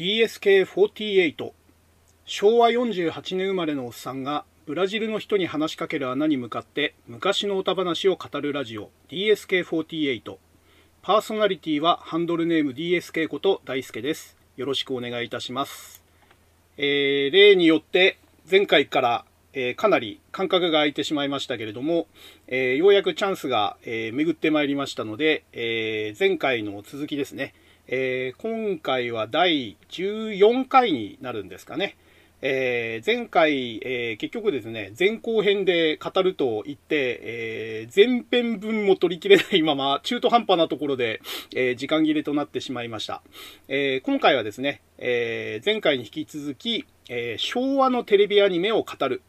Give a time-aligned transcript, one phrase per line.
[0.00, 1.52] DSK48
[2.24, 10.36] 昭和48年生まれのおっさんがブラジルの人に話しかける穴に向かって昔の歌話を語るラジオ DSK48
[11.02, 14.38] パーソナリティはハンドルネーム DSK こと大輔です。
[14.56, 16.02] よろしくお願いいたします、
[16.78, 18.18] えー例によって
[18.50, 22.06] 前回から、えーかなり間隔が空いてしまいましたけれども、
[22.46, 27.52] えーようやくチャンスが、え巡ってまいりましたので、え前回の続きですね、
[27.92, 31.96] えー今回は第14回になるんですかね。
[32.40, 41.20] えー前回、えー結局ですね、前後編で語ると言って、えー前編分も取り切れないまま、中途半端なところで、
[41.52, 43.22] え時間切れとなってしまいました。
[43.66, 49.20] え今回はですね、え前回に引き続き、え昭和のテレビアニメを語る。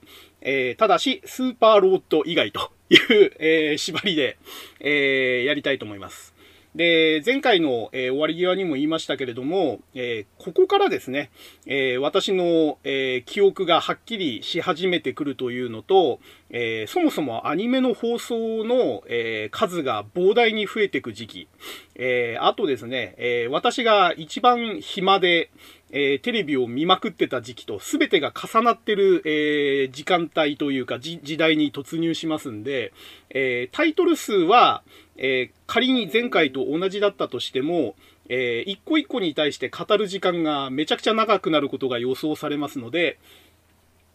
[0.41, 4.37] えただし、スーパーロード以外という、え縛りで、
[4.81, 6.35] えやりたいと思います。
[6.75, 11.29] で、前回の、えー終わり際にも言いましたけれども、えーここからですね、
[11.65, 16.19] えー私の、え記憶がはっきりし始めてくるというのと、
[16.49, 21.47] えそもそもアニメの放送の、え数が膨大に増えていく時期、
[21.95, 25.49] えあとですね、え私が一番暇で、
[25.91, 32.93] えーテレビを見まくってた時期と全てが重なってる、えー時間帯というか時代に突入しますんで、
[33.29, 34.83] えータイトル数は、
[35.23, 37.95] えー仮に前回と同じだったとしても、
[38.27, 43.19] えー一個一個に対して語る時間がめちゃくちゃ長くなることが予想されますので、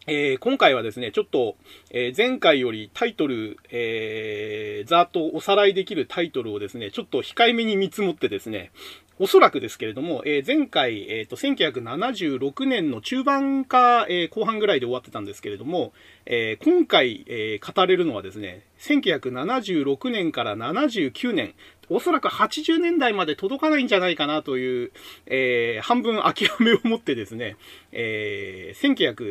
[0.09, 1.57] えー今回はですね、ちょっと、
[1.91, 8.73] えー前回よりタイトル、えーざっとおさらいできるタイトルをですね、ちょっと控えめに見積もってですね、
[9.19, 15.95] おそらくですけれども、えー前回、えっ、と、1976年の中盤か、えー後半ぐらいで終わってたんですけれども、
[16.27, 21.55] えー今回、えー語れるのはですね、1976年から79年、
[21.89, 24.93] おそらく80年代まで届かないんじゃないかなという、
[25.25, 27.57] えー半分諦めを持ってですね、
[27.93, 29.27] えー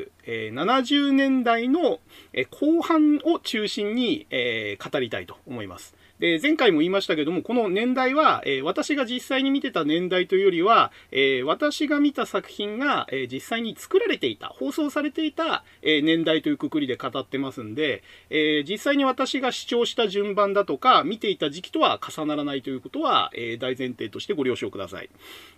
[0.66, 2.00] 1970年代の
[2.50, 5.94] 後半を中心に、えー語りたいと思います。
[6.20, 25.10] で、前回も言いましたけども、この年代は、えー私が実際に見てた年代というよりは、えー私が見た作品が、えー実際に作られていた、放送されていた、え年代というくくりで語ってますんで、え実際に私が視聴した順番だとか、見ていた時期とは重ならないということは、え大前提としてご了承ください。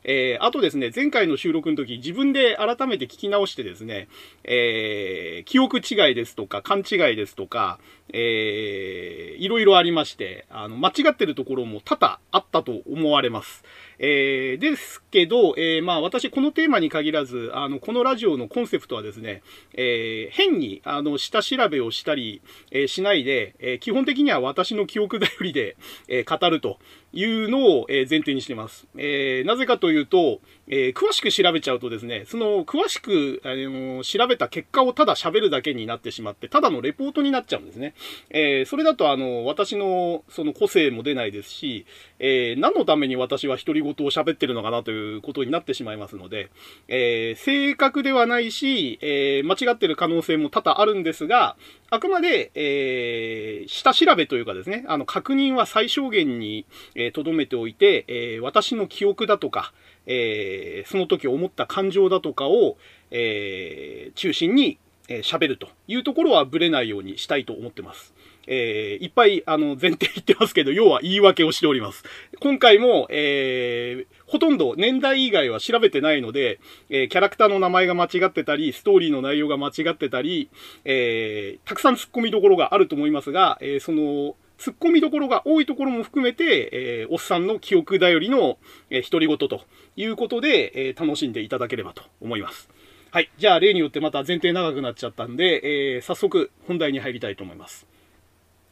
[0.05, 4.07] えあとですね、前回の収録の時、自分で改めて聞き直してですね、
[4.43, 7.79] え記憶違いですとか、勘違いですとか、
[8.13, 13.63] えーいろいろありまして、あの、間違ってるところも多々あったと思われます。
[13.99, 19.41] えーですけど、えーまあ私このテーマに限らず、あの、このラジオのコンセプトはですね、
[19.73, 22.41] えー変に、あの、下調べをしたり、
[22.71, 25.77] えーしないで、えー基本的には私の記憶頼りで、
[26.07, 26.79] えー語ると
[27.13, 28.87] いうのを、えー前提にしています。
[28.97, 37.93] えーなぜかというと、えー詳しく調べちゃうとですね、その詳しく、あの調べた結果をただ喋るだけになってしまって、ただのレポートになっちゃうんですね。
[38.29, 41.85] えーそれだと、あの、私のその個性も出ないですし、
[42.19, 46.49] えー何のために私は独り言を喋ってるのかなということになってしまいますので、
[46.87, 51.55] えー正確ではないし、えー間違ってる可能性も多々あるんですが、
[51.89, 56.65] あくまで、えー下調べというかですね、あの、確認は最小限に、
[56.95, 59.73] えー、留めておいて、え私の記憶だとか、
[60.05, 62.77] えその時思った感情だとかを、
[63.11, 64.77] え中心に
[65.09, 68.13] えー喋るというところはブレないようにしたいと思ってます。
[68.47, 72.03] えーいっぱい、あの、前提言ってますけど、要は言い訳をしております。
[72.39, 76.59] 今回も、えーほとんど年代以外は調べてないので、
[76.89, 80.49] えーキャラクターの名前が間違ってたり、ストーリーの内容が間違ってたり、
[80.85, 88.57] えーたくさん突っ込みどころがあると思いますが、えーその、突っ込みどころが多いところも含めて、えーおっさんの記憶頼りの、
[88.89, 89.61] えー独り言と
[89.95, 92.69] いうことで、えー楽しんでいただければと思います。
[93.11, 93.29] はい。
[93.37, 97.87] じゃあ、例によってまた前提長くなっちゃったんで、えー早速本題に入りたいと思います。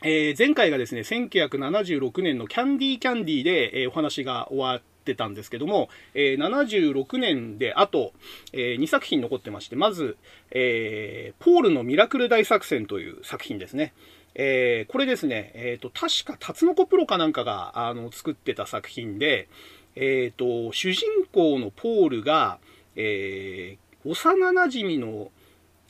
[0.01, 8.13] えー前回がですね、1976年のキャンディーキャンディーで、えお話が終わってたんですけども、えー76年であと、
[8.53, 10.17] え2作品残ってまして、まず、
[10.51, 13.93] えーポールのミラクル大作戦という作品ですね。
[14.35, 19.47] えーこれですね、えっ、と、確か、タツノコプロかなんかが、あの、作ってた作品で、
[19.95, 22.59] えっ、と、主人公のポールが、
[22.95, 25.31] えー幼馴染の、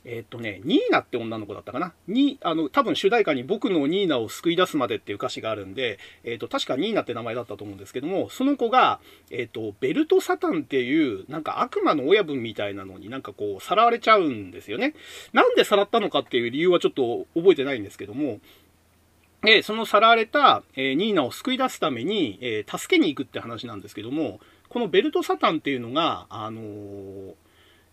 [0.08, 1.92] えーっとね、ニーナって女の子だったかな？
[2.06, 9.00] に、あの、多分主題歌に僕のニーナを救い出すまでっていう歌詞があるんで、えーっと、確かニーナって名前だったと思うんですけども、その子が、
[9.32, 14.94] えーっと、ベルトサタンっていう、なんか悪魔の親分みたいなのになんかこう、さらわれちゃうんですよね。
[15.32, 18.38] なんでさらったのかっていう理由はちょっと覚えてないんですけども、
[19.42, 24.38] で、そのさらわれた、えーニーナを救い出すために、えー助けに行くって話なんですけども、
[24.68, 27.32] このベルトサタンっていうのが、あのー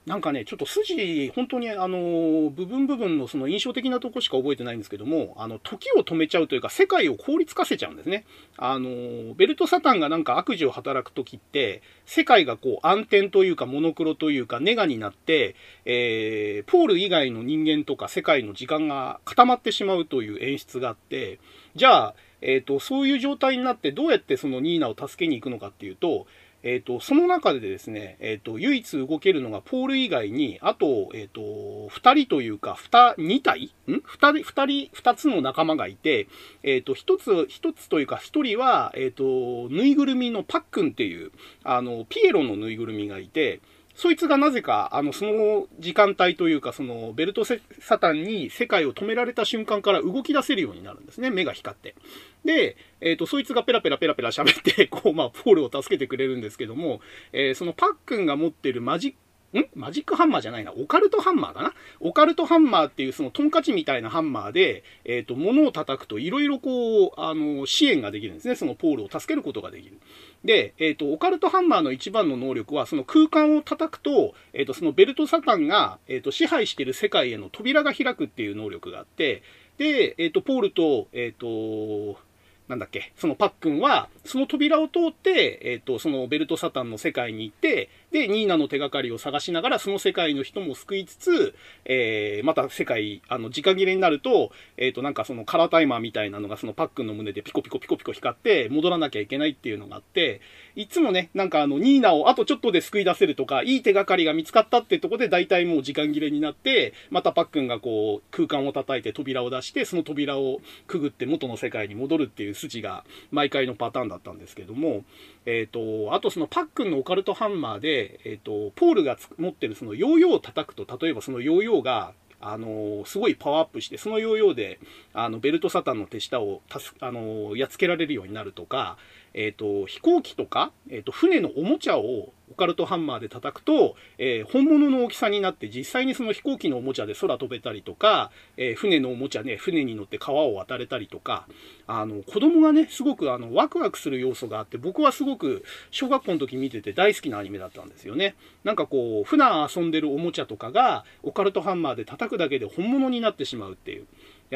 [0.05, 8.25] なんかね、ちょっと筋、本当にあの、部分部分のその印象的なとこしか覚えてないんですけども、あの、時を止めちゃうというか、世界を効率化せちゃうんですね。
[8.57, 15.55] あの、ベルトサタンがなんか悪事を働く時って、世界がこう暗転というか、モノクロというか、ネガになって、
[15.85, 21.39] えー、ポール以外の人間とか世界の時間が固まってしまうという演出があって、
[21.75, 26.27] じゃあ、えっ、ー、と、そういう状態になってどうやってそのニーナを助けに行くのかっていうと、
[26.63, 33.73] えっ、と、その中でですね、えっ、と、唯一動けるのがポール以外に、あと、えっ、と、二人というか、二、二体？
[33.87, 34.01] ん？
[34.05, 36.27] 二人、二人、二つの仲間がいて、
[36.63, 41.31] えっ、と、一つ、一つというか、一人は、えっ、と、ぬいぐるみのパックンっていう、
[41.65, 43.59] あの、ピエロのぬいぐるみがいて、
[43.95, 47.57] そいつがなぜか、あの、その時間帯というか、その、ベルトサ
[47.99, 51.29] タンに世界を止められた瞬間から動き出せるようになるんですね。
[51.29, 51.95] 目が光って。
[52.43, 57.01] で、えっ、ー、と、そいつがペラペラペラペラ喋って、こう、まあ、ポールを助けてくれるんですけども、
[57.33, 59.13] えー、そのパックンが持ってるマジッ
[59.59, 59.67] ん？
[59.75, 60.73] マジックハンマーじゃないな。
[60.73, 61.73] オカルトハンマーかな？
[61.99, 68.55] オカルトハンマーっていうそのトンカチみたいなハンマーで、えっ、ー、と、物を叩くといろいろこう、あの、支援ができるんですね。
[68.55, 69.99] そのポールを助けることができる。
[70.43, 79.43] で、えっ、ー、と、オカルトハンマーの一番の能力は、その空間を叩くと、えっ、ー、と、そのベルトサタンが、えっ、と、支配してる世界への扉が開くっていう能力があって、
[79.77, 82.19] で、えっ、と、ポールと、えっ、と、
[82.67, 100.41] なんだっけ、そのパックンは、その扉を通って、えっ、ー、と、そのベルトサタンの世界に行って、で、ニーナの手がかりを探しながら、その世界の人も救いつつ、えー、また世界、あの、時間切れになると、えっ、ー、と、なんかそのカラータイマーみたいなのがそのパックンの胸でピコピコピコピコ光って、戻らなきゃいけないっていうのがあって、
[100.75, 115.03] いつもね、なんかあの、ニーナをあとちょっとで救い出せるとか、いい手がかりが見つかったってとこで、大体もう時間切れになって、またパックンがこう、空間を叩いて扉を出して、その扉をくぐって元の世界に戻るっていう筋が、毎回のパターンだったんですけども、
[115.45, 122.13] えっ、ー、と、あとそのパックンのオカルトハンマーで、えっ、ー、と、ポールが持ってるそのヨーヨーを叩くと、例えばそのヨーヨーが
[122.45, 124.79] あのすごいパワーアップして、そのヨーヨーで、
[125.13, 128.97] あの、ベルトサタンの手下をたす、あのやっつけられるようになるとか、
[129.33, 141.47] えっ、ー、と、飛行機とか、えっ、ー、と、船のおもちゃをオカルトハンマーで叩くと、えー、本物の大きさになって実際にその飛行機のおもちゃで空飛べたりとか、え船のおもちゃね、船に乗って川を渡れたりとか、
[141.87, 148.35] あの、子供がね、すごくあの、ワクワクする要素があって、僕はすごく小学校の時見てて大好きなアニメだったんですよね。
[148.63, 154.05] なんかこう、普段遊んでるおもちゃとかが、オカルトハンマーで叩くだけで本物になってしまうっていう。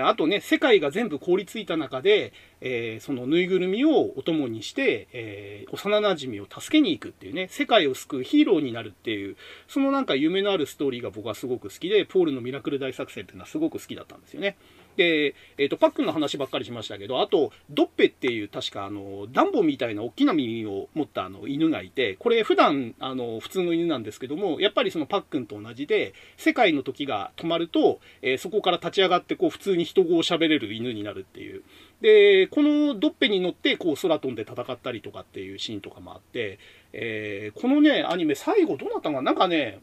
[0.01, 14.57] あとね、世界が全部凍りついた中で、えー、そのぬいぐるみをお供にして、えー、幼馴染を助けに行くっていうね、世界を救うヒーローになるっていう、そのなんか夢のあるストーリーが僕はすごく好きで、ポールのミラクル大作戦っていうのはすごく好きだったんですよね。
[14.97, 31.63] で、えっ、ー、と、パックンの話ばっかりしましたけど、あと、ドッペっていう確かあの、ダンボみたいな大きな耳を持ったあの犬がいて、これ普段あの、普通の犬なんですけども、やっぱりそのパックンと同じで、世界の時が止まると、え、そこから立ち上がってこう普通に人語を喋れる犬になるっていう。
[32.01, 36.59] で、このドッペに乗ってこう空飛んで戦ったりとかっていうシーンとかもあって、
[36.93, 39.31] えー、このね、アニメ最後どうなったのかな？
[39.31, 39.79] なんかね、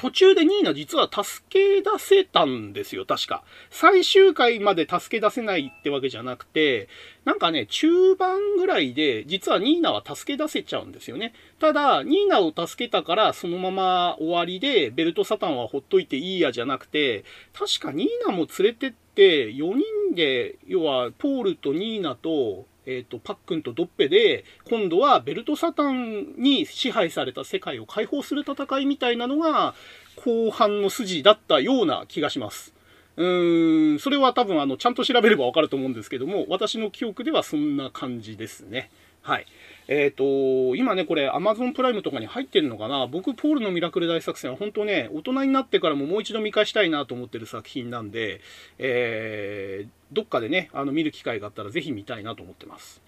[0.00, 3.44] 途中でニーナ実は助け出せたんですよ、確か。
[3.68, 6.88] 最終回まで助け出せないってわけじゃなくて、
[7.26, 11.34] なんかね、中盤ぐらいで、実はニーナは助け出せちゃうんですよね。
[11.58, 29.74] ただ、ニーナを助けたから、そのまま終わりで、ベルトサタンはほっといていいやじゃなくて、確かニーナも連れてって、4人で、要は、ポールとニーナと、えっ、ー、と、パックンとドッペで、今度はベルトサタンに支配された世界を解放する戦いみたいなのが、
[30.16, 32.74] 後半の筋だったような気がします。
[33.16, 38.90] うーん、それは多分あの、ちゃんと調べればわかると思うんですけども、私の記憶ではそんな感じですね。
[39.22, 39.46] はい。
[39.88, 43.06] えっ、ー、と、今ね、これ Amazon プライムとかに入ってるのかな？
[43.06, 48.40] 僕、ポールのミラクル大作戦は本当ね、大人になってからももう一度見返したいなと思ってる作品なんで、
[48.78, 53.02] えー、どっかでね、あの、見る機会があったらぜひ見たいなと思ってます。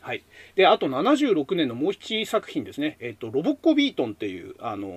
[0.00, 0.24] はい。
[0.56, 2.96] で、あと76年のもう一作品ですね。
[3.00, 4.88] え、ー、と、ロボッコビートンっていう、あの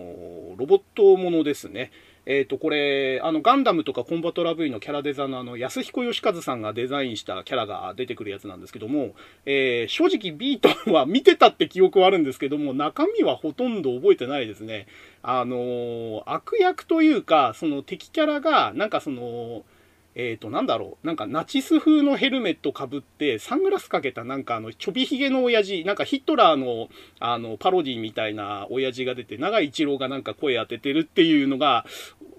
[0.57, 1.91] ロボットものですね。
[2.25, 9.13] えっ、ー、と、これ、あの、ガンダムとかコンバトラ V のキャラデザのあの、安彦義和さんがデザインしたキャラが出てくるやつなんですけども、
[9.45, 14.87] えー、正直ビートンは見てたって記憶はあるんですけども、中身はほとんど覚えてないですね。
[15.21, 19.65] あのー、悪役というか、その敵キャラが、なんかその、
[20.15, 21.07] えっ、ー、と、なんだろう。
[21.07, 26.89] なんかナチス風のヘルメットかぶって、サングラスかけたなんかあの、ちょびひげの親父、なんかヒットラーの、
[27.19, 31.85] あの、パロディみたいな親父が出て、長井一郎がなんか声当ててるっていうのが、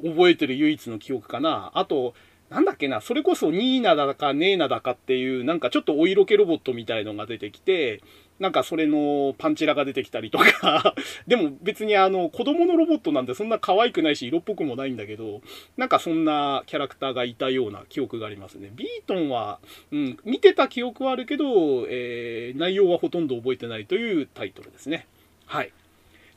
[0.05, 1.73] 覚えてる唯一の記憶かな。
[1.75, 2.15] あと、
[2.51, 8.03] なんだっけな、それこそニーナだかネーナだかっていう、なんかちょっとお色気ロボットみたいのが出てきて、
[8.41, 10.95] なんかそれのパンチラが出てきたりとか
[11.27, 15.41] でも別にあの子供のロボットなんでそんな可愛くないし色っぽくもないんだけど、
[15.77, 18.71] なんかそんなキャラクターがいたような記憶がありますね。
[18.75, 19.61] ビートンは、
[19.93, 25.07] うん、見てた記憶はあるけど、えー、内容はほとんど覚えてないというタイトルですね。
[25.47, 25.73] はい。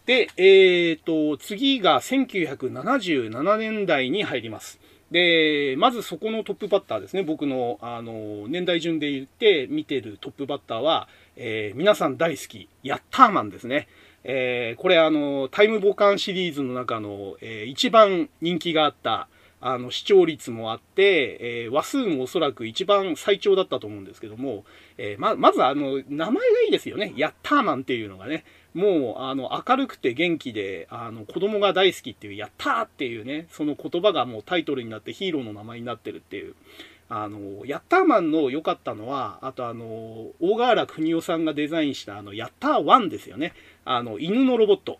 [0.05, 4.79] で、えっ、ー、と、次が1977年代に入ります。
[5.11, 7.23] で、まずそこのトップバッターですね。
[7.23, 11.07] 僕の、あの、年代順で言って見てるトップバッターは、
[11.39, 13.87] えー、皆さん大好き、ヤッターマンですね。
[14.23, 19.29] えー、これあの、タイムボカンシリーズの中の、えー、一番人気があった、
[19.61, 24.65] あの、視聴率もあって、えー、話数もおそらく一番最長だったと思うんですけども、
[24.97, 27.13] えー、ま、まずあの、名前がいいですよね。
[27.15, 28.43] ヤッターマンっていうのがね。
[28.73, 36.55] もう、あの、明るくて元気で、あの、子供が大好きっていう、やったーっていうね、その言葉がもうタイトルになってヒーローの名前になってるっていう。
[37.09, 39.85] あの、ヤッターマンの良かったのは、あとあの、
[40.39, 43.53] 大河原邦夫さんがデザインしたあの、ヤッター1ですよね。
[43.85, 44.99] あの、犬のロボット。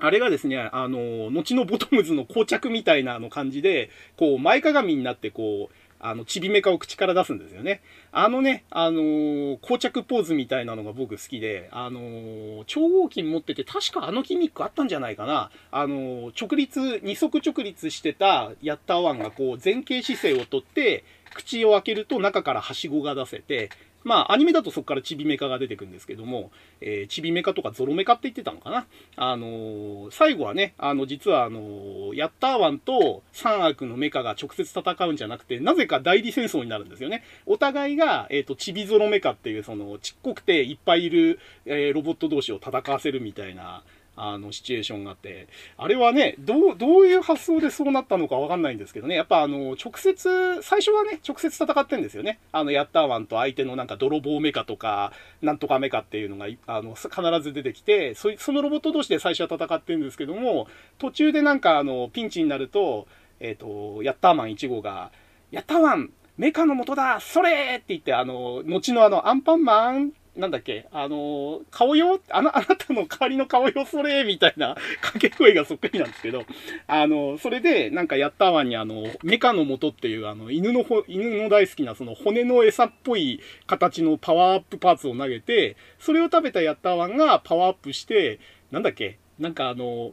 [0.00, 7.82] あれがですね、あの、後のボトムズの膠着みたいなの感じで、こう、前かがみになってこう、あの、ちびめかを口から出すんですよね。
[8.10, 15.50] あのね、あのー、膠着ポーズみたいなのが僕好きで、あの、超合金持ってて、確かあのギミックあったんじゃないかな。
[15.70, 23.70] あの、直立、二足直立してたヤッターワンがこう、前傾姿勢をとって、口を開けると中からはしごが出せて、
[24.02, 28.86] まあ、アニメだとそこからチビメカが出てくるんですけども、えー、チビメカとかゾロメカって言ってたのかな。
[29.16, 37.22] あのー、最後はね、あの、実はあのー、ヤッターワンとサンアークのメカが直接戦うんじゃなくて、なぜか代理戦争になるんですよね。
[37.44, 43.82] お互いが、えっ、と、チビゾロメカっていう、その、ちっこくていっぱいいる、えロボット同士を戦わせるみたいな、
[44.22, 45.48] あの、シチュエーションがあって、
[45.78, 52.38] あれはね、どう、どういう発想でそうなったのかわかんないんですけどね、やっぱあの、直接、最初はね、直接戦ってんですよね。
[52.52, 57.10] あの、ヤッターワンと相手のなんか泥棒メカとか、なんとかメカっていうのが、あの、必
[57.42, 63.08] ず出てきて、そのロボット同士で最初は戦ってるんですけども、途中でなんかあの、ピンチになると、
[63.40, 65.10] えっ、ー、と、ヤッターマン1号が、
[65.50, 70.86] ヤッターワンメカの元だそれって言って、あの、後のあの、アンパンマンなんだっけ？
[70.92, 74.24] あの、顔よあの、 あなたの代わりの顔よそれ？
[74.24, 76.44] みたいな 掛け声がそっくりなんですけど、
[76.86, 88.38] あの、それで、なんかやったわにあの、メカの元っていう、あの、犬のほ、犬の大好きなその骨の餌っぽい形のパワーアップパーツを投げて、それを食べたヤッターワンがパワーアップして、
[88.70, 89.18] なんだっけ？
[89.38, 90.12] なんかあの、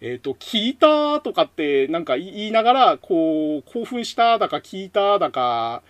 [0.00, 5.82] えっ、ー、と、聞いたとかってなんか言いながら、こう、興奮しただか聞いただか、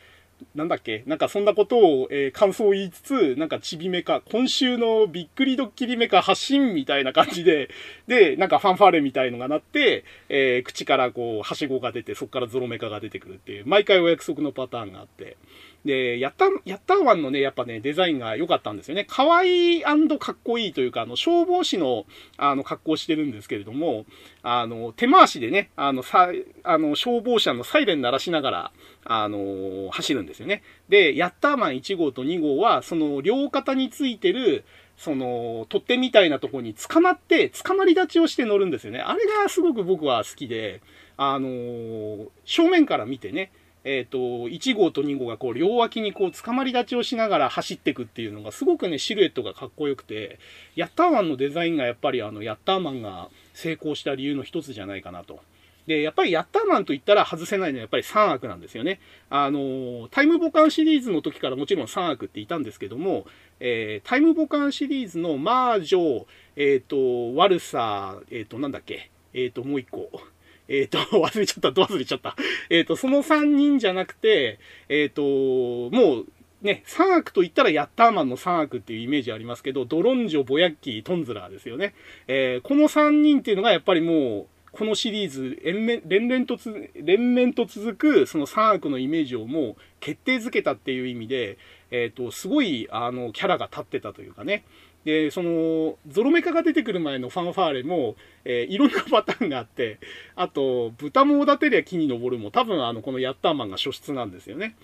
[0.55, 1.03] なんだっけ？
[1.07, 7.71] なんかそんなことを、えー、感想を言いつつ、なんかちびめか、今週のびっくりドッキリめか発信みたいな感じで、
[8.07, 15.37] で、なんかファンファーレみたいのが鳴って、えー、口からこう、はしごが出て、そこからゾロメカが出てくるっていう、毎回お約束のパターンがあって、
[15.89, 19.07] で、やった、やったワンのね、やっぱね、デザインが良かったんですよね。
[19.09, 22.05] 可愛いかっこいいというか、あの、消防士の、
[22.37, 24.05] あの、格好してるんですけれども、
[24.43, 26.29] あの、手回しでね、あの、さ、
[26.63, 28.73] あの、消防車のサイレン鳴らしながら、
[29.07, 30.63] あの、走るんですよね。
[30.91, 34.67] で、ヤッターマン1号と2号は、その、両肩についてる、
[34.99, 38.99] その、取っ手みたいなとこに捕まって、捕まり立ちをして乗るんですよね。
[38.99, 40.83] あれがすごく僕は好きで、
[41.17, 43.51] あの正面から見てね、
[43.91, 50.39] えっ、ー、と、1号と2号がこう両脇にこう捕まり立ちをしながら走っていくっていうのがすごくね、シルエットがかっこよくて、
[50.77, 55.41] ヤッターマンのデザインがやっぱりあの、ヤッターマンが成功した理由の一つじゃないかなと。
[55.87, 59.01] で、やっぱりヤッターマンと言ったら外せないのはやっぱり3悪なんですよね。
[59.31, 63.25] あの、タイムボカンシリーズの時からもちろん3悪っていたんですけども、
[63.59, 66.27] えー、タイムボカンシリーズのマージョ、
[66.57, 70.11] えっ、ー、と、悪さ、えっ、ー、と、なんだっけ、えっ、と、もう一個。
[70.69, 72.37] えっ、ー、と、 忘れちゃった、ど忘れちゃった。
[72.71, 74.59] えっ、ー、と、その3人じゃなくて、
[74.89, 76.27] えっ、ー、と、もう、
[76.63, 81.95] ね、3悪と言ったらヤッターマンの3悪っていうイメージありますけど、ドロンジョ、ボヤッキー、トンズラーですよね。
[82.27, 91.59] えこの3人っていうのがやっぱりもう、このシリーズ連連とつ、連綿と続くその3悪のイメージをもう決定づけたっていう意味で、
[91.91, 94.65] えっ、と、すごい、あの、キャラが立ってたというかね。
[95.09, 100.01] で、その、ゾロメカが出てくる前のファンファーレも、えー、いろんなパターンがあって、
[100.37, 104.77] あと、豚もおだてりゃ木に登るも多分あの、このヤッターマンが初出なんですよね。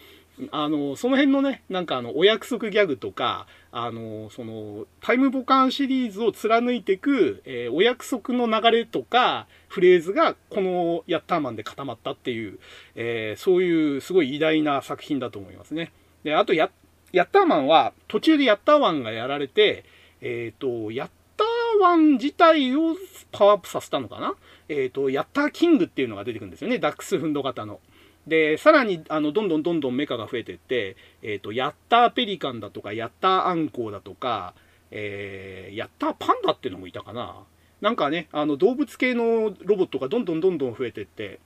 [0.50, 12.58] あの、その辺のね、なんかあの、お約束ギャグとか、あの、その、タイムボカンシリーズを貫いていく、えー、お約束の流れとか、フレーズが、このヤッターマンで固まったっていう、
[12.94, 15.92] えー、そういうすごい偉大な作品だと思いますね。
[16.22, 16.70] で、あとヤ、
[17.12, 19.84] ヤッターマンは、途中でヤッターマンがやられて、
[20.26, 22.96] えっ、ー、と、ヤッターワン自体を
[23.30, 24.34] パワーアップさせたのかな？
[24.70, 26.78] えっ、ー、と、ヤッターキングっていうのが出てくるんですよね。
[26.78, 27.80] ダックスフンド型の。
[28.26, 34.54] で、さらに、あの、どんどんどんどんメカが増えてって、えっ、ー、と、ヤッターペリカンだとか、ヤッターアンコウだとか、
[34.90, 37.44] えー、ヤッターパンダっていうのもいたかな？
[37.82, 41.38] なんかね、あの動物系のロボットがどんどんどんどん増えてって、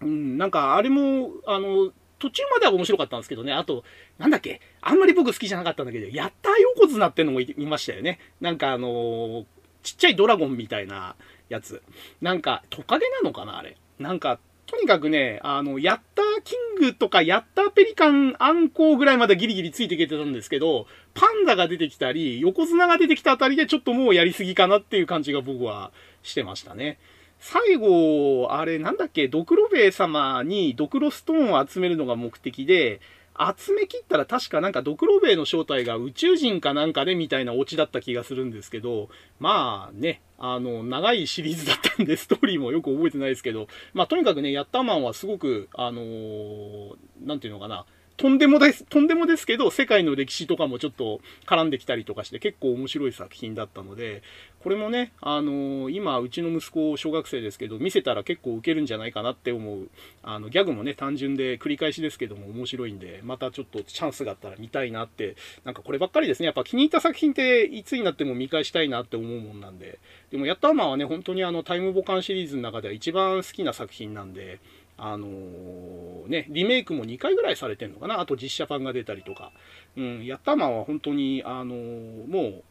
[0.00, 1.90] うん、なんかあれも、あの、
[2.24, 3.84] 途中までは面白かったんですけどね、あと、
[4.16, 8.18] なんだっけ、あんまり僕好きじゃなかったんだけど、ヤッター横綱ってのもいましたよね。
[8.40, 9.44] なんかあのー、
[9.82, 11.16] ちっちゃいドラゴンみたいな
[11.50, 11.82] やつ。
[12.22, 13.76] なんか、トカゲなのかなあれ。
[13.98, 26.98] なんか、とにかくね、あの、ヤッターキングとかヤッターペリカンアンコウぐらいまでギリギリついていけてたんですけど、パンダが出てきたり、横綱が出てきたあたりでちょっともうやりすぎかなっていう感じが僕はしてましたね。
[27.46, 33.02] 最後、あれなんだっけ、ドクロベイ様にドクロストーンを集めるのが目的で、
[33.38, 39.10] 集め切ったら確かなんかドクロベイの正体が宇宙人かなんかでみたいなオチだった気がするんですけど、
[39.40, 46.96] まあね、あの、長いシリーズだったんで、ストーリーもよく覚えてないですけど、まあとにかくね、ヤッターマンはすごく、あのー、
[47.26, 47.84] なんていうのかな、
[48.16, 54.22] とんでもです、とんでもですけど、世界の歴史とかもちょっと絡んできたりとかして結構面白い作品だったので、
[54.62, 59.88] これもね、あのー、今、うちの息子、小学生ですけど、見せたら結構ウケるんじゃないかなって思う、
[60.22, 69.98] あの、ギャグもね、単純で繰り返しですけども面白いんで、またちょっとチャンスがあったら見たいなって、なんかこればっかりですね、やっぱ気に入った作品っていつになっても見返したいなって思うもんなんで、
[70.30, 74.60] でも、ヤッターマンはね、本当にあの、タイムボカンシリーズの中では一番好きな作品なんで、
[74.96, 78.20] あのー、ね、リメイクも2回ぐらいされてんのかな？
[78.20, 79.52] あと実写版が出たりとか。
[79.96, 82.64] うん、ヤッターマンは本当に、あのー、もう、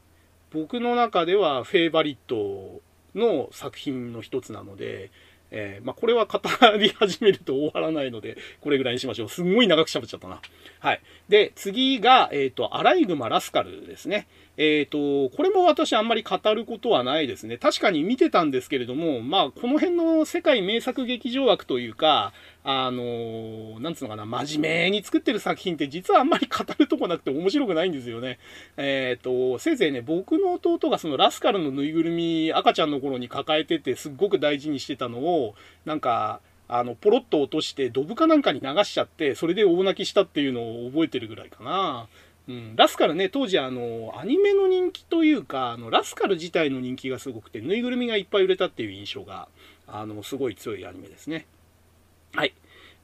[0.52, 2.82] 僕の中ではフェイバリット
[3.16, 5.12] の作品の一つなので、
[5.56, 6.40] えー、まあ、これは語
[6.78, 9.30] り始めると終わらないので、これぐらいにしましょう。
[9.30, 10.42] すんごい長く喋っちゃったな。
[10.80, 11.02] はい。
[11.30, 14.28] で、次が、えっ、と、アライグマラスカルですね。
[14.56, 17.58] えっ、ー、と、これも私あんまり語ることはないですね。
[17.58, 22.34] 確かに見てたんですけれども、まあ、この辺の世界名作劇場枠というか、
[22.66, 28.40] あのなんつうのかな、真面目に作ってる作品って実はあんまり語るとこなくて面白くないんですよね。
[28.78, 35.56] えっ、ー、と、せいぜいね、僕の弟がそのラスカルのぬいぐるみ赤ちゃんの頃に抱えててすっごく大事にしてたのを、
[35.86, 42.08] なんか、あの、ポロッと落として、ドブかなんかに流しちゃって、それで大泣きしたっていうのを覚えてるぐらいかな。
[42.48, 49.48] うん、ラスカルね、当時あの、アニメの人気というか、あの、ラスカル自体の人気がすごくて、ぬいぐるみがいっぱい売れたっていう印象が、
[49.88, 51.46] あの、すごい強いアニメですね。
[52.34, 52.54] はい。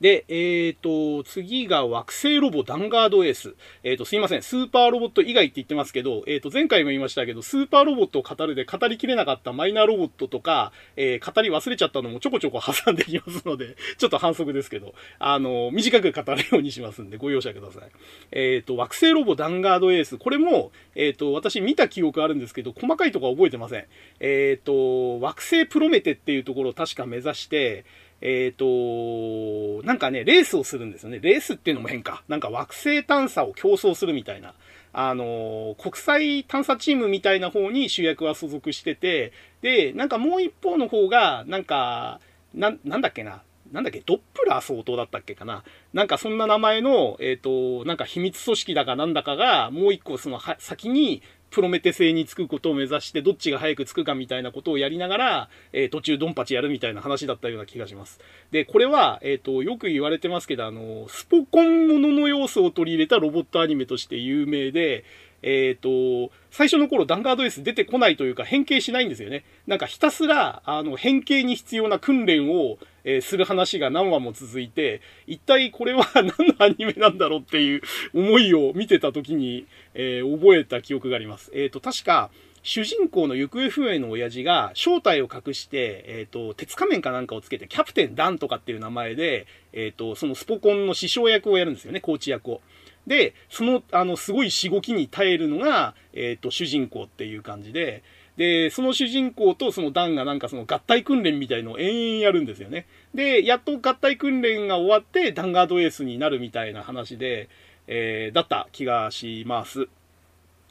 [0.01, 3.55] で、えっ、ー、と、次が惑星ロボダンガードエース。
[3.83, 4.41] えっ、ー、と、すいません。
[4.41, 17.83] スーパーロボット以外って言ってますけど、えっ、ー、と、前回も言いましたけど、スーパーロボットを語るで語りきれなかったマイナーロボットとか、え語り忘れちゃったのもちょこちょこ挟んできますので、 ちょっと反則ですけど、あの、短く語るようにしますんで、ご容赦ください。
[18.31, 20.17] えっ、と、惑星ロボダンガードエース。
[20.17, 23.85] これも、えっ、と、私見た記憶あるんですけど、細かいとこは覚えてません。
[24.19, 27.85] えっ、と、惑星プロメテっていうところを確か目指して、
[28.21, 31.19] えっ、ー、と、なんかね、レースをするんですよね。
[31.21, 32.23] レースっていうのも変か。
[32.27, 34.53] なんか惑星探査を競争するみたいな。
[34.91, 42.19] あの、国際探査チームみたいな方に主役は所属してて、で、なんかもう一方の方が、なんか、
[42.53, 43.43] な、なんだっけな。
[43.71, 45.63] なんだっけ、ドップラー相当だったっけかな。
[45.93, 58.19] なんかそんな名前の、えっ、ー、と、なんか秘密組織だかなんだかが、もう一個その先にプロメテ星に着くことを目指して、どっちが早く着くかみたいなことをやりながら、えー、途中ドンパチやるみたいな話だったような気がします。
[58.51, 65.03] で、これは、えっ、ー、と、よく言われてますけど、あの、スポコンものの要素を取り入れたロボットアニメとして有名で、
[65.41, 69.43] えっ、ー、と、最初の頃ダンガード S 出てこないというか変形しないんですよね。
[69.67, 77.82] なんかひたすら、あの、変形に必要な訓練を、えー、する話が何話も続いて、一体これは 何のアニメなんだろうっていう
[78.13, 81.52] 思いを見てた時に、えー、覚えた記憶があります。
[81.54, 82.30] えっ、と、確か、
[82.62, 92.62] 主人公の行方不明の親父が正体を隠して、えっ、ー、と、鉄仮面かなんかをつけて、キャプテンダンとかっていう名前で、えっ、ー、と、そのスポコンの師匠役をやるんですよね、コーチ役を。
[93.10, 98.04] で、その、あの、すごいしごきに耐えるのが、えっ、ー、と、主人公っていう感じで、
[98.38, 102.86] で、その主人公とそのダンがなんかその合体訓練みたいのを延々やるんですよね。
[103.15, 107.50] で、やっと合体訓練が終わって、ダンガードエースになるみたいな話で、
[107.88, 109.89] えー、だった気がします。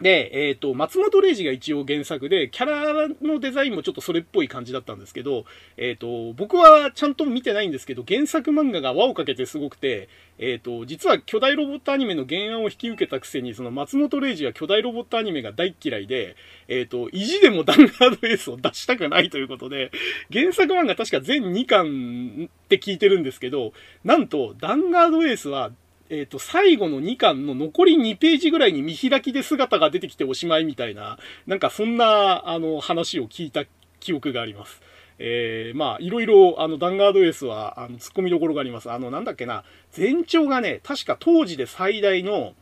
[0.00, 5.44] で、えっ、ー、と、松本零士が一応原作で、キャラのデザインもちょっとそれっぽい感じだったんですけど、
[5.76, 16.36] えっ、ー、と、僕はちゃんと見てないんですけど、原作漫画が輪をかけてすごくて、えっ、ー、と、実は巨大ロボットアニメの原案を引き受けたくせに、その松本零士は巨大ロボットアニメが大嫌いで、
[16.68, 19.90] えっ、と、意地でもダンガードエースを出したくないということで、
[20.32, 23.72] 原作漫画確か全2巻って聞いてるんですけど、
[24.04, 25.72] なんと、ダンガードエースは
[26.10, 33.64] えっ、ー、と、最後の2巻の残り2ページぐらいに見開きで姿が出てきておしまいみたいな、なんかそんな、あの、話を聞いた
[34.00, 34.80] 記憶があります。
[35.18, 38.90] えー、まあ、いろいろ、あの、ダンガードエースは、あの、突っ込みどころがあります。
[38.90, 42.54] あの、なんだっけな、全長がね、確か当時で最大の、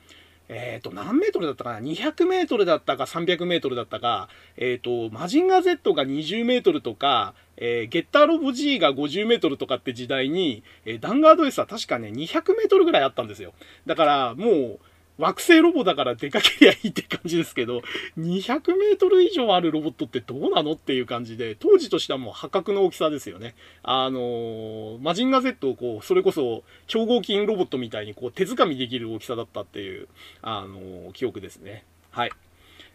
[0.49, 13.55] えっ、ー、と、何メートルだったかな ?200 メートルだったか300メートルだったか、えっ、ー、と、マジンガー Z が20メートルとか、えー、ゲッターロボ G が50メートルとかって時代に、えー、ダンガード S は確かね、200メートルぐらいあったんですよ。
[13.87, 14.79] だから、もう、
[15.18, 17.83] 惑星ロボだから出かけりゃいいって感じですけど、
[18.18, 23.55] 200メートル以上あるロボットってどうなのっていう感じで、当時としてはもう破格の大きさですよね。
[23.83, 30.09] あのー、マジンガー Z をこう、それこそ超合金ロボットみたいにこう手掴みできる大きさだったっていう、
[30.42, 31.85] あのー、記憶ですね。
[32.11, 32.31] はい。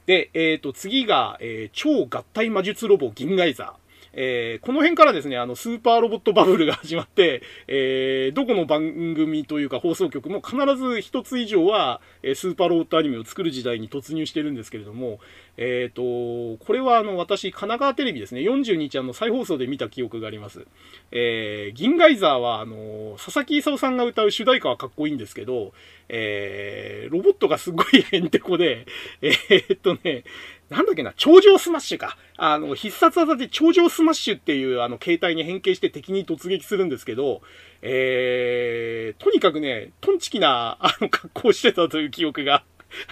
[0.05, 3.80] で、えっ、ー、と、次が、えー、超合体魔術ロボ銀ガイザー。
[4.13, 15.19] えー、この辺からですね、あの、スーパーロボットバブルが始まって、 えー、どこの番組というか放送局も必ず一つ以上は、スーパーロボットアニメを作る時代に突入してるんですけれども、
[15.57, 20.65] えっ、ー、と、これはあの、私、神奈川テレビですね、40日あの、再放送で見た記憶があります。
[21.11, 25.73] えー、銀ガイザーは、あの、佐々木勲さんが歌う主題歌はかっこいいんですけど、
[26.09, 28.85] えー、ロボットがすごいヘンテコで、
[29.21, 30.23] えー、っとね、
[30.71, 32.17] なんだっけな、頂上スマッシュか。
[32.37, 37.41] あの、必殺技で頂上スマッシュっていうあの、形態に変形して敵に突撃するんですけど、
[37.81, 42.63] えー、とにかくね、トンチキな、あの、格好してたという記憶が、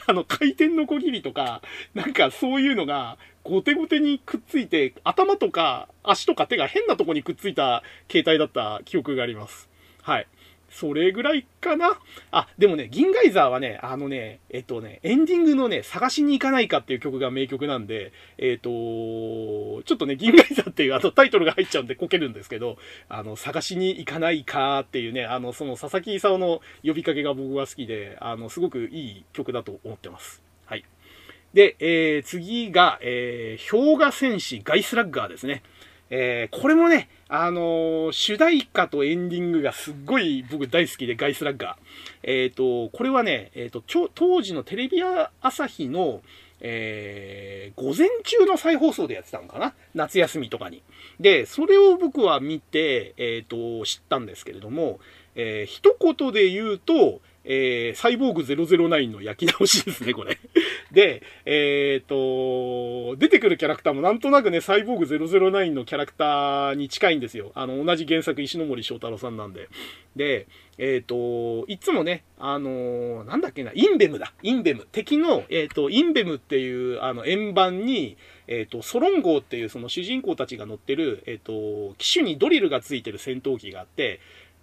[0.08, 1.62] あの、回転のこぎりとか、
[1.94, 9.68] なんかそういうのが、ゴテゴテにくっついて、頭とか足とか手が変なとこにくっついた形態だった記憶があります。
[10.02, 10.28] はい。
[10.72, 12.00] それぐらいかな
[12.32, 22.78] あ、でもね、銀ガイザーはね、あのね、えっとね、エンディングのね、探しに行かないかっていう曲が名曲なんで、えっと、ちょっとね、銀ガイザーっていうあのタイトルが入っちゃうんでこけるんですけど、
[23.08, 30.42] あの、探しに行かないかっていうね、あの、その佐々木勲の呼びかけが僕は好きで、あの、すごくいい曲だと思ってます。
[30.66, 30.86] はい。
[31.54, 35.64] で、えー、次が、えー、氷河戦士ガイスラッガーですね。
[36.10, 41.76] えー、これもね、あのー、主題歌とエンディングがすっごい僕大好きで、ガイスラッガー。
[42.24, 43.84] えっ、ー、と、これはね、えっ、と、
[44.16, 44.98] 当時のテレビ
[45.42, 46.22] 朝日の、
[46.62, 49.74] えー、午前中の再放送でやってたのかな？
[49.94, 50.82] 夏休みとかに。
[51.20, 55.00] で、それを僕は見て、えっ、と、知ったんですけれども、
[55.36, 60.38] えー、一言で言うと、えー、サイボーグ009の焼き直しですね、これ。
[60.94, 67.52] で、えっ、と、出てくるキャラクターもなんとなくね、サイボーグ009のキャラクターに近いんですよ。
[67.56, 69.68] あの、同じ原作石森章太郎さんなんで。
[70.16, 70.46] で、
[70.78, 74.32] えっ、ー、と、いつもね、あのー、なんだっけな、インベムだ。
[74.44, 74.88] インベム。
[74.92, 78.16] 敵の、えっ、ー、と、インベムっていう、あの、円盤に、
[78.48, 84.20] えっ、と、ソロン号っていうその主人公たちが乗ってる、えっ、と、機種にドリルがついてる戦闘機があって、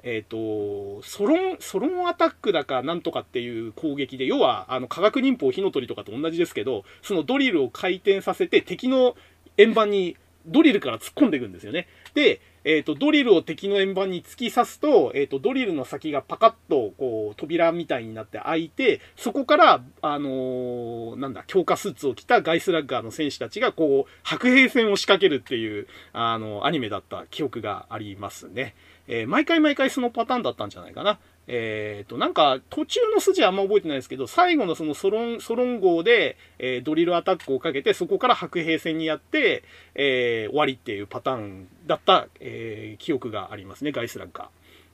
[0.07, 9.17] えっ、ー、と、ソロン、ソロンアタックだかなんとかっていう攻撃で、要は、あの、化学忍法火の鳥とかと同じですけど、そのドリルを回転させて敵の
[9.59, 10.17] 円盤に
[10.47, 11.89] ドリルから突っ込んでいくんですよね。
[12.15, 28.75] で、えっ、ー、と、ドリルを敵の円盤に突き刺すと、えっ、ー、と、ドリルの先がパカッと、こう、扉みたいになって開いて、そこから、あのー、なんだ、強化スーツを着たガイスラッガーの戦士たちが、こう、白兵戦を仕掛けるっていう、あの、アニメだった記憶がありますね。
[29.09, 31.19] えー、毎回毎回そのパターンだったんじゃないかな。
[31.49, 39.63] えっ、ー、と、なんか、途中の筋はあんま覚えてないですけど、最後のそのソロン、ソロン号で、えー、ドリルアタックをかけて、そこから白兵戦にやって、
[39.95, 44.51] えー、終わりっていうパターンだった、え、記憶がありますね、ガイスラッガ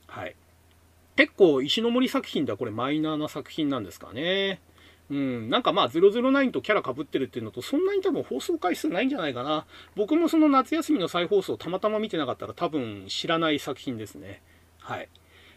[0.07, 0.19] ー。
[0.19, 0.35] はい。
[1.15, 4.59] 結構、石ノ森作品ではこれマイナーな作品なんですかね。
[5.09, 9.65] うん、なんかまあ009とキャラかぶってるっていうのと、そんなに多分放送回数ないんじゃないかな。
[9.95, 14.41] 僕もその夏休みの再放送たまたま見てなかったら多分知らない作品ですね。
[14.79, 15.09] はい。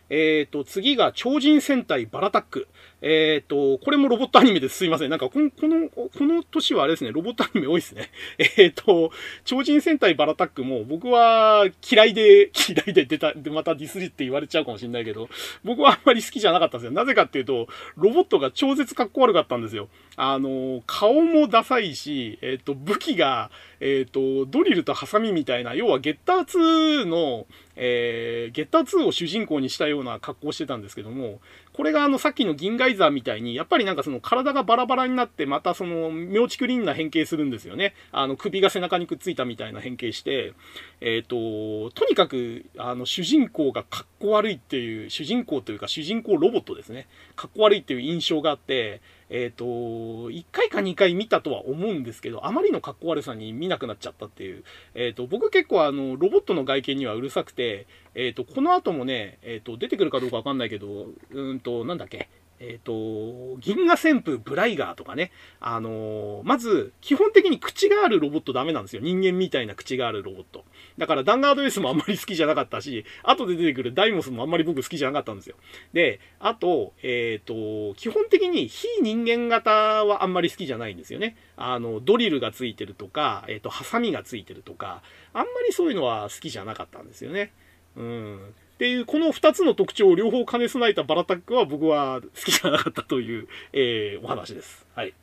[0.08, 2.68] え、ー、と、次が超人戦隊バラタック。
[3.02, 4.78] えっ、ー、と、これもロボットアニメです。
[4.78, 5.10] すいません。
[5.10, 8.10] なんかこの、この、この年はあれですね、ロボットアニメ多いですね。
[8.38, 9.12] えっ、ー、と、
[9.44, 15.28] 超人戦隊バラタックも僕は嫌いで、 嫌いで出た、で、またディスリって言われちゃうかもしれないけど、
[15.62, 16.92] 僕はあんまり好きじゃなかったんですよ。
[16.92, 19.88] なぜかっていうと、ロボットが超絶かっこ悪かったんですよ。
[20.16, 31.40] あの、顔もダサいし、えっ、と、武器が、えっ、と、ドリルとハサミみたいな、要はゲッター2の、えー、ゲッター2を主人公にしたような格好してたんですけども、
[31.76, 37.94] これがあのさっきの銀ガイザーみたいに、やっぱりなんかその体がバラバラになって、またその妙竹林な変形するんですよね。
[38.12, 40.54] あの首が背中にくっついたみたいな変形して、
[41.02, 47.08] えっ、ー、と、とにかくあの主人公がかっこ悪いっていう、主人公というか主人公ロボットですね。
[47.34, 54.64] かっこ悪いっていう印象があって、えっ、ー、と、1回か2回見たとは思うんですけど、あまりの格好悪さに見なくなっちゃったっていう。
[54.94, 62.28] えっ、ー、と、僕結構あの、ロボットの外見にはうるさくて、えっ、ー、と、この後もね、えっ、と、出てくるかどうかわかんないけど、うんと、なんだっけ、
[62.60, 69.02] えっ、と、銀河旋風ブライガーとかね、あの、まず、基本的に口があるロボットダメなんですよ。
[69.02, 70.64] 人間みたいな口があるロボット。
[70.98, 75.56] だから、ダンガード S もあんまり好きじゃなかったし、後で出てくるダイモスもあんまり僕好きじゃなかったんですよ。
[75.92, 79.70] で、あと、えっ、ー、と、基本的に非人間型
[80.04, 81.36] はあんまり好きじゃないんですよね。
[81.56, 87.52] あの、ドリルがついてるとか、えっ、と、ハサミがついてるとか、あんまりそういうのは好きじゃなかったんですよね。
[87.96, 88.54] うん。
[88.76, 94.86] っていう、この2つの特徴を両方兼ね備えたバラタックは僕は好きじゃなかったという、えー、お話です。
[94.94, 95.14] はい。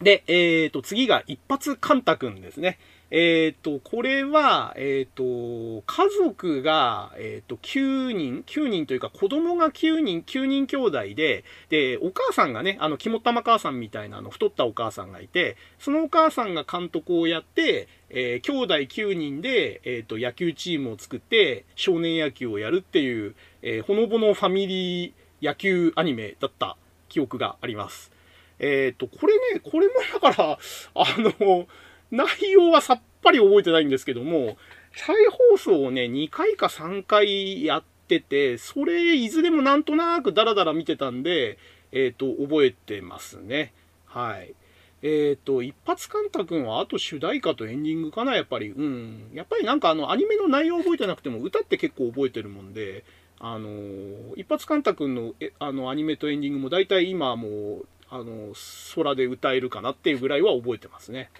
[0.00, 2.78] で、えっ、ー、と、次が一発カンタ君ですね。
[3.10, 26.76] えっ、ー、と、これは、えっ、ー、と、家族が、えっ、と、9人、9人というか子供が9人、9人兄弟で、で、お母さんがね、あの、肝玉母さんみたいな、あの、太ったお母さんがいて、そのお母さんが監督をやって、えー、兄弟9人で、えっ、と、野球チームを作って、少年野球をやるっていう、えほのぼのファミリー野球アニメだった
[27.08, 28.12] 記憶があります。
[28.58, 30.58] えっ、と、これね、これもだから、
[30.94, 31.66] あの、
[32.10, 34.56] 内容はさっぱり覚えてないんですけども、
[34.94, 35.16] 再
[35.50, 41.58] 放送をね、2回か3回やってて、それいずれもなんとなくダラダラ見てたんで、
[41.92, 43.72] えっ、ー、と、覚えてますね。
[44.06, 44.54] はい。
[45.02, 48.70] えっ、ー、と、一発カンタ君はあと主題歌とエンディングかな、やっぱり。
[48.70, 49.30] うん。
[49.32, 53.04] やっぱりなんかあの、アニメの内容覚えてなくても、歌って結構覚えてるもんで、
[53.40, 58.52] あのー、一発カンタ君のえあのアニメとエンディングも大体今もう、あの、
[58.96, 61.30] 空で歌えるかなっていうぐらいは覚えてますね。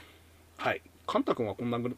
[0.59, 0.83] はい。
[1.07, 1.93] カンタ君はこんなもん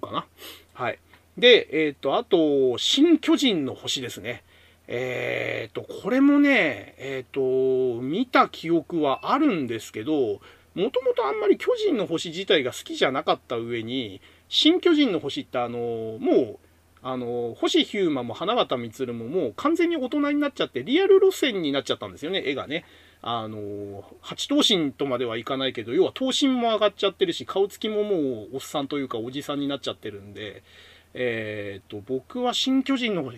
[0.00, 0.26] かな？
[0.72, 0.98] はい。
[1.36, 4.44] で、えっ、ー、と、あと、新巨人の星ですね。
[4.86, 10.40] えっ、ー、と、これもね、えっ、ー、と、見た記憶はあるんですけど、
[10.74, 15.78] もともとあんまり巨人の星自体が好きじゃなかった上に、新巨人の星ってあの、
[16.20, 16.58] もう、
[17.02, 22.84] あの、星ヒューマも花形満ももう完全に大人になっちゃって、リアル路線になっちゃったんですよね、絵がね。
[23.26, 28.16] あの、八頭身とまではいかないけど、要は頭身も上がっちゃってるし、顔つきもも
[28.52, 30.62] うおっさんというかおじさんになっちゃってるんで、
[31.14, 33.32] えっ、と、僕は新巨人の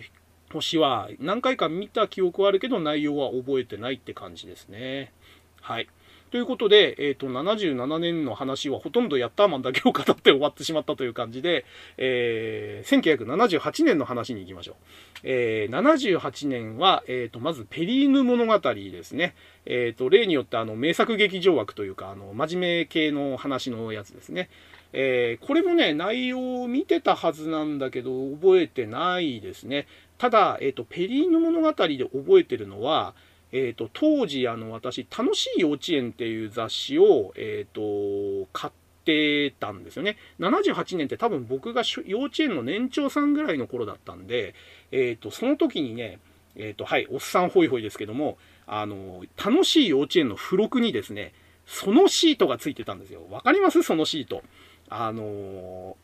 [0.51, 5.13] 星は何回か見た記憶はあるけど、内容は覚えてないって感じですね。
[5.61, 5.87] はい。
[6.29, 11.63] ということで、えっ、ー、と、77年の話はほとんどヤッターマンだけを語って終わってしまったという感じで、
[11.97, 14.75] えー、1978年の話に行きましょう。
[15.23, 19.35] えー、78年は、えっ、ー、と、まずペリーヌ物語ですね。
[19.65, 24.49] えっ、ー、と、例によってあの、名作劇場枠というか、あの、真面目系の話のやつですね。
[24.91, 29.87] えー、これもね、内容を見てたはずなんだけど、覚えてないですね。
[30.17, 33.13] ただ、えっ、と、ペリーヌ物語で覚えてるのは、
[33.51, 38.73] えっ、ー、と、当時、あの、私、楽しい幼稚園っていう雑誌を、えっ、ー、と、買っ
[39.05, 40.17] てたんですよね。
[40.39, 44.53] 78年って多分僕が幼稚園の年長さんぐらいの頃だったんで、
[44.91, 46.19] えっ、ー、と、その時にね、
[46.55, 51.33] えっ、と、はい、おっさんホイホイですけども、あの、楽しい幼稚園の付録にですね、
[51.65, 53.21] そのシートがついてたんですよ。
[53.29, 53.83] わかります？
[53.83, 54.43] そのシート。
[54.89, 55.97] あの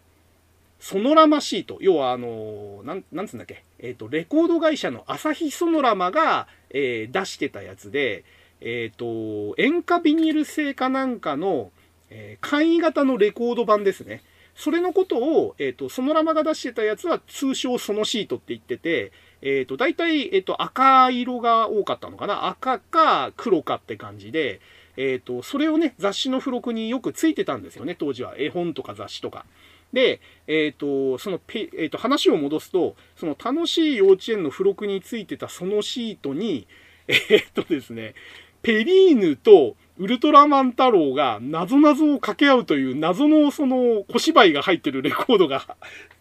[0.79, 1.77] ソノラマシート。
[1.79, 3.63] 要は、あのなん、なんつんだっけ？
[3.83, 8.23] えっ、ー、と、レコード会社の朝日ソノラマが、えー、出してたやつで、
[8.61, 11.71] えっ、ー、と、塩化ビニール製かなんかの、
[12.09, 14.23] えー、簡易型のレコード版ですね。
[14.55, 24.61] それのことを、えっ、と、ソノラマが出してたやつは通称そのシートって言ってて、えっ、と、大体、えっ、と、赤色が多かったのかな赤か黒かって感じで、
[24.95, 28.35] えっ、と、それをね、雑誌の付録によくついてたんですよね、当時は。
[28.37, 29.45] 絵本とか雑誌とか。
[29.93, 36.67] で、えっ、ー、と、そのペ、えっ、ー、と、話を戻すと、その楽しい幼稚園の付録についてたそのシートに、
[37.07, 38.15] えっ、ー、とですね、
[38.63, 45.75] ペリーヌとウルトラマン太郎が謎々を掛け合うという謎のその小芝居が入ってるレコードが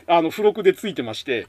[0.06, 1.46] あの、付録でついてまして、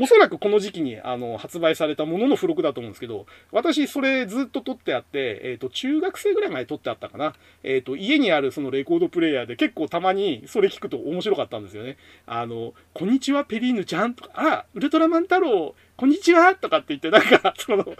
[0.00, 7.34] おそらくこの時期にあの発売されたものの付録だと思うんですけど、私それずっと撮ってあって、えっ、ー、と、中学生ぐらいまで撮ってあったかな。
[7.64, 11.96] えっ、ー、と、家にあるそのレコードプレイヤーで結構たまにそれ聞くと面白かったんですよね。
[12.26, 17.96] あの、こんにちはペリーヌちゃんとか、あ、ウルトラマン太郎、こんにちはとかって言って、なんか、その、太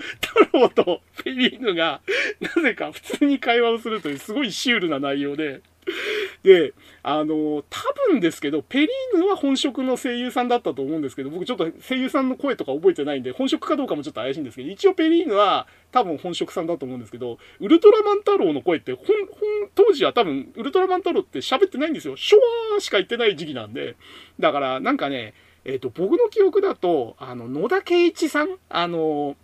[0.52, 2.00] 郎とペリーヌが、
[2.40, 5.62] なぜか普通に会話をするというすごいシュールな内容で、
[6.42, 22.16] で、あの、多分ですけど、ペリーヌは本職の声優さんだったと思うんですけど、僕ちょっと声優さんの声とか覚えてないんで、本職かどうかもちょっと怪しいんですけど、一応ペリーヌは多分本職さんだと思うんですけど、ウルトラマン太郎の声って、本、本、当時は多分、ウルトラマン太郎って喋ってないんですよ。
[22.16, 22.38] シュ
[22.72, 23.96] ワーしか言ってない時期なんで。
[24.38, 29.36] だから、なんかね、えっ、ー、と、僕の記憶だと、あの、野田圭一さんあの、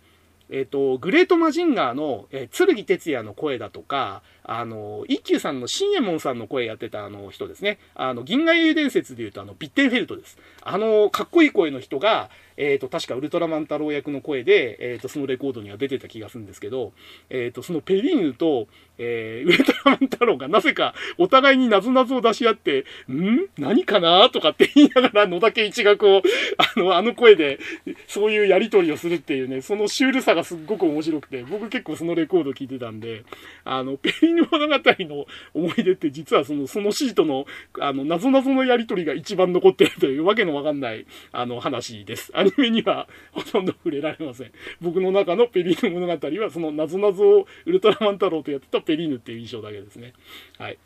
[0.49, 7.79] えっ、ー、と、グレートマジンガーの、えー、剣哲也の声だとか、あの、一休さんの新右衛門さんの声やってたあの人ですね。
[7.95, 10.37] あの、銀河英雄伝説で言うとあの、ビッテンフェルトです。
[10.61, 16.93] あの、かっこいい声の人が、えっ、ー、と、確かウルトラマン太郎役の声で、えっ、ー、と、そのレコードには出てた気がするんですけど、
[17.29, 23.49] えっ、ー、と、そのペリーヌと、えー、ウルトラマン太郎がなぜかお互いになぞなぞを出し合って、ん？
[23.57, 24.29] 何かな？
[24.29, 26.21] とかって言いながら野田健一がこう、
[26.57, 27.59] あの、あの声で、
[28.07, 33.23] そういうやりとりをするっていうね、そのシュールさがすっごく面白くて、僕結構そのレコード聞いてたんで、
[33.65, 37.45] あの、ペリーヌ物語の思い出って実はその、そのシートの、
[37.79, 42.31] あの、なぞなぞのやりとりが一番残ってるというわけのわかんない、あの、話です。
[42.35, 44.51] アニメにはほとんど触れられません。
[44.81, 50.13] 僕の中のペリーヌ物語は、その謎々をウルトラマン太郎とやってたペリーヌっていう印象だけですね。
[50.57, 50.77] はい。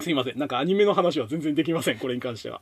[0.00, 0.38] すいません。
[0.38, 1.98] なんかアニメの話は全然できません。
[1.98, 2.60] これに関しては。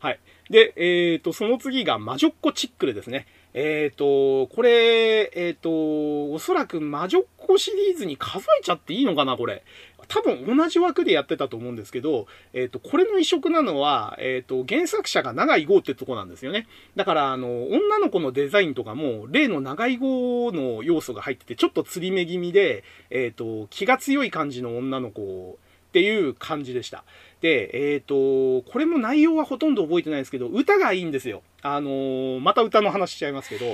[0.00, 0.20] はい。
[0.50, 3.26] で、えっ、ー、と、その次が魔女っ子チックルですね。
[3.54, 9.62] えっ、ー、と、これ、えっ、ー、と、おそらく魔女っ子シリーズに数えちゃっていいのかな、これ。
[10.08, 16.66] 多分同じ枠でやってたと思うんですけど、えっ、ー、と、これの異色なのは、えっ、と、原作者が長井豪ってとこなんですよね。
[16.96, 27.04] だから、あの、女の子のデザインとかも、例の長井豪の要素が入ってて、ちょっと釣り目気味で、えっ、と、気が強い感じの女の子っていう感じでした。
[27.44, 31.42] で、えっ、と、これも内容はほとんど覚えてないですけど、歌がいいんですよ。
[31.60, 33.66] あのまた歌の話しちゃいますけど、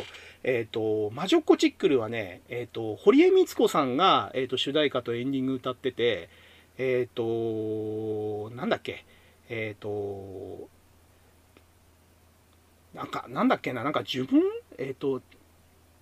[0.43, 6.31] えっ、ー、と、魔女っ子チックルはね、えっ、ー、と、堀江光子さんが、えっ、ー、と、主題歌とエンディング歌ってて、
[6.79, 9.05] えっ、と、なんだっけ、
[9.49, 10.69] えっ、と、
[12.93, 14.43] なんか、なんだっけな、なんか呪文？
[14.79, 15.23] えっ、と、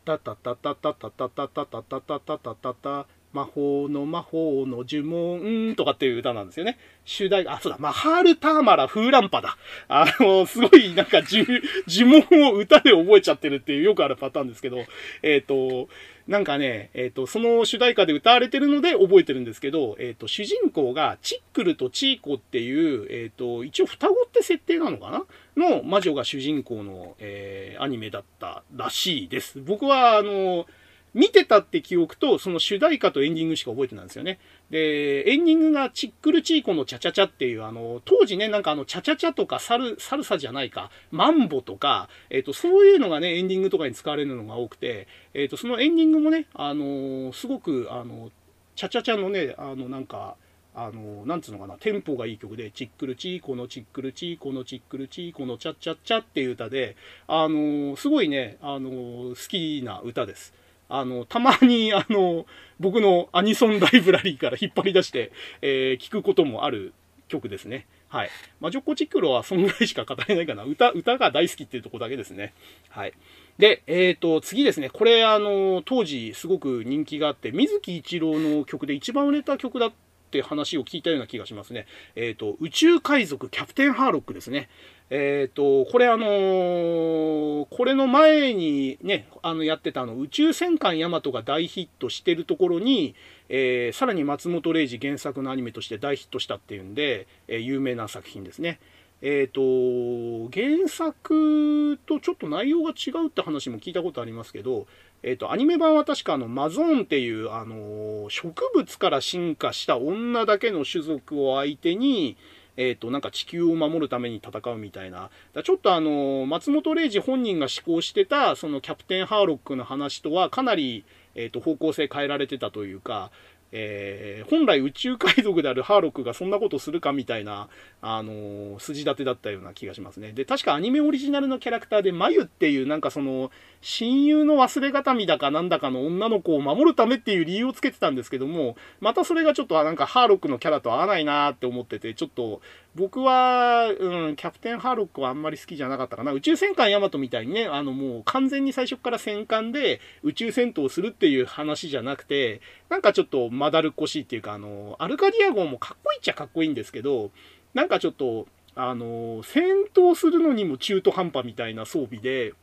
[0.06, 6.78] タタタタタタタタタタタタタタタタ魔法の魔法の呪文とかっていう歌なんですよね。
[7.04, 9.56] 主題あ、そうだ、マハールターマラフーランパだ。
[9.88, 14.78] あの、すごいなんか呪文を歌で覚えちゃってるっていうよくあるパターンですけど、
[15.22, 15.88] えっ、ー、と、
[16.26, 25.24] なんかね、えっ、ー、と、その主題歌で歌われてるので覚えてるんですけど、えっ、ー、と、主人公がチックルとチーコっていう、えっ、と、一応双子って設定なのかな？
[25.56, 29.60] の魔女が主人公の、えアニメだったらしいです。
[29.60, 30.66] 僕は、あの、
[31.14, 34.38] 見てたって記憶と、その主題歌とエンディングしか覚えてないんですよね。
[34.70, 48.30] で、エンディングがチックルチーコのチャチャチャっていう、あの、当時ね、なんかあの、チャチャチャとかサル、サルサじゃないか、マンボとか、えっ、ー、と、そういうのがね、エンディングとかに使われるのが多くて、えっ、ー、と、そのエンディングもね、あの、すごく、あの、
[48.76, 50.36] チャチャチャのね、あの、なんか、
[50.74, 60.54] あの、なんつうのかな、テンポがいい曲で、チックルチーコのチックルチーコのチックルチーコのチャッチャチャっていう歌で、あの、すごいね、あの、好きな歌です。
[60.88, 62.46] あの、たまに、あの、
[62.80, 66.94] 僕のアニソンライブラリーから引っ張り出して、えー、聞くこともある
[67.28, 67.86] 曲ですね。
[68.08, 68.30] はい。
[68.60, 70.64] マジョッコチクロはそんぐらいしか語れないかな。
[70.64, 72.54] 歌、歌が大好きっていうとこだけですね。
[72.88, 73.12] はい。
[73.58, 74.88] で、えっ、ー、と、次ですね。
[74.88, 79.92] これ、あの、当時すごく人気があって、水木一郎の曲で一番売れた曲だっ
[80.30, 81.86] て話を聞いたような気がしますね。
[82.16, 84.70] えっ、ー、と、宇宙海賊キャプテンハーロックですね。
[85.10, 93.14] えっ、ー、と、これあのー、これの前にね、あの、やってたあの、宇宙戦艦ヤマトが大ヒットしてるところに、
[93.48, 98.80] えー、さらに松本零士原作のアニメとして大ヒットしたっていうんで、えー、有名な作品ですね。
[99.20, 104.86] えっ、ー、と、原作とちょっと内容が違うって話も聞いたことありますけど、
[105.22, 112.36] えっ、ー、と、アニメ版は確かあの、マゾーンっていう、あの、植物から進化した女だけの種族を相手に、
[112.78, 115.30] えっ、ー、と、なんか地球を守るために戦うみたいな。
[115.52, 123.32] だちょっとあの、松本零士本人が思考してた、そのキャプテンハーロックの話とはかなり、えっ、ー、と、方向性変えられてたというか、
[123.72, 127.68] えー、本来宇宙海賊であるハーロックがそんなことするかみたいな、
[128.00, 130.32] あの、筋立てだったような気がしますね。
[130.32, 142.60] で、確かアニメオリジナルのキャラクターで、眉っていうなんかその、親友の忘れがたみだかなんだかの女の子を守るためっていう理由をつけてたんですけども、またそれがちょっとなんかハーロックのキャラと合わないなーって思ってて、ちょっと
[142.94, 146.32] 僕は、うん、キャプテンハーロックはあんまり好きじゃなかったかな。
[146.32, 157.30] 宇宙戦艦ヤマトみたいにね、あのもう完全に最初から戦艦で宇宙戦闘するっていう話じゃなくて、なんかちょっとまだるっこしいっていうか、あの、アルカディア号もかっこいいっちゃかっこいいんですけど、
[157.74, 162.54] なんかちょっと、あの、戦闘するのにも中途半端みたいな装備で、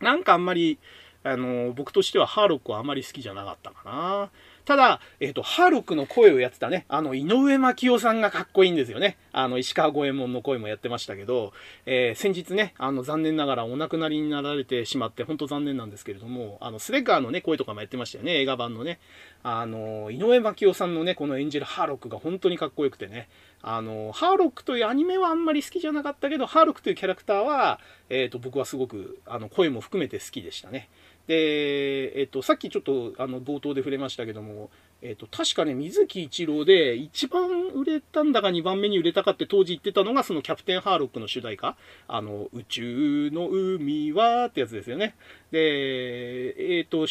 [0.00, 0.78] なんかあんまり、
[1.22, 4.30] あの、僕としてはハーロックはあまり好きじゃなかったかな。
[4.66, 9.16] ただ、えっ、ー、と、ハーロックの声をやってたね、あの、井上真紀夫さんがかっこいいんですよね。
[9.32, 11.52] あの、石川五右衛門の声もやってましたけど、
[11.86, 18.98] えー、先日ね、あの、残念ながらお亡くなりになられてしまって、本当残念なんですけれども、あの、スレッガーのね、声とかもやってましたよね、映画版のね。
[19.44, 23.28] あの、井上真紀夫さんのね、この演じるハーロックが本当にかっこよくてね、
[23.68, 30.88] あの、ハーロックというアニメはあんまり好きじゃなかったけど、ハーロックというキャラクターは、えっ、ー、と、僕はすごく、あの、声も含めて好きでしたね。
[31.26, 34.70] で、えっと、さっきちょっとあの冒頭で触れましたけども、
[35.02, 41.76] えっ、と、確かね、水木一郎で一番売れたんだか二番目に売れたかって当時言ってたのが、そのキャプテンハーロックの主題歌。
[42.06, 45.16] あの、宇宙の海はってやつですよね。
[45.50, 47.06] で、えっ、と、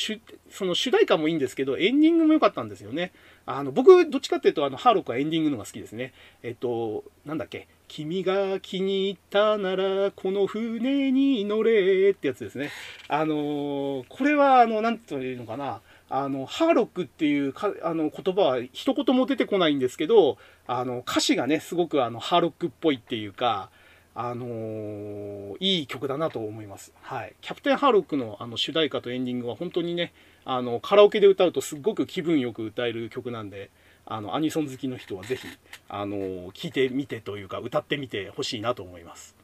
[0.50, 3.12] その主題歌もいいんですけど、エンディングも良かったんですよね。
[3.46, 6.14] あの、僕、どっちかっていうと、あの、ハーロックはエンディングのが好きですね。
[6.42, 7.68] えっ、と、なんだっけ。
[7.88, 12.72] 君が気に入ったなら、この船に乗れってやつですね。
[13.08, 15.82] あのこれは、あの、なんていうのかな。
[16.10, 20.38] あの、ハーロックっていうかあの言葉は一言も出てこないんですけど、
[20.68, 23.70] あの、歌詞がね、すごくあの、ハーロックっぽいっていうか、
[24.14, 26.94] あのー、いい曲だなと思います。
[27.02, 27.34] はい。
[27.42, 30.14] キャプテンハーロックのあの主題歌とエンディングは本当にね、
[30.46, 33.72] あの、カラオケで歌うとすっごく気分よく歌える曲なんで、
[34.06, 35.48] あの、アニソン好きの人はぜひ、
[35.90, 39.36] あの、聴いてみてというか、歌ってみてほしいなと思います。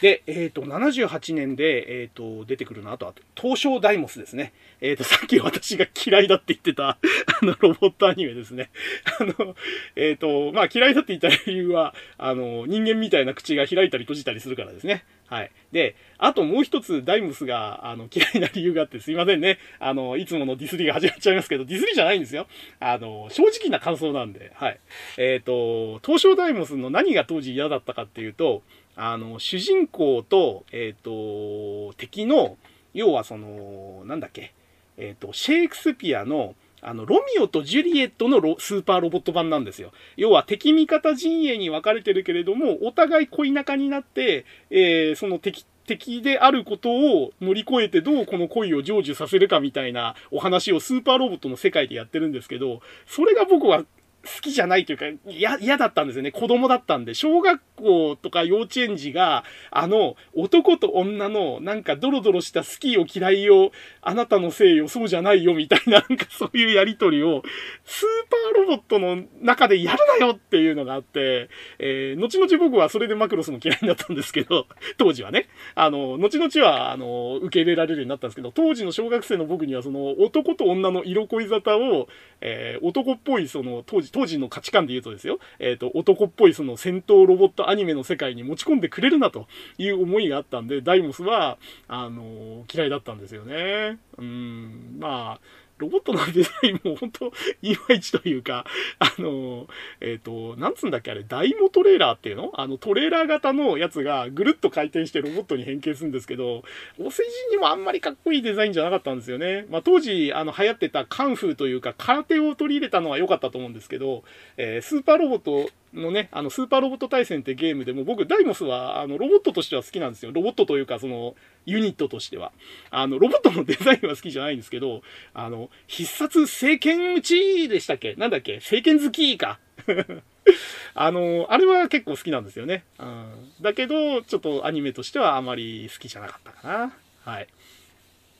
[0.00, 4.52] で、えっ、ー、と、78年で、えっ、ー、と、出てくるのあとは、東証ダイモスですね。
[4.80, 6.98] えっ、ー、と、さっき私が嫌いだって言ってた、 あ
[7.44, 8.70] の、ロボットアニメですね。
[9.20, 9.56] あの、
[9.96, 15.04] えっ、と、まあ、嫌いだって言った理由は、あの、人間みたいな口が開いたり閉じたりするからですね。
[15.30, 15.52] はい。
[15.70, 19.58] で、あともう一つダイモスが、あの、嫌いな理由があってすいませんね。
[19.78, 22.48] あの、いつものディスリが始まっちゃいますけど、ディスリじゃないんですよ。
[22.80, 24.80] あの、正直な感想なんで、はい。
[25.18, 28.64] えっ、と、東証ダイモスの何が当時嫌だったかっていうと、
[28.96, 32.56] あの、主人公と、えっ、ー、と、敵の、
[32.92, 34.52] 要はその、なんだっけ、
[34.96, 39.92] えっ、ー、と、シェイクスピアの、あの、ロミオとジュリエットのスーパーロボット版なんですよ。
[40.16, 53.84] 要は敵味方陣営に分かれてるけれども、お互い恋仲になって、えー、その敵、敵であることを乗り越えてどうこの恋を成就させるかみたいなお話をスーパーロボットの世界でやってるんですけど、それが僕は
[54.24, 56.32] 好きじゃないというか、嫌、だったんですよね。
[56.32, 57.14] 子供だったんで。
[57.14, 67.42] 小学校とか幼稚園児が、あの、男と女の、なんかドロドロした好きを嫌いを、あなたのせいよ、そうじゃないよ、みたいな、なんかそういうやりとりを、
[67.84, 68.08] スー
[68.52, 71.48] パーロボットの中でやるなよっていうのがあって、
[71.78, 74.66] えー、後々僕はそれでマクロスも嫌いになったんですけど、
[74.98, 75.48] 当時はね。
[75.74, 82.08] あの、後々は、あの、受け入れられるようになったんですけど、当時の小学生の僕には、その、男と女の色恋沙汰を、
[82.40, 89.46] えー、男っぽい、その、当時、当時の価値観で言うとですよ、えっ、ー、と、男っぽいその戦闘ロボットアニメの世界に持ち込んでくれるなと
[89.78, 91.58] いう思いがあったんで、ダイモスは、
[91.88, 93.98] あの嫌いだったんですよね。
[94.18, 95.40] うん、まあ、
[95.80, 98.66] ロボットのデザインも本当、いまいちというか、
[99.00, 99.66] あの、
[100.00, 102.52] えっ、ー、と、なんつうんだっけあれ、ダイモトレーラーっていうの？
[102.54, 106.62] あの、トレーラー型のやつがぐるっと回転してロボットに変形するんですけど、
[106.98, 109.66] お世辞にもあんまりかっこいいデザインじゃなかったんですよね。
[109.70, 114.24] まあ、当時、あの、流行ってたカンフーというか、空手を取り入れたのは良かったと思うんですけど、
[114.56, 120.32] えー、スーパーロボットのね、あの、スーパーロボット対戦ってゲームでも、僕、ダイモスは、あの、ロボットとしては好きなんですよ。
[120.32, 121.34] ロボットというか、その、
[121.66, 122.52] ユニットとしては。
[122.90, 125.02] あの、ロボットのデザインは好きじゃないんですけど、
[125.34, 128.14] あの、必殺聖剣打ちでしたっけ？
[128.14, 128.60] なんだっけ？
[128.60, 129.58] 聖剣好きか。
[130.94, 132.84] あの、あれは結構好きなんですよね。
[132.98, 133.32] うん。
[133.60, 136.92] だけど、ちょっとアニメとしてはあまり好きじゃなかったかな。
[137.24, 137.46] はい。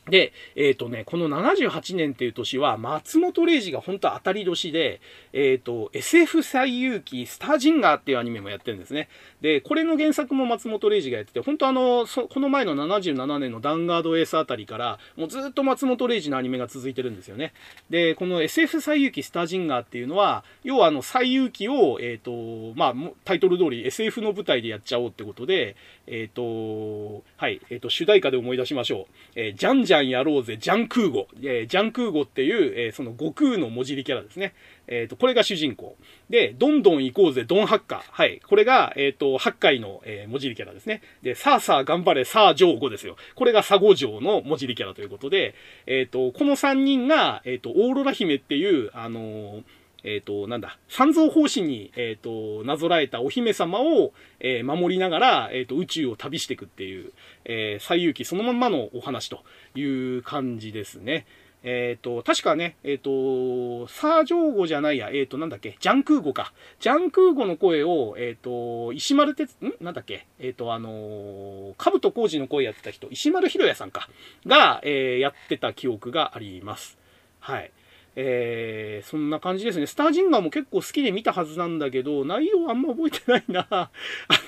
[0.08, 5.00] で、えっ、ー、とね、この78年っていう年は、松本零士が本当当たり年で、
[5.32, 9.08] えっ、ー、と、SF 最遊記、スタージンガーっていうアニメもやってるんですね。
[9.40, 17.52] で、これの原作も松本零士がやってて、本当あの、この前の77年のダンガードエースあたりから、もうずっと松本零士のアニメが続いてるんですよね。
[17.90, 22.94] で、この SF 最遊記、スタージンガーっていうのは、要はあの、最遊記を、えっ、ー、と、まあ、
[23.24, 25.76] タイトル通り SF の舞台でやっちゃおうってことで、
[26.12, 29.14] えっ、と、はい、えっ、と、主題歌で思い出しましょう。
[29.36, 31.28] えー、じゃんじゃんやろうぜ、ジャンクーゴ。
[31.40, 34.52] えー、ジャンクーゴっていう、えー、その悟空の文字りキャラですね。
[34.88, 35.96] えっ、ー、と、これが主人公。
[36.28, 38.00] で、どんどん行こうぜ、ドンハッカー。
[38.10, 38.40] はい。
[38.44, 41.00] これが、えっ、ー、と、八海の、えー、文字りキャラですね。
[41.22, 43.16] で、さあさあ頑張れ、さあ上五ですよ。
[43.36, 45.54] これが佐護城の文字りキャラということで、
[45.86, 49.62] えっ、と、この三人が、えっ、と、オーロラ姫っていう、あの
[50.04, 57.12] えっ、ー、と、なんだ、三蔵法師に、えっ、ー、と、なぞらえたお姫様を、えー、守りながら、えっ、と、宇宙を旅していくっていう、
[57.44, 59.42] えー、最遊記そのまんまのお話と
[59.74, 61.26] いう感じですね。
[61.62, 66.54] えっ、と、確かね、えっ、と、サージョーゴじゃないや、えっ、と、なんだっけ、ジャンクーゴか。
[66.80, 69.74] ジャンクーゴの声を、えっ、と、石丸哲、ん？
[69.80, 74.08] なんだっけ、えっ、と、あのー、かぶと工事の声やってた人、石丸ひろやさんか、
[74.46, 76.96] が、えやってた記憶があります。
[77.40, 77.70] はい。
[78.16, 79.86] えー、そんな感じですね。
[79.86, 83.66] スタージンガーも結構好きで見たはずなんだけど、内容あんま覚えてないな。
[83.70, 83.90] あ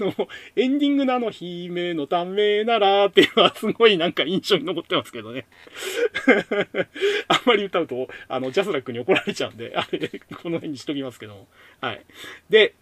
[0.01, 5.47] の、エンディングのあの、姫のためならっていうのはすごいなんか印象に残ってますけどね。
[7.29, 11.49] あんまり歌うと、あの、ジャスラックに怒られちゃうんで、あれ、この辺にしときますけども。
[11.81, 12.05] はい。
[12.51, 12.75] で、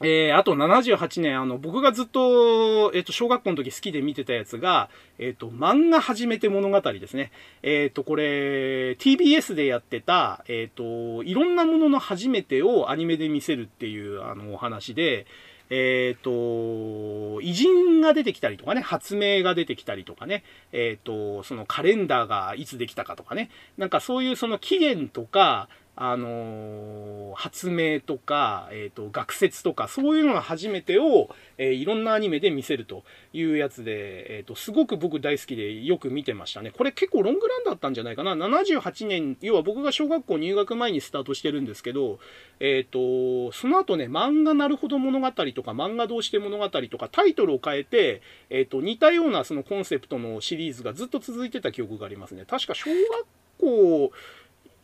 [0.00, 7.32] えー、あと78年、あの、僕がずっと、えっ、ー、と、小学校の時好きで見てたやつが、えっ、ー、と、漫画初めて物語ですね。
[7.62, 15.26] えっ、と、これ、TBS でやってた、えっ、と、いろんなものの初めてをアニメで見せるっていう、あの、お話で、
[15.70, 25.68] えっ、と、偉人が出てきたりとかね、発明が出てきたりとかね、えっ、と、そのカレンダーがいつできたかとかね、なんかそういうその起源とか、
[26.00, 31.28] あのー、発明とか、えっ、ー、と、学説とか、そういうのが初めてを、
[31.58, 36.70] えー、いろんなアニメで見せるというやつで、えっ、と、すごく僕大好きでよく見てましたね。
[36.70, 38.34] これ結構ロングランだったんじゃないかな。
[38.34, 42.20] 78年、要は僕が小学校入学前にスタートしてるんですけど、
[42.60, 52.44] えっ、と、その後ね、漫画なるほど物語とか、漫画どうして物語とか、タイトルを変えて、えっ、と、似たようなそのコンセプトのシリーズがずっと続いてた記憶がありますね。
[52.46, 53.26] 確か小学
[53.58, 54.12] 校、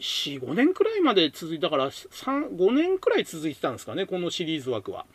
[0.00, 5.06] 4、5年くらいまで続いたから、3、5年くらい続いてたんですかね、このシリーズ枠は。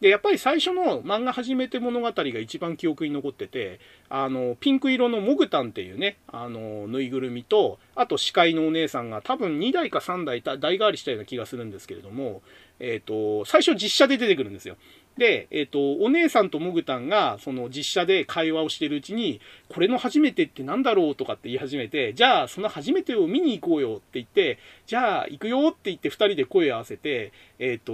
[0.00, 12.42] で、やっぱり最初の漫画始めて物語が一番記憶に残ってて、あの、ピンク色のモグタンっていうね、あの、ぬいぐるみと、あと司会のお姉さんが多分2台か3台代替わりしたような気がするんですけれども、
[12.78, 14.76] えっ、ー、と、最初実写で出てくるんですよ。
[15.18, 27.92] で、えっ、ー、と、お姉さんとモグタンが、その実写で会話をしてるうちに、これの初めてって何だろうとかって言い始めて、じゃあ、その初めてを見に行こうよって言って、じゃあ、行くよって言って二人で声を合わせて、えっ、ー、と、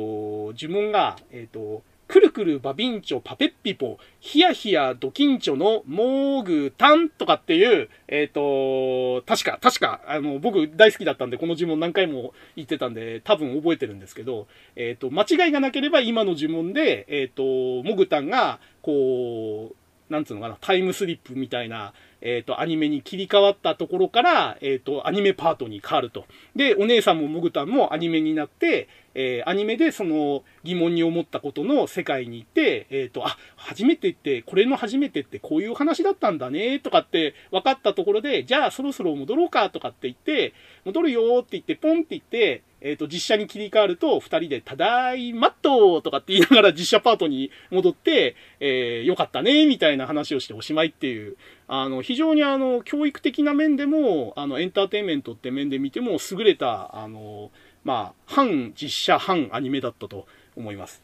[0.56, 14.46] 呪文が、えっ、と、くるくるバビンチョパペッピポ、ヒヤヒヤドキンチョのモーグタンとかっていう、えっ、ー、と、確か、確か、あの、僕大好きだったんで、この呪文何回も言ってたんで、多分覚えてるんですけど、
[14.76, 19.76] えっ、ー、と、間違いがなければ今の呪文で、えっ、ー、と、モグタンが、こう、
[20.12, 26.26] なんつうのかな、タイムスリップみたいな、えっ、と、アニメに切り替わったところから、えっ、と、アニメパートに変わると。
[26.54, 40.54] で、お姉さんももぐたんもアニメになって、えー、アニメでその疑問に思ったことの世界に行って、えっ、と、あ、初めてって、これの初めてってこういう話だったんだね、とかって分かったところで、じゃあそろそろ戻ろうか、とかって言って、
[40.84, 51.36] 戻るよって言って、ポンって言って、えっ、ー、と、実写に切り替わると、二人で、ただいまっととかって言いながら実写パートに戻って、えー、よかったね、みたいな話をしておしまいっていう、
[51.66, 57.50] あの、非常にあの、教育的な面でも、あの、エンターテインメントって面で見ても優れた、あの、
[57.84, 60.26] まあ、反実写、反アニメだったと
[60.56, 61.02] 思います。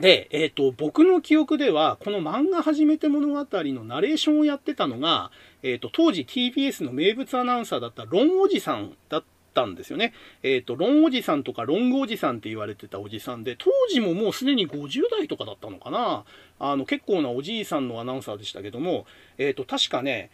[0.00, 5.30] で、えっ、ー、と、僕の記憶では、この漫画初めて物語のナレーションをやってたのが、
[5.62, 9.24] えっ、ー、と、当時 TBS の名物アナウンサーだったロンおじさんだっ
[9.54, 10.12] たんですよね。
[10.42, 16.24] えっ、ー、と、ロンおじさんとかロングおじさんって言われてたおじさんで、当時ももうすでに50代とかだったのかな。
[16.58, 19.06] あの、結構なおじいさんのアナウンサーでしたけども、
[19.38, 20.30] え、ー、と、確かね、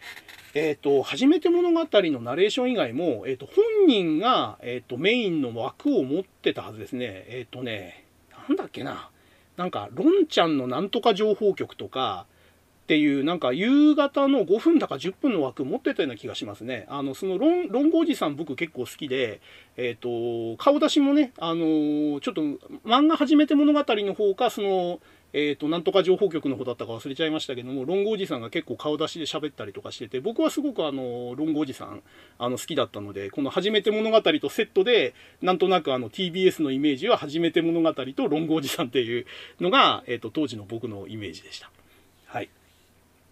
[0.53, 7.25] え、ー、と、初めて物語のナレーション以外も、えっ、と、本人が、えっ、と、メインの枠を持ってたはずですね。
[7.27, 8.05] えっ、とね、
[8.47, 9.09] なんだっけな。
[9.57, 12.25] なんか、ロンちゃんのなんとか情報局とか、
[12.83, 16.85] っていう、なんか夕方の5分だか10分の枠持ってたような気がしますね。
[16.89, 19.39] あの、そのロン、ロンゴおじさん僕結構好きで、
[19.77, 22.41] えっ、ー、と、顔出しもね、あのちょっと
[22.85, 24.99] 漫画初めて物語の方か、その、
[25.33, 32.03] えっ、ー、と、なんとか情報局の方だったか忘れちゃいましたけども、ロンゴおじさんが結構顔出しで喋ったりとかしてて、僕はすごくあの、ロングおじさん、
[32.37, 39.25] あの、好きだったので、この初めて物語とセットで、なんとなくあの、TBS のイメージは初めて物語とロングおじさんっていう
[39.59, 41.71] のが、えっ、ー、と、当時の僕のイメージでした。
[42.27, 42.49] はい。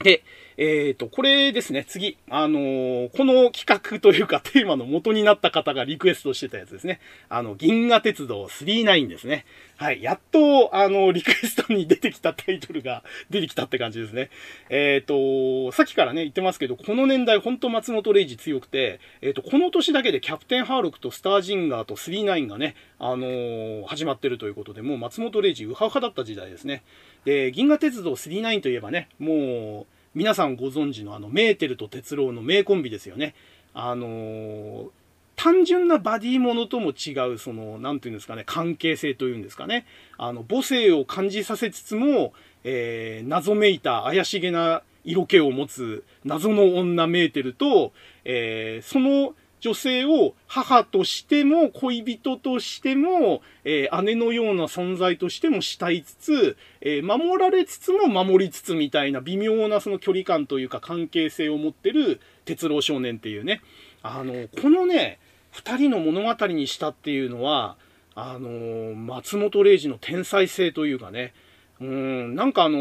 [0.03, 0.23] で、
[0.63, 2.19] えっ、ー、と、これですね、次。
[2.29, 6.99] あのー、この企画というか テーマの元になった方がリクエストしてたやつですね。
[7.29, 9.45] あの、銀河鉄道39ですね。
[9.77, 10.03] はい。
[10.03, 14.29] やっと、あの、リクエストに出てきたタイトルが 出てきたって感じですね。
[14.69, 26.83] えっ、ー、と、さっきからね、言ってますけど、この年代、ほんと松本零士強くて、えっ、と、この年だけでキャプテンハーロックとスタージンガーと39がね、あの始まってるということで、もう松本零士ウハウハだった時代ですね。
[27.25, 33.33] で、銀河鉄道39といえばね、もう、皆さんご存知のあの、メーテルと鉄郎の名コンビですよね。
[33.73, 34.89] あのー、
[35.37, 39.85] 単純なバディものとも違う、その、なんていうんですかね、関係性というんですかね。
[40.17, 42.33] あの、母性を感じさせつつも、
[42.63, 47.91] えー、謎めいた怪しげな色気を持つ謎の女メーテルと、
[48.23, 63.61] えー、その女性を母としても恋人としても、えー、姉のような存在としても慕いつつ、えー、守られつつも守りつつみたいな微妙なその距離感というか関係性を持ってる鉄郎少年っていうね。
[64.01, 65.19] あの、このね、
[65.51, 67.77] 二人の物語にしたっていうのは、
[68.15, 71.33] あの、松本零士の天才性というかね、
[71.79, 72.77] うん、なんかあの、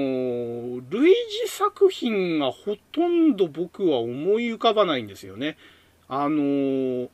[0.88, 1.14] 類似
[1.46, 5.58] 作品がほとんど僕は思い浮かばないんですよね。
[6.12, 7.08] あのー、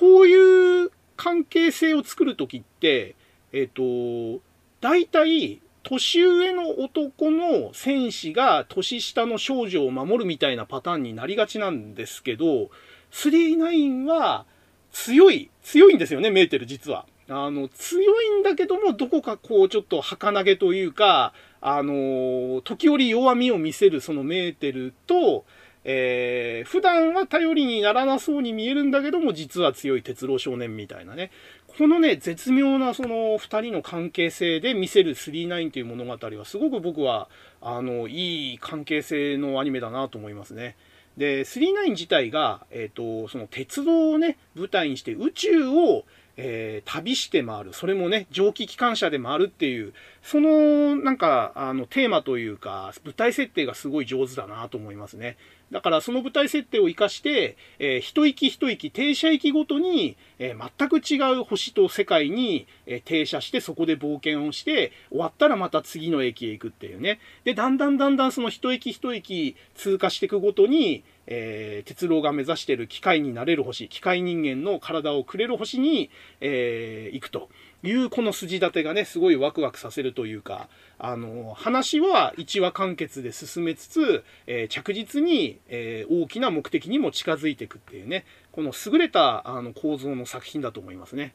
[0.00, 3.14] こういう関係性を作るときって、
[3.52, 4.42] えっ、ー、と、
[4.80, 12.70] 大体、年上の男の戦士が年下の少女を守るみたいなパターンになりがちなんですけど、
[13.10, 14.46] 39は
[14.92, 17.04] 強い、強いんですよね、メーテル実は。
[17.28, 25.44] あの、強いんだけども、どこかこう、ちょっと儚げというか、あの、時折弱みを見せるそのメーテルと、
[25.84, 31.30] えー、普段は頼りにならなそうに見えるんだけども、実は強い鉄郎少年みたいなね。
[31.66, 37.28] このね、絶妙なその二人の関係性で見せる39という物語はすごく僕は、
[37.60, 40.76] あの、いい関係性のアニメだなと思いますね。
[41.16, 46.04] で、39自体が、えっ、ー、と、その鉄道をね、舞台にして宇宙を、
[46.36, 47.74] えー、旅して回る。
[47.74, 55.36] それもね、蒸気機関車で回るっていう、その、なんか、あの、テーマというか、舞台設定がすごい上手だなと思いますね。
[55.72, 67.20] だからその舞台設定を活かして、えー、一息一息、停車駅ごとに、えー、全く違う星と世界に、えー、停車して、そこで冒険をして、終わったらまた次の駅へ行くっていうね。
[67.44, 76.10] で、だんだんだんだんその一息一息通過していくごとに、えー、鉄郎が目指してる機械になれる星、機械人間の体をくれる星に、
[76.40, 77.48] えー、行くと。
[77.82, 80.68] いうこの筋立てがね、すごいワクワクさせるというか、
[80.98, 91.34] あの、話は一話完結で進めつつ、えー、着実に、えー、大きな目的にも近づいていくっていうね、この優れたあの構造の作品だと思いますね。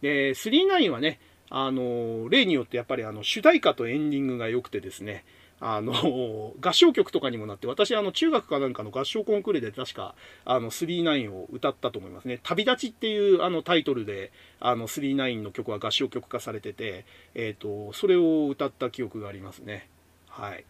[0.00, 1.18] で、39はね、
[1.50, 5.24] あの、例によってやっぱりあの主題歌とエンディングが良くてですね、
[5.60, 12.40] あの、 合唱曲とかにもなって、私、あの、中学かなんかの合唱コンクールで確か、あの、39を歌ったと思いますね。
[12.42, 17.04] 旅立ちっていう、あの、タイトルで、あの、39の曲は合唱曲化されてて、
[17.34, 19.88] えっ、ー、と、それを歌った記憶がありますね。
[20.28, 20.64] はい。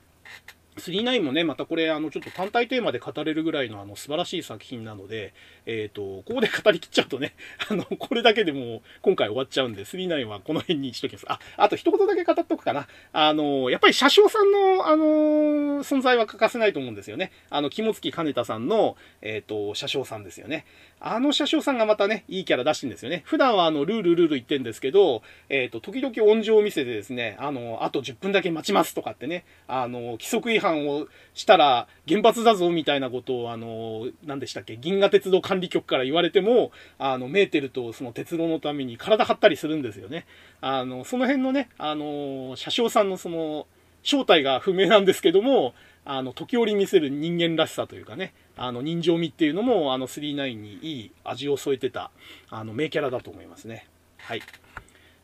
[0.78, 5.34] 39もね、またこれ、あの、ちょっと単体テーマで語れるぐらいの、あの、素晴らしい作品なので、
[5.66, 7.34] えっ、ー、と、ここで語りきっちゃうとね、
[7.68, 11.26] あの、これだけでも今回終わっちゃうんで、39はこの辺にしときます。
[11.28, 12.88] あ、あと一言だけ語っとくかな。
[13.12, 15.04] あの、やっぱり車掌さんの、あの、
[15.84, 17.32] 存在は欠かせないと思うんですよね。
[17.50, 20.64] あの、肝月金田さんの、えっ、ー、と、車掌さんですよね。
[21.00, 23.22] あの車掌さんがまたね、いいキャラ出してんですよね。
[23.24, 40.26] 普段はあの、ルールルール言ってんですけど、えっ、ー、と、時々温情を見せてですね、あの、あと10分だけ待ちますとかってね、あの、規則違反をしたら原発だぞみたいなことを、あの、何でしたっけ、銀河鉄道管理局から言われても、あの、メーテルとその鉄道のために体張ったりするんですよね。
[40.60, 43.66] あの、その辺のね、あの、車掌さんのその、
[44.02, 52.10] 正体が不明なんですけども、あの、時折見せる人間らしさというかね、あの、人情味っていうのも、あの、39にいい味を添えてた、
[52.48, 53.86] あの、名キャラだと思いますね。
[54.16, 54.42] はい。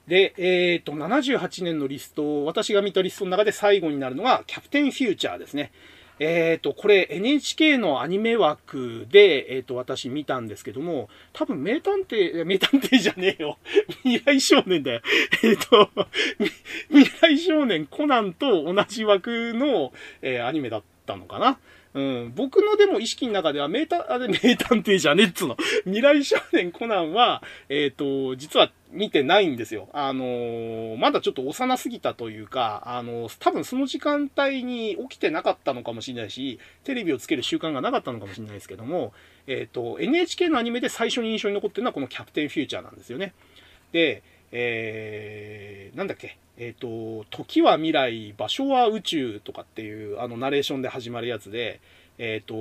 [0.09, 5.73] で、えっ、ー、と、78年のリスト、私が見たリストの中で最後になるのが、キャプテンフューチャーですね。
[6.21, 13.59] えっ、ー、と、これ NHK のアニメ枠で、えっ、ー、と、私見たんですけども、多分名探偵、名探偵じゃねえよ。
[14.05, 15.01] 未来少年だよ。
[15.43, 15.91] えっ、と、
[16.91, 19.93] 未来少年コナンと同じ枠の、
[20.23, 21.59] えアニメだったのかな。
[21.95, 22.33] うん。
[22.35, 25.57] 僕のでも意識の中では名探、あれ、名探偵じゃねっつの。
[25.85, 29.89] 未来少年コナンは、えっ、と、実は見てないんですよ。
[29.93, 39.13] あのー、まだちょっと幼すぎたというか、あのー、多分その時間帯に起きてなかったのかもしれないし、テレビをつける習慣がなかったのかもしれないですけども、
[39.47, 43.35] えっ、と、NHK のアニメで最初に印象に残ってるのはこのキャプテンフューチャーなんですよね。
[43.93, 44.23] で、
[44.53, 51.81] えー、なんだっけ、えっ、と、時は未来、場所は宇宙とかっていう、あの、ナレーションで始まるやつで、
[52.19, 52.55] えっ、と、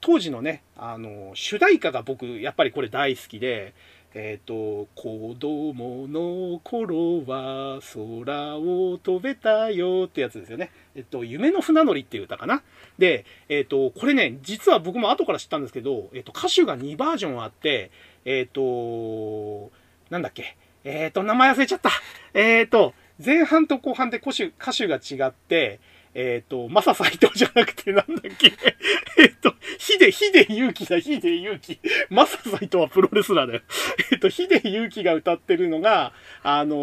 [0.00, 3.74] 当時のね、あの、主題歌が僕、やっぱりこれ大好きで、
[4.20, 10.72] えっ、ー、と、子供の頃は空を飛べたよってやつですよね。
[10.96, 12.64] えっと、夢の船乗りっていう歌かな。
[12.98, 17.92] で、えっと、これね、実は僕も後から知ったんですけど、えっと、歌手が2バージョンあって、
[18.24, 19.70] えっと、
[20.10, 20.56] なんだっけ。
[20.82, 21.90] えっ、と、名前忘れちゃった。
[22.34, 22.94] えっ、と、
[23.24, 25.78] 前半と後半で歌手、歌手が違って、
[26.14, 28.52] えっ、ー、と、マサ斎藤じゃなくてなんだっけ？
[29.18, 31.78] えっと、ヒデ、ヒデユウキだ、ヒデユウキ。
[32.10, 33.62] マサ斎藤はプロレスラーだよ。
[34.12, 36.76] えっと、ヒデユウキが歌ってるのが、あの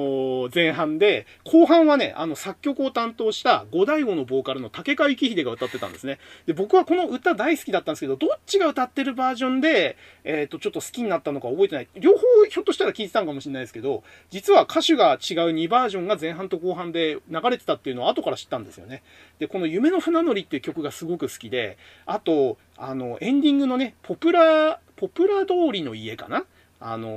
[0.50, 6.20] ー、前半で、後半はね、あの、作曲を担当した五大悟のボーカルの竹川幸秀が歌ってたんですね。
[6.46, 11.88] で、僕はこの歌大好きだったんですけど、どっちが歌ってるバージョンで、えっと、ちょっと好きになったのか覚えてない。
[11.96, 12.20] 両方
[12.50, 15.18] ひょっとしたら聞いてたのかもしれないですけど、実は歌手が違う
[15.54, 19.04] 2バージョンが前半と後半で流れてたっていうのを後から知ったんですよね。
[19.40, 26.46] で、この夢の船乗りっていう曲がすごく好きで、あと、あの、エンディングのね、ポプラ、ポプラ通りの家かな？
[26.80, 27.08] あの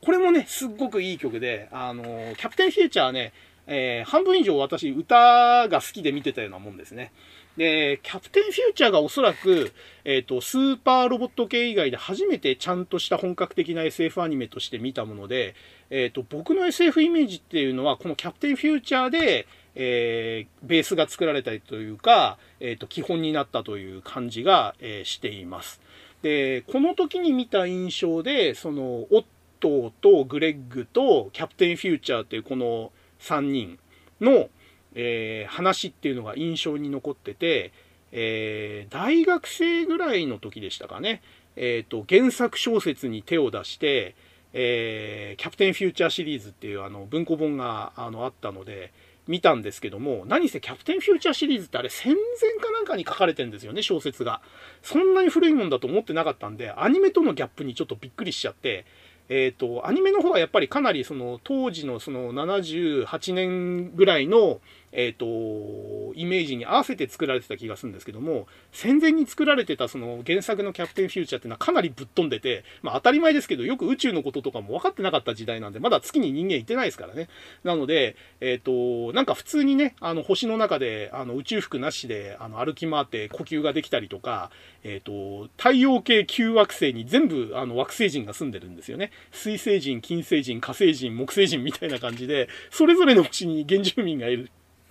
[0.00, 3.32] ー、これもね、すっごくいい曲で、あのー、キャプテンフューチャーね、
[3.66, 7.12] えー、半分以上私歌が好きで見てたようなもんですね。
[7.56, 9.72] で、キャプテンフューチャーがおそらく、
[10.04, 15.54] えっ、ー、と、スーパーロボット系以外で初めてちゃんとした本格的な SF アニメとして見たもので、
[15.90, 25.80] えっ、ー、と、僕の SF イメージっていうのは、このキャプテンフューチャーで、えー、ベースが作られたりというか、えっ、と、基本になったという感じが、えしています。
[26.22, 29.24] で、この時に見た印象で、その、オッ
[29.60, 32.90] オットーとグラッグとキャプテンフューチャーっていうこの
[33.20, 33.78] 3人
[34.20, 34.48] の、
[34.94, 37.72] えー、話っていうのが印象に残ってて、
[38.10, 41.22] えー、大学生ぐらいの時でしたかね、
[41.56, 44.16] えっ、ー、と、原作小説に手を出して、
[44.52, 48.92] えー、キャプテンフューチャーシリーズっていうあの文庫本があのあったので、
[49.30, 54.42] 見たんですけども、何せキャプテンフューチャーシリーズってあれ戦前かなんかに書かれてるんですよね、小説が。
[54.82, 58.86] そんなに古いもんだと思ってなかったんで、アニメとのギャップにちょっとびっくりしちゃって、
[59.28, 64.60] えっ、ー、と、アニメの方はやっぱりかなりその当時のその78年ぐらいの、
[64.92, 77.28] えっ、ー、と、イメージに合わせて作られてた気がするんですけども、戦前に作られてたその原作のキャプテンフューチャーっていうのはかなりぶっ飛んでて、まあ当たり前ですけど、よく宇宙のこととかも分かってなかった時代なんで、まだ月に人間行ってないですからね。
[77.64, 84.50] なので、えっ、ー、と、なんか普通にね、あの星の中で、あの宇宙服なしで、あの歩き回って呼吸ができたりとか、
[84.82, 89.10] えっ、ー、と、太陽系旧惑星に全部あの惑星人が住んでるんですよね。
[89.30, 94.50] 水星人、金星人、火星人、木星人みたいな感じで、それぞれの星に原住民がいる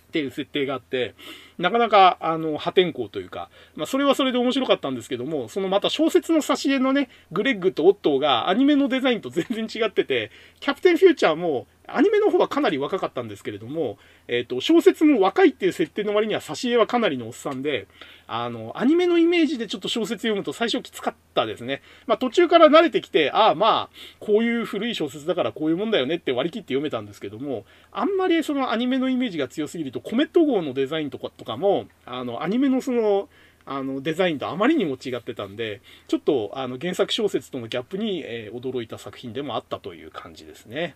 [0.10, 1.14] っていう設定があって、
[1.60, 10.32] なかなか、あの、破天荒というか、まあ、それはそれで面白かったんですけども、そのまた小説の挿絵のね、グレッグとオットーがアニメのデザインと全然違ってて、
[10.62, 13.98] キャプテンフューチャーも、アニメの方はかなり若かったんですけれども、
[14.28, 17.88] えっ、ー、と、小説も若いっていう設定の割には挿絵はかなりのおっさんで、
[18.28, 21.82] あの、アニメのイメージでちょっと小説読むと最初きつかったですね。
[22.06, 33.28] まあ途中から慣れてきて、ああまあ、こういう古い小説だからこういうもんだよねって割り切って読めたんですけども、あんまりそのアニメのイメージが強すぎると、コメット号のデザインとかかも、あの、アニメのその、
[33.66, 40.96] あの、デザインとあまりにも違ってたんで、ちょっと、あの、原作小説とのギャップに、えー、驚いた作品でもあったという感じですね。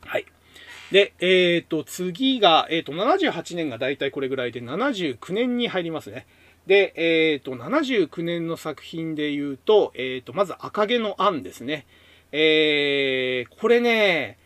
[0.00, 0.26] はい。
[0.90, 6.26] で、えっ、ー、と、次が、えっ、ー、と、78年がだいたいこれぐらいで、79年に入りますね。
[6.66, 11.86] で、えっ、ー、と、79年の作品で言うと、えっ、と、まず赤毛のアンですね。
[12.32, 14.38] えー、これね、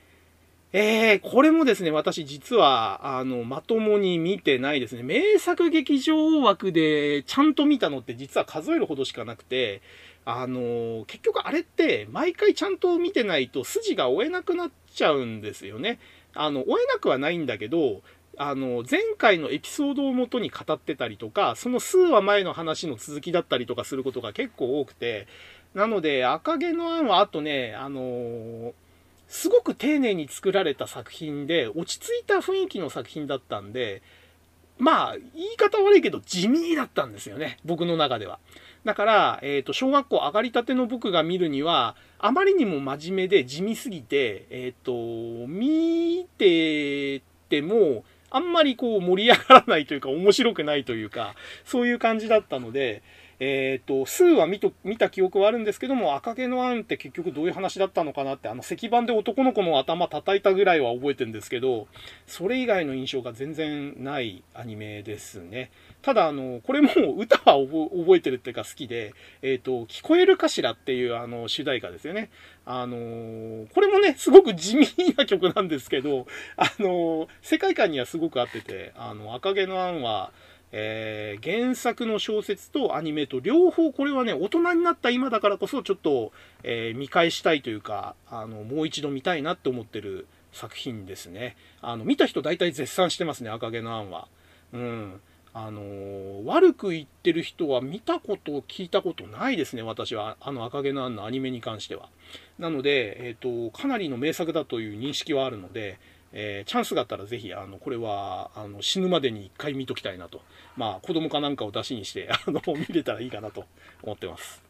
[0.76, 5.04] えー、これもですね、私実は、あの、まともに見てないですね。
[5.04, 9.82] 名作劇場枠でちゃんと見たのって実は数えるほどしかなくて、
[10.24, 16.00] あの、結局あれって毎回ちゃんと見てないと筋が追えなくなっちゃうんですよね。
[16.34, 18.02] あの、追えなくはないんだけど、
[18.36, 25.28] あの、前回のエピソードをもとに語ってたりとか、その数話前の話の続きだったりとかすることが結構多くて、
[25.72, 28.74] なので、赤毛のアンは、あとね、あの、
[29.28, 34.02] すごく丁寧に作られた作品で、落ち着いた雰囲気の作品だったんで、
[34.78, 37.58] まあ、言い方悪いけど地味だったんですよね。
[37.64, 38.38] 僕の中では。
[38.84, 53.02] だから、えっ、ー、と、小学校上がりたての僕が見るには、あまりにも真面目で地味すぎて、えっ、ー、と、見てても、あんまりこう盛り上がらないというか、面白くないというか、そういう感じだったので、
[53.40, 61.86] えっ、ー、と、数は見と見た記憶はあるんですけども、赤毛のアンって結局どういう話だったのかなって、あの石板で男の子の頭叩いたぐらいは覚えてるんですけど、
[62.26, 65.70] それ以外の印象が全然ないアニメですね。
[66.02, 72.30] ただ、あの、これも歌は覚えてるっていうか好きで、えっ、ー、と、聞こえるかしらっていうあの主題歌ですよね。
[72.66, 76.26] あのこれもね、すごく地味な曲なんですけど、
[76.56, 80.32] あの世界観にはすごく合ってて、あの、赤毛のアンは、
[80.76, 86.32] えー、原作の小説とアニメと両方これはね、大人になった今だからこそちょっと、
[86.64, 91.56] えー、見返したいというか、あの、もう一度見たいなって思ってる作品ですね。
[91.80, 94.26] あの、見た人大体絶賛してますね、赤毛のアンは。
[94.72, 95.20] うん。
[95.52, 100.36] あのー、悪く言ってる人は見たこと、聞いたことないですね、私は。
[100.40, 102.08] あの赤毛のアンのアニメに関しては。
[102.58, 106.00] なので、えっ、ー、と、かなりの名作だという認識はあるので、
[106.36, 110.42] えー、チャンスがあったらぜひ、あの、これは、あの、死ぬまでに一回見ときたいなと。
[110.76, 113.64] まあ、子供かなんかを出しにして、 あの、見れたらいいかなと
[114.02, 114.62] 思ってます。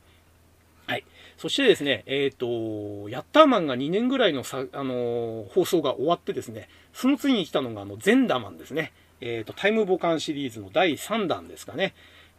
[0.87, 1.05] はい。
[1.39, 8.93] そしてですね、えっ、ー、と、ヤッターマンが2年ぐらいのさ、あのー、放送が終わってですね、その次に来たのが、あの、ゼンダマンですね。
[9.23, 11.95] えっ、ー、と、タイムボカンシリーズの第3弾ですかね。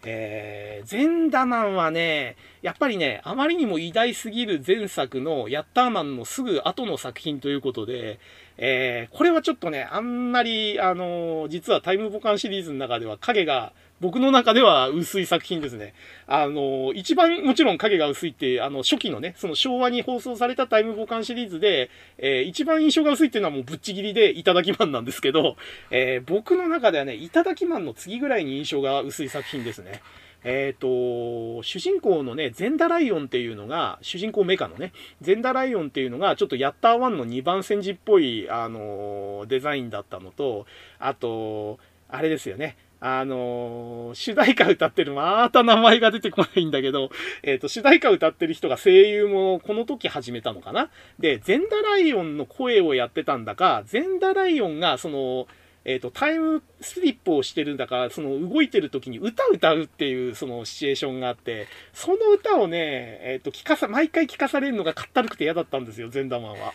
[0.07, 8.19] えー、ゼンダマンはね、やっぱりね、あまりにも偉大すぎる前作のヤッターマンのすぐ後の作品ということで、
[8.57, 15.93] えー、これはちょっとね、あんまり、あのー、実はタイムボカンシリーズの中では影が、僕の中では薄い作品ですね。
[16.27, 25.55] あのー、一番もちろん影が薄いって、あの、初期のね、その昭和に放送されたタイムボカンシリーズで、えー、一番印象が薄いっていうのはもうぶっちぎりでいただきマンなんですけど、
[25.91, 30.01] えー、僕の中ではね、いただきマンの次ぐらいに印象が薄い作品ですね。
[30.45, 40.67] えっ、ー、と、主人公のね、ゼンダライオンっていうのが、主人公メカのね、ゼンダライオンっていうのが、ちょっとヤッター1の2番戦時っぽい、あの、デザインだったのと、
[40.99, 42.77] あと、あれですよね。
[43.01, 47.09] あのー、主題歌歌ってる、また名前が出てこないんだけど、
[47.43, 50.89] えっ、ー、と、主題歌歌ってる人が声優もこの時始めたのかな
[51.19, 55.47] で、ゼンダライオンの声をやってたんだか、ゼンダライオンが、その、
[55.85, 66.73] えっ、ー、と、タイムスリップをしてるんだから、その動いてる時に歌歌うっていうそのシチュエーションがあって、その歌をね、えっ、ー、と、聞かさ、毎回聞かされるのがかったるくて嫌だったんですよ、ゼンダマンは。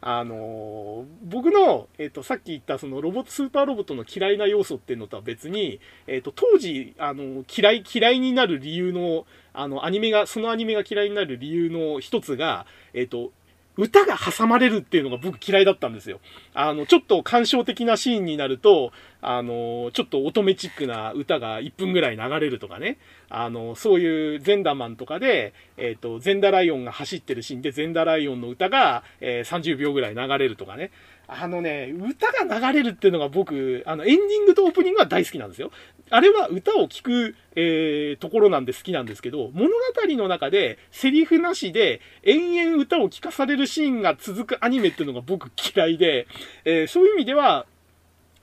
[0.00, 13.32] あのー、僕の、えっ、と、さっき言ったそのロボット、スーパーロボットの嫌いな要素っていうのとは別に、えっ、と、当時、あの、嫌い、嫌いになる理由の、あの、アニメが、そのアニメが嫌いになる理由の一つが、えっ、と、
[13.76, 16.20] 歌が挟まれるっていうのが僕嫌いだったんですよ。
[16.52, 18.92] あの、ちょっと感傷的なシーンになると、
[19.22, 22.98] あの、ちょっと乙女チックな歌が1分ぐらい流れるとかね。
[23.30, 30.90] あの、そういうゼンダマンとかで、えっ、ー、と、ゼンダライオンが走ってるシーンでゼンダライオンの歌が、えー、30秒ぐらい流れるとかね。
[31.28, 35.70] あのね、歌が流れるっていうのが僕、あの、エンディングとオープニングは大好きなんですよ。
[36.12, 39.74] あれは歌を聴く、えー、ところなんで好きなんですけど、物語
[40.16, 46.26] の中でセリフなしで延々歌を聴かされるシーンが続くアニメっていうのが僕嫌いで、
[46.66, 47.64] えー、そういう意味では、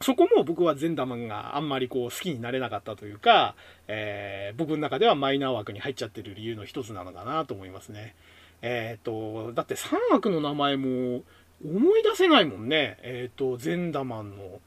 [0.02, 3.54] そこも僕はゼンダマンがあんまりこう好きになれなかったというか、
[3.88, 8.16] えー、僕の中ではマイナー枠に入っちゃってる理由の一つなのかなと思いますね。
[8.62, 11.24] えっ、ー、と、だって3枠の名前も
[11.64, 12.98] 思い出せないもんね。
[13.02, 14.60] えっ、ー、と、ゼンダマンの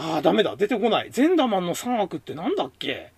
[0.00, 0.54] ああ、ダメだ。
[0.54, 1.10] 出てこない。
[1.10, 3.10] ゼンダマンの3枠ってなんだっけ？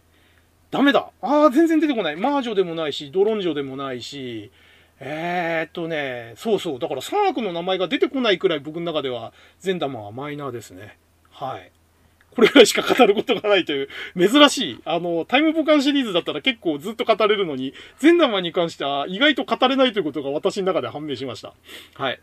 [0.70, 1.10] ダメだ。
[1.20, 2.16] ああ、全然出てこない。
[2.16, 4.50] マージョでもないし、ドロンジョでもないし、
[4.98, 6.78] えー、っとね、そうそう。
[6.78, 10.96] だから3枠の名前が出てこないくらい僕の中では、ゼンダマンはマイナーですね。
[11.30, 11.70] はい。
[12.34, 14.80] これぐらいしか語ることがないという、珍しい。
[14.86, 21.52] あの、タイムボカンシリーズだったら結構ずっと語れるのに、ゼンダマンに関しては意外と語れないということが私の中で判明しました。
[21.94, 22.20] はい。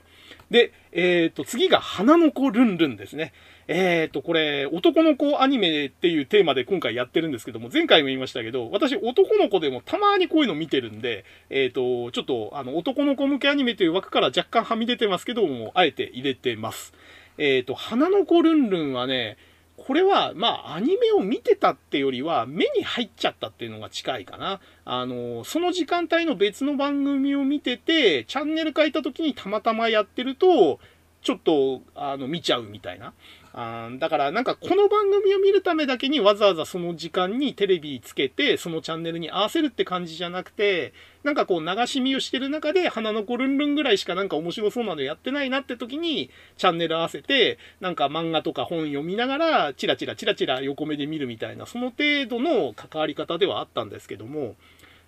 [0.49, 3.33] で、えー、っと、次が花の子ルンルンですね。
[3.67, 16.93] えっ、ー、と、これ、男の子アニメっていうテーマで今回やってるんですけども、前回も言いましたけど、私男の子でもたまにこういうの見てるんで、えっ、ー、と、ちょっと、あの、男の子向けアニメという枠から若干はみ出てますけども、あえて入れてます。
[17.37, 19.37] えっ、ー、と、花の子ルンルンはね、
[19.75, 24.59] これは、まあ、アニメを見てたってよりは、目に入っちゃったっていうのが近いかな。
[24.85, 30.79] あの、その時間帯の別の番組を見てて、チャンネル変えた時にたまたまやってると、
[31.21, 33.13] ちょっと、あの、見ちゃうみたいな。
[33.53, 40.93] あだからなんかこの番組を見るためだけにわざわざその時間にテレビつけてそのチャンネルに合わせるって感じじゃなくて
[41.23, 54.55] なんかこう流し見をしてる中で花の子ルンルンぐらいしかなんか面白そうなのやってないなって時にチャンネル合わせてなんか漫画とか本読みながらチラチラチラチラ横目で見るみたいなその程度の関わり方ではあったんですけども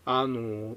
[0.05, 0.75] あの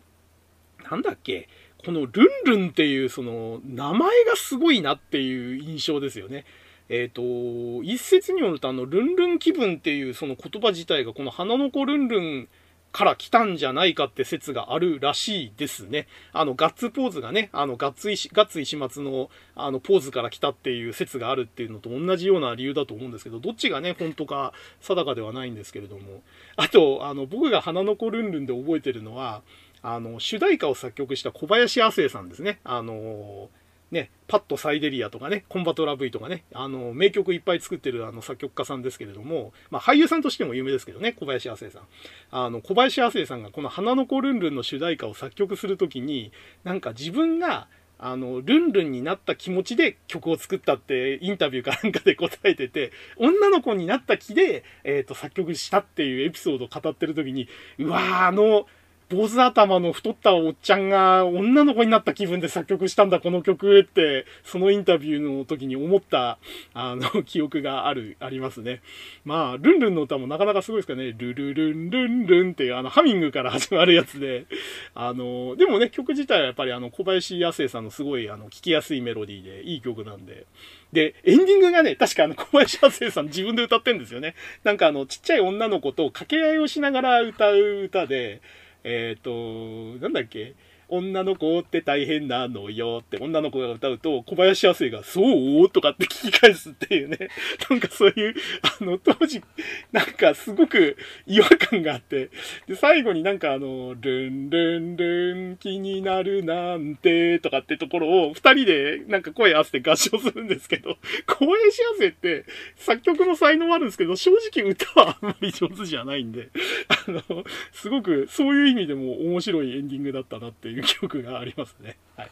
[0.91, 1.49] なんだっけ
[1.85, 6.45] このルンルンっていうその名前がすごいなっていう印象ですよね。
[6.93, 12.49] えっ、ー、と、一説によると、あの、ルンルン気分っていうその言葉自体が、この花の子ルンルン
[12.93, 16.07] から来たんじゃないかって説があるらしいですね。
[16.35, 26.23] あの、ガッツポーズがね、あの、ガッツ石、ガッツ石松の、あの、ポーズから来たっていう説があるっていうのと同じような理由だと思うんですけど、どっちがね、本当か定かではないんですけれども。
[26.57, 29.41] あと、あの、僕が花の子ルンルンで覚えてるのは、
[29.81, 32.61] あの、主題歌を作曲した小林亜生さんですね。
[32.65, 33.62] あのー
[33.93, 41.83] ね、パッドサイデリアとかね、コンバトラ V とかね、あの、名曲いっぱい作ってるあの作曲家さんですけれども、まあ俳優さんとしても有名ですけどね、小林亜生さん。
[42.31, 46.33] あの、小林亜生さんがこの花の子ルンルンの主題歌を作曲するときに、
[46.65, 47.69] なんか自分が、
[47.99, 57.47] あの、ルンルンになった気持ちで曲を作ったってインタビューかなんかで答えてて、女の子になった気で、えっ、ー、と、作曲したっていうエピソードを語ってる時に、
[57.79, 58.67] うわー、あの、
[59.13, 66.39] 坊主頭の太ったおっちゃんが女の子になった気分で作曲したんだ、この曲って、そのインタビューの時に思った、
[66.73, 68.81] あの、 記憶がある、ありますね。
[69.27, 71.15] まあ、ルンルンの歌もなかなかすごいですかね。
[71.17, 74.47] ルルルンルンルンっていう、あの、ハミングから始まるやつで、
[74.95, 80.47] あの、でもね、曲自体はやっぱりあの、小林康生さんのすごい、あの、聴きやすいメロディーで、いい曲なんで。
[80.93, 84.35] で、エンディングがね、確かあの、小林康生さん自分で歌ってんですよね。
[84.65, 88.41] なんかあの、ちっちゃい女の子と掛け合いをしながら歌う歌で、
[88.85, 90.55] えっ、ー、と、なんだっけ、
[90.93, 95.23] 女の子って大変なのよって女の子が歌うと、小林亜生が、そ
[95.65, 95.71] う？
[95.71, 97.31] とかって聞き返すっていうね。
[97.71, 98.35] なんかそういう、
[98.81, 99.43] あの、当時、
[99.91, 102.29] なんかすごく違和感があって、
[102.67, 112.45] で、最後になんかあの、ルンルンルン気になるなんてとかってところを二人でなんか声合わせて合唱するんですけど、 小林亜生って
[112.77, 116.51] 作曲の才能はあるんですけど、正直歌はあんまり上手じゃないんで、
[116.89, 120.82] あの、すごくそういう意味でも面白いエンディングだったなっていう。
[120.83, 121.97] 記憶がありますね。
[122.17, 122.31] はい。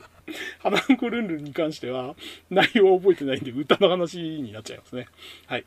[0.58, 2.14] 花んこルンルンに関しては
[2.50, 5.06] 内容を覚えてないんで歌の話になっちゃいますね。
[5.46, 5.64] はい。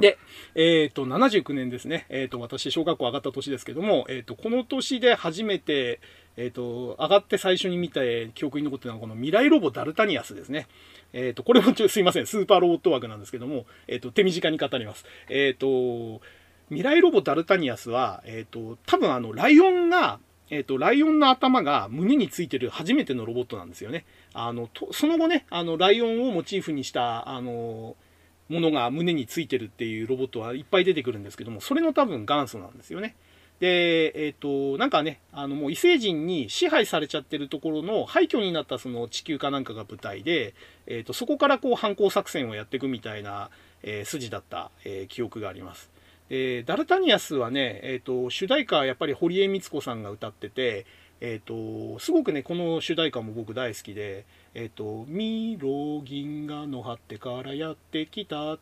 [0.00, 0.18] で、
[0.54, 2.06] えっ、ー、と、79年ですね。
[2.08, 6.00] えっ、ー、と、私、小学校上がった年ですけども、えっ、ー、と、この年で初めて、
[6.36, 8.00] えっ、と、上がって最初に見た
[8.34, 10.68] 記憶に残ってるのは、この未来ロボダルタニアスですね。
[11.12, 15.04] えっ、と、これもちょすいません、スーパーロボット枠なんですけども、えっ、と、手短に語ります。
[15.28, 16.22] えっ、と、
[16.68, 20.18] 未来ロボダルタニアスは、えっ、と、多分あの、ライオンが、
[20.50, 24.04] えっ、と、ライオンの頭が胸についてる初めてのロボットなんですよね。
[24.34, 27.96] あの、とその後ね、あの、ライオンをモチーフにした、あの、
[28.48, 33.14] ものが胸についてるっていうロボットはいっぱい出てくるんですけども、それの多分元祖なんですよね。
[33.60, 40.54] で、えっ、ー、と、なんかね、あの、もう異星人に支配されちゃってるところの廃墟になったその地球かなんかが舞台で、
[40.86, 43.50] えっ、ー、と、そこからこう反抗作戦をやっていくみたいな、
[43.82, 45.90] えー、筋だった、え記憶があります。
[46.30, 50.86] えーダルタニアスはね、えっ、と、主題歌はやっぱり堀江光子さんが歌ってて、
[51.20, 54.24] えっ、と、すごくね、この主題歌も僕大好きで、
[54.54, 58.58] えっ、と、ミロ銀河の張ってからやってきた。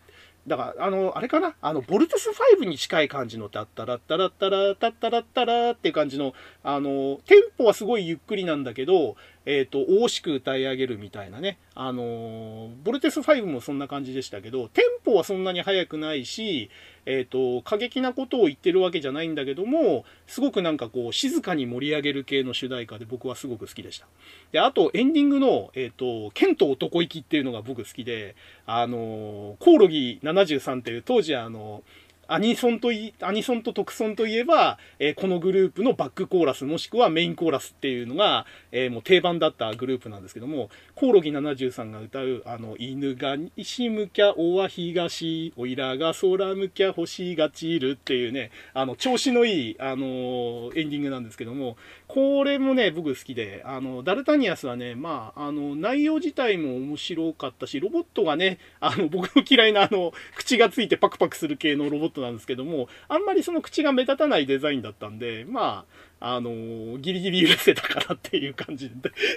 [0.46, 1.54] だから、あの、あれかな？
[1.60, 9.16] あの、ボルテス5に近い感じの、タッタラッタラッタラ、タッタラッタラっていう感じの、あの、テンポはすごいゆっくりなんだけど、
[9.46, 11.58] えっ、ー、と、大しく歌い上げるみたいなね。
[11.74, 16.70] あの、ボルテス5もそんな感じでしたけど、テンポはそんなに速くないし、
[17.06, 24.06] えっ、ー、と、過激なことを言ってるわけじゃないんだけども、すごくなんかこう、静かに盛り上げる系の主題歌で僕はすごく好きでした。
[24.52, 28.36] で、あと、エンディングの、えっ、と、剣と男行きっていうのが僕好きで、
[28.66, 31.82] あの、コオロギ73っていう、当時あの、
[32.30, 65.84] アニソンとい、アニソンと特ソンといえば、えー、このグループのバックコーラスもしくはメインコーラスっていうのが、えー、もう定番だったグループなんですけども、コオロギ73が歌う、あの、犬が西向きゃおは東、おいらが空向きゃ星が散るっていうね、あの、調子のいい、あのエンディングなんですけども、これもね、僕好きで、あの、ダルタニアスはね、まあ、あの、内容自体も面白かったし、ロボットがね、あの、僕の嫌いなあの、口がついてパクパクする系のロボットなんですけども、あんまりその口が目立たないデザインだったんで、ま
[66.20, 68.94] あ、あのー、ギリギリ許せたかなっていう感じで、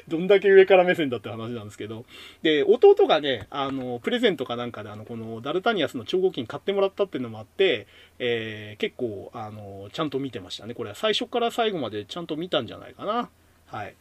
[0.08, 2.06] どんだけ上から目線だって話なんですけど、
[2.42, 7.88] で、弟がね、あの、プレゼントかなんかで、あの、このダルタニアスの超合金買ってもらったっていうのもあって、
[8.20, 10.74] えー、結構、あの、ちゃんと見てましたね。
[10.74, 13.30] これは最初から最後までちゃんと見たんじゃないかな。
[13.68, 13.96] はい。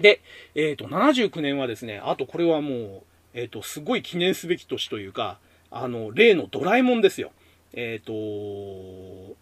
[0.00, 0.20] で、
[0.54, 3.02] えっ、ー、と、79年はですね、あとこれはもう、
[3.34, 5.38] えっ、ー、と、すごい記念すべき年というか、
[5.70, 7.32] あの、例のドラえもんですよ。
[7.72, 9.36] えっ、ー、と、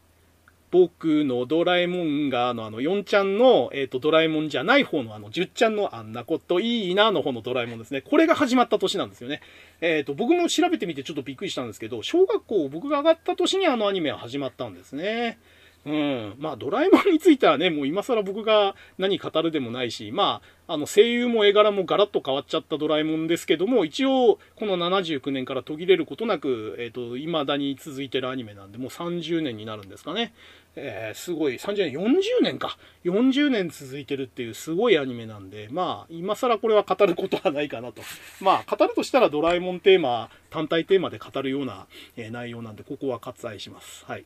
[0.70, 8.00] 僕のドラえもんが、あの、あの、4ちゃんの、えっ、ー、と、ドラえもんじゃない方の、あの、10ちゃんのあんなこといいなの方のドラえもんですね。
[8.00, 9.40] これが始まった年なんですよね。
[9.80, 15.38] えっ、ー、と、僕も調べてみてちょっとびっくりしたんですけど、小学校僕が上がった年にあのアニメは始まったんですね。
[15.86, 16.34] うん。
[16.38, 30.32] まあ、ドラえもんについてはね、もう今更僕が何語るでもないし、まあ、あの、声優も絵柄もガラッと変わっちゃったドラえもんですけども、一応、この79年から途切れることなく、えっ、ー、と、未だに続いてるアニメなんで、もう30年になるんですかね。
[30.76, 32.78] えー、すごい、30年、40年か。
[33.04, 38.00] 40年続いてるっていうすごいアニメなんで、まあ、今更これは語ることはないかなと。
[38.40, 44.04] まあ、語るとしたらドラえもんテーマ、単体テーマで語るような、えー、内容なんで、ここは割愛します。
[44.06, 44.24] はい。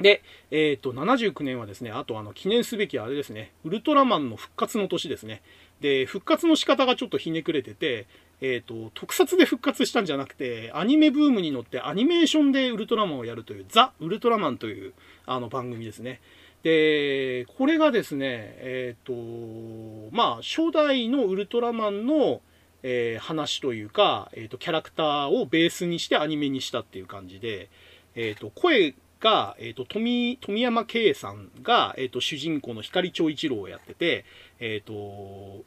[0.00, 5.42] で、えっ、ー、と、79年はですね、あとあの、記念すべきあれですね、ウルトラマンの復活の年ですね。
[5.80, 8.06] で、復活の仕方がちょっとひねくれてて、
[8.40, 14.94] えっ、ー、と、特撮で復活したんじゃなくて、アニメブームに乗ってアニメーションでウルトラマンをやるという、ザ・ウルトラマンという
[15.26, 16.20] あの番組ですね。
[16.62, 22.40] で、これがですね、えっ、ー、と、まあ、初代のウルトラマンの、
[22.84, 27.68] えー、話というか、えっ、と、キャラクターをベースにしてアニメにしたっていう感じで、
[28.14, 34.24] えっ、と、声が、え、ー、と、富、富山圭さんが、え、ー、と、主人公の光長一郎をやってて、
[34.60, 35.64] え、ー、と、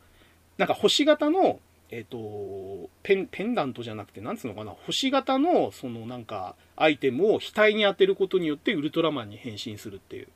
[0.57, 10.27] なんか星型の、えっ、と、ペン、ペンダントじゃなくて、なんつうのかな、星型の、そのなんか、アイテムを額に当てることによってウルトラマンに変身するっていう。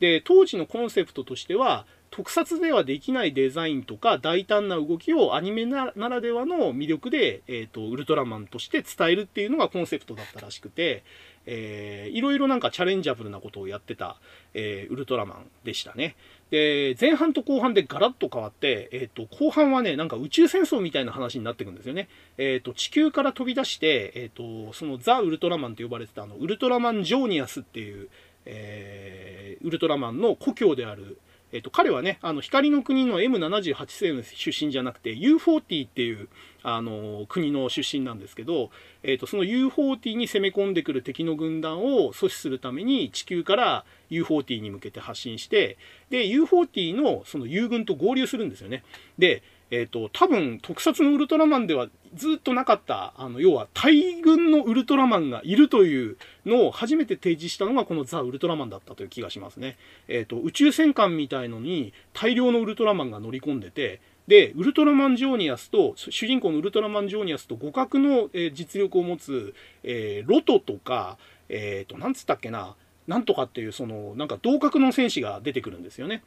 [0.00, 11.02] で、当時のコンセプトとしては、特撮ではできないデザインとか大胆な動きをアニメならではの魅力で、えっ、ー、と、ウルトラマンとして伝えるっていうのがコンセプトだったらしくて、
[11.46, 14.16] えー、いろいろなんかチャレンジャブルなことをやってた、
[14.54, 16.16] えー、ウルトラマンでしたね。
[16.50, 22.08] で、前半と後半でガラッと変わって、えっ、ー、と、後半はね、なんか宇宙戦争みたいな話になってくんですよね。
[22.38, 28.08] えっ、ー、と、地球から飛び出して、えっ、ー、と、そのザ・ウルトラマンと呼ばれてたあの、ウルトラマン・ジョーニアスっていう、
[28.46, 31.18] えウルトラマンの故郷である、
[31.52, 36.28] えっ、と、彼はね、あの、光の国の M78 星の出身じゃなくて、U40 っていう、
[36.64, 38.70] あの、国の出身なんですけど、
[39.02, 45.76] えっ、と、その U40 に攻め込んでくる敵の軍団を阻止するために、地球から U40 に向けて発進して、
[46.08, 48.82] で、U40 のその友軍と合流するんですよね。
[49.18, 59.76] で、えっ、と、多分、特撮のウルトラマンではずっとなかった、あの、要は大軍のウルトラマンがいるというのを初めて提示したのがこのザ・ウルトラマンだったという気がしますね。
[60.08, 71.18] えっ、ー、と、宇宙戦艦みたいのに大量のウルトラマンが乗り込んでて、で、ウルトラマン・ジョーニアスと、主人公のウルトラマン・ジョーニアスと互角の、えー、実力を持つ、えー、ロトとか、
[71.48, 72.74] えっ、と、なんつったっけな、
[73.06, 76.22] なんとかっていう、その、なんか同格の戦士が出てくるんですよね。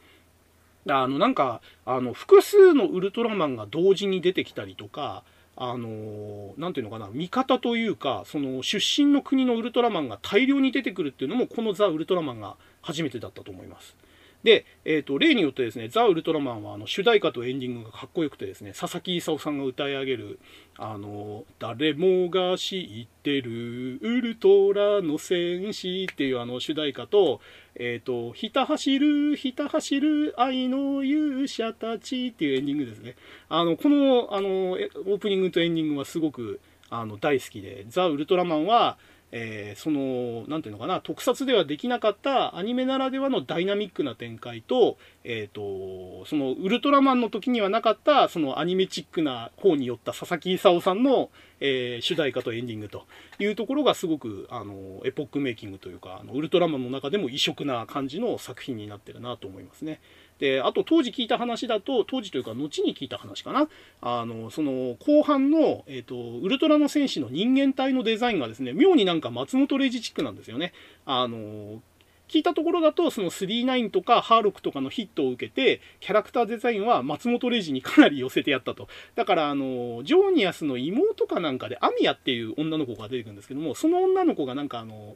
[0.88, 5.24] あの、なんか、あの、複数のウルトラマンが同時に出てきたりとか、
[5.60, 13.96] あのなんていうのかな、味方というか、その出身の国のウルトラマンが大量に出てくるっていうのも、このザ・ウルトラマンが初めてだったと思います。
[14.44, 20.40] で、えっ、ー、と、例によってですね、ザ・ウルトラマンは、あの、主題歌とエンディングがかっこよくてですね、佐々木勲さんが歌い上げる、
[20.78, 27.42] あの、誰もが知ってる、ウルトラの戦士っていうあの、主題歌と、
[27.76, 33.16] えっ、ー、と、ひた走る、ひた走る愛の勇者たちっていうエンディングですね。
[33.50, 36.60] あの、この、あの、オープニングとエンディングはすごく、
[36.90, 38.98] あの、大好きで、ザ・ウルトラマンは、
[39.32, 53.06] えー、その、なんていうのかな、特撮ではできなかったアニメならではのダイナミックな展開と、え、ー、と、その、ウルトラマンの時にはなかった、そのアニメチックな方によった佐々木勲さんの、えー、主題歌とエンディングと
[53.40, 60.00] いうところがすごく、あの、エポックメイキングというか、あのウルトラマンの中でも異色な感じの作品になってるなと思いますね。
[60.40, 63.68] で、あと当時聞いた話だと、当時というか後に聞いた話かな。
[64.02, 70.74] あの、その後半の、えっ、ー、と、ウルトラの戦士の人間体のデザインがですね、妙になんか松本零士チックなんですよね。
[71.06, 71.82] あの、
[72.28, 78.90] 聞いたところだと、その39とかハーロックとかのヒットを受けて、キャラクターデザインは松本零士にかなり寄せてやったと。
[79.16, 85.16] だから、あの、ジョーニアスの妹かなんかで、アミアっていう女の子が出てくるんですけども、その女の子がなんかあの、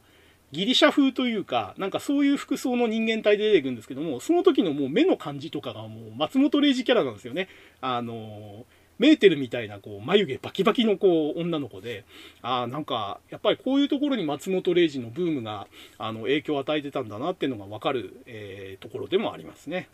[0.52, 7.48] ギリシャ風というか、なんかそういう服装の人間体で出てくるんですけども、その時のもう目の感じとかがもう松本零士キャラなんですよね。
[7.80, 8.66] あの、
[8.98, 12.04] メーテルみたいなこう眉毛バキバキのこう女の子で、
[12.42, 15.66] ああ、なんかやっぱりこういうところに松本零士のブームが
[15.98, 19.88] あの影響を与えてたんだなっていうのがわかる、えー、ところでもありますね。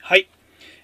[0.00, 0.28] はい。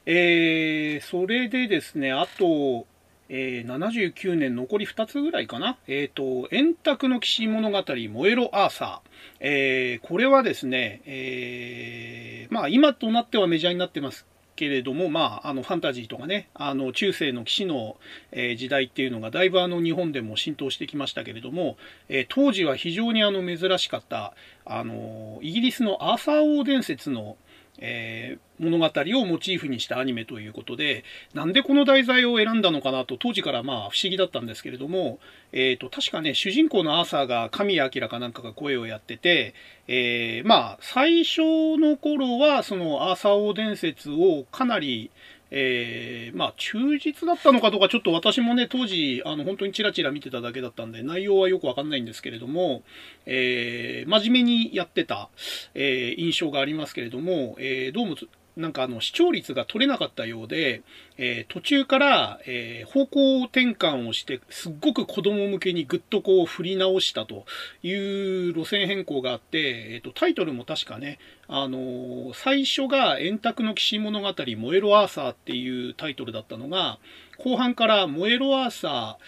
[0.04, 2.86] えー、それでですね、あと、
[3.34, 5.78] えー、79年残り2つぐらいかな。
[5.88, 9.10] えっ、ー、と、円卓の騎士物語、燃えろアーサー。
[9.40, 17.96] えー、これはですね、えー、まあ今となってはメジャーになってますけれども、まあ、あのファンタジーとかね、あの中世の騎士の、
[18.32, 21.78] えー、時代っていうのがだいぶあの日本でも浸透してきましたけれども、
[22.10, 24.34] えー、当時は非常にあの珍しかった
[24.66, 27.38] あのイギリスのアーサー王伝説の、
[27.78, 28.86] えー、物語
[29.20, 31.04] をモチーフにしたアニメということで、
[31.34, 35.18] なんでこの題材を選んだのかなと当時からまあ不思議だったんですけれども、
[35.52, 39.54] えっ、ー、と、確かね、主人公のアーサーが神谷明かなんかが声をやってて、
[39.88, 41.40] えー、まあ、最初
[41.78, 45.10] の頃はそのアーサー王伝説をかなり、
[45.54, 52.82] えー、まあ、忠実だったのかどうか、ちょっと私もね、当時、あの、本当にチラチラ見てただけだったんで、内容はよくわかんないんですけれども、
[53.26, 55.28] えー、真面目にやってた、
[55.74, 58.16] えー、印象がありますけれども、えー、どうも、
[58.56, 60.82] なんかあの視聴率が取れなかったようで、
[61.16, 67.46] えー、途中から、えー、方向転換をして、すっごく子供向けにぐっとこう振り直したと
[67.82, 71.18] いう路線変更があって、えーと、タイトルも確かね、
[71.54, 76.98] あの、最初が円卓の騎士物語燃えろアーサーっていうタイトルだったのが、
[77.36, 79.18] 後半から燃えろアーサ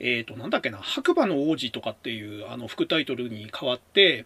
[0.00, 4.24] ー、えっ、と、なんだっけな、白馬の王子とかっていうあの副タイトルに変わって、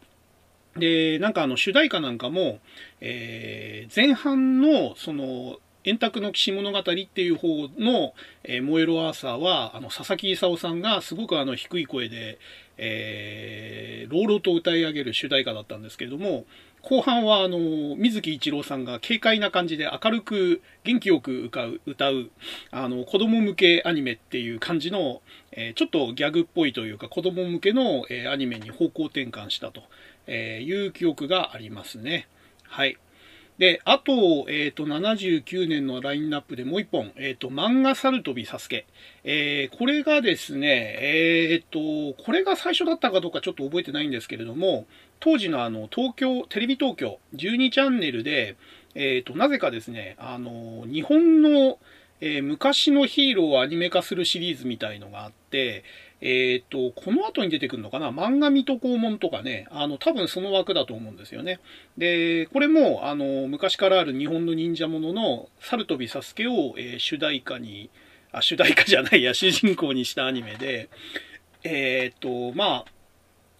[0.77, 2.61] で、なんかあの主題歌なんかも、
[3.01, 12.39] えー、前半のその円卓の騎士物語っていう方の、えー、燃えろアーサーは、あの、佐々木勲さんがすごくあの低い声で、
[12.77, 16.45] えー、朗々と歌い上げる主題歌だったんですけれども、
[16.83, 17.59] 後半はあの、
[17.97, 22.31] 水木一郎さんが軽快な感じで明るく元気よく歌う、歌う、
[22.71, 25.21] あの、子供向けアニメっていう感じの、
[25.53, 29.83] えー、ちょっとギャグっぽいというか子供向けの、えー、アニメに方向転換したと。
[30.29, 32.29] えいう記憶がありますね。
[32.63, 32.99] はい。
[33.59, 38.87] で、あと、えっ、ー、と、79年のラインナップでもう一本、えっ、ー、と、漫画サルトビサスケ。
[39.25, 44.87] えー、これがですね、えっ、と、これが最初だったかどうかちょっと覚えてないんですけれども、
[45.19, 48.57] 当時のあの、東京、テレビ東京12チャンネルで、
[48.95, 51.79] えっ、と、なぜかですね、あの、日本の、
[52.21, 55.85] え昔のヒーローをアニメ化するシリーズみたいのがあって、
[56.21, 58.11] えっ、と、この後に出てくるのかな？
[58.11, 61.61] 漫画水戸黄門とかね、あの、多分その枠だと思うんですよね。
[61.97, 67.89] で、これも、あの、昔からある日本の忍者ものの、サルトビサスケを、えー、主題歌に、
[68.33, 70.89] あ、主題歌じゃないや、 主人公にしたアニメで、
[71.63, 72.85] えっ、と、ま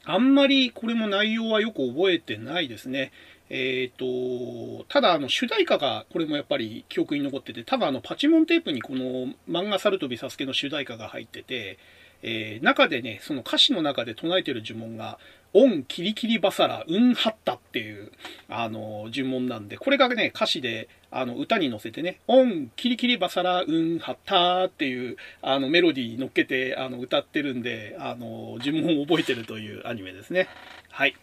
[0.05, 3.13] あ、あんまりこれも内容はよく覚えてないですね。
[3.51, 11.79] えっ、ー、と、ただ、あの、主題歌が、これもやっぱり記憶に残ってて、多分あの、パチモンテープにこの漫画サルトビサスケの主題歌が入ってて、
[12.23, 15.19] えー、中でね、その歌詞の中で唱えてる呪文が、
[15.55, 18.11] オンキリキリバサラウンハッタっていう、
[18.49, 30.49] あの、呪文なんで、これがね、歌詞で、あの、歌に乗せてね、オンキリキリバサラウンハッタっていう、あの、メロディーに乗っけて、あの、歌ってるんで、あの、呪文を覚えてるというアニメですね。
[30.91, 31.15] はい。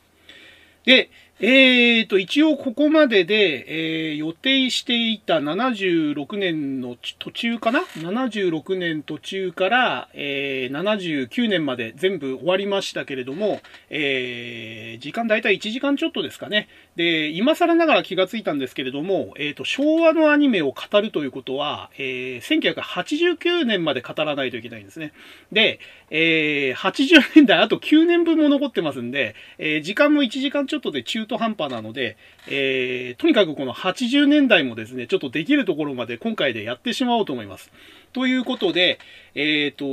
[0.85, 1.09] で、
[1.41, 13.59] えーと、一応ここまでで、えー、予定していた76年の途中かな ?76 年途中から、えー、79年まで全部終わりましたけれども、
[13.89, 16.69] えー、時間大体1時間ちょっとですかね。
[16.95, 25.11] で、今更ながら気がついたんですけれども、えーと、昭和のアニメを語るということは、えー、1989年まで語らないといけないんですね。
[25.51, 32.17] で、えー、80年代あと9年分も残ってますんで、えー、時間も1時間ちょっとで中中途半端なので、
[32.47, 37.71] えー、とにかくこの80年代もですね、ちょっとできるところまで今回でやってしまおうと思います。
[38.15, 38.97] ということで、
[39.33, 39.85] えっ、ー、と、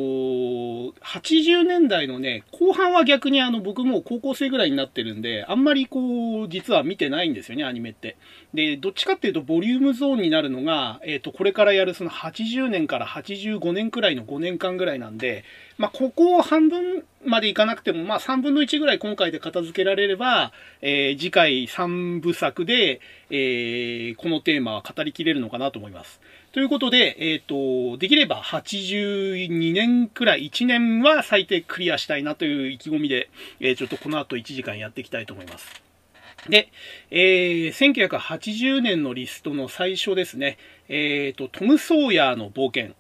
[1.05, 8.17] 80年代のね、後半は逆にあの僕も高校生ぐらいになってるんで、あんまりこう、実は見てないんですよね、アニメって。
[8.55, 15.43] で、どっちかっていうとボリュームゾーンになるのが、えっ、ー、と、これからやるその80年から85年くらいの5年間ぐらいなんで、
[15.77, 23.01] まあ、ここを半分までいかなくても、まあ、3分の1ぐらい今回で片付けられれば、えー、次回3部作で、
[23.31, 26.21] えー、このテーマは語りきれるのかなと思います。
[26.53, 35.83] ということで、えっ、ー、と、できれば82年くらい、1年は最低クリアしたいなという意気込みで、えー、ちょっとこの後1時間やっていきたいと思います。
[36.51, 36.71] で、
[37.11, 40.59] えー、1980年のリストの最初ですね、
[40.91, 42.95] えっ、ー、と、トム・ソーヤーの冒険。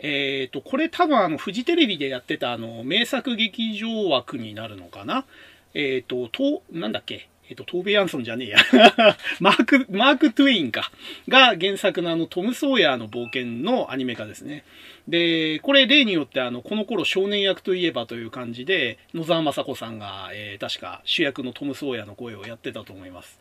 [0.00, 5.24] えっ、と、これ多分あの、フジテレビでやってたあの、名作劇場枠になるのかな？
[5.72, 7.28] えっ、と、と、なんだっけ？
[7.48, 8.58] えっ、と、トーベ・ヤンソンじゃねえや
[9.40, 10.90] マーク、マーク・トゥインか。
[11.28, 14.64] が原作のあの、トム・ソーヤーの冒険のアニメ化ですね。
[15.08, 23.40] で、これ例によってあの、この頃少年役といえばという感じで、野沢雅子さんが、えー、確か主役のトム・ソーヤーの声をやってたと思います。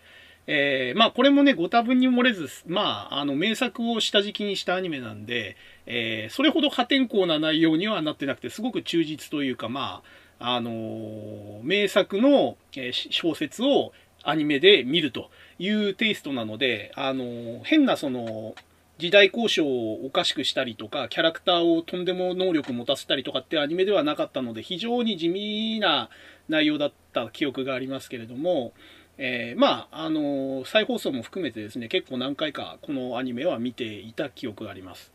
[0.49, 12.57] えー、まあこれもね、ご多分に漏れず、まあ、あの、名作を下敷きにしたアニメなんで、えー、それほど破天荒な内容にはなってなくて、すごく忠実というか、まあ、あの、名作の、
[12.91, 13.91] 小説を
[14.23, 18.55] アニメで見るというテイストなので、あの、変なその、
[18.97, 26.09] 時代交渉をおかしくしたりとか、キャラクターをとんでも能力持たせたりとかってアニメではなかったので、非常に地味な
[26.49, 28.73] 内容だった記憶がありますけれども、
[29.19, 35.11] えー、まあ、あの再放送も含めてですね、結構何回かこのアニメは見ていた記憶があります。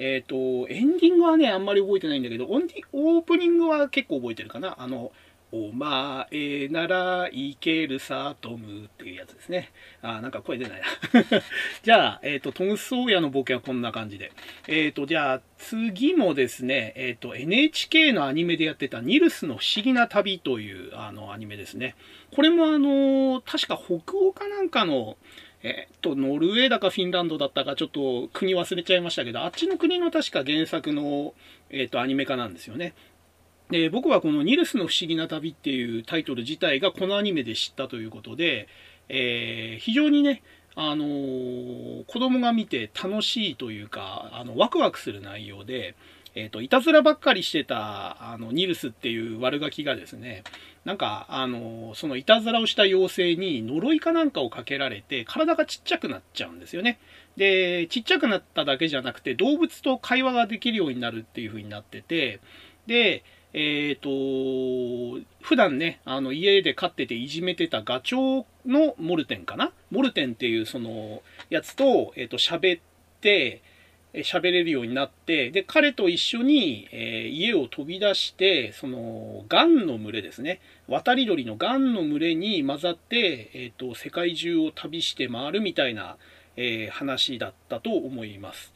[0.00, 4.74] えっ、ー、と、エンディングはね、あんまり覚えてないんだけど、オンディオープニングは結構覚えてるかな。
[4.78, 5.12] あの、
[5.52, 9.72] お前ならいけるさ、トムっていうやつですね。
[10.00, 10.86] あ、なんか声出ないな。
[11.82, 14.32] じゃあ、えっ、ー、と、トム・ソーヤの冒険はこんな感じで。
[14.68, 21.96] えっ、ー、と、じゃあ、次もですね、えっ、ー、と、NHK のアニメでやってたニルスの不思議な旅というあのアニメですね。
[22.34, 25.18] これもあの、確か北欧かなんかの、
[25.62, 31.34] えっと、ノルウェーだかフィンランドだったかちょっと国忘れちゃいましたけど、あっちの国の確か原作の、
[31.68, 32.94] えっと、アニメ化なんですよね。
[33.70, 38.68] で、僕はこのニルスの不思議な旅っていうタイトル自体がこのアニメで知ったということで、
[39.08, 40.42] えー、非常にね、
[40.76, 45.94] あのー、子供が見て楽しいというか、あの、ワクワクする内容で、
[46.34, 50.44] えっ、ー、と、いたずらばっかりしてた、あの、ニルスっていう悪ガキがですね、
[50.84, 56.98] なんか、あの、そのいたずらをした妖精に呪いかなんかをかけられて、体がちっちゃくなっちゃうんですよね。
[57.36, 62.40] で、ちっちゃくなっただけじゃなくて、動物と会話ができるようになるっていう風になってて、
[62.86, 69.72] で、えっ、ー、と、普段ね、あの、家で飼ってていじめてたガチョウのモルテンかな？
[69.90, 72.82] モルテンっていうその、やつと、えっ、ー、と、喋っ
[73.20, 73.62] て、
[74.14, 80.60] 喋れるようになって、で、彼と一緒に、えー、家を飛び出して、その、ガンの群れですね。
[80.88, 86.16] 渡り鳥のガンの群れに混ざって、えっ、ー、と、世界中を旅して回るみたいな、
[86.56, 88.72] えー、話だったと思います。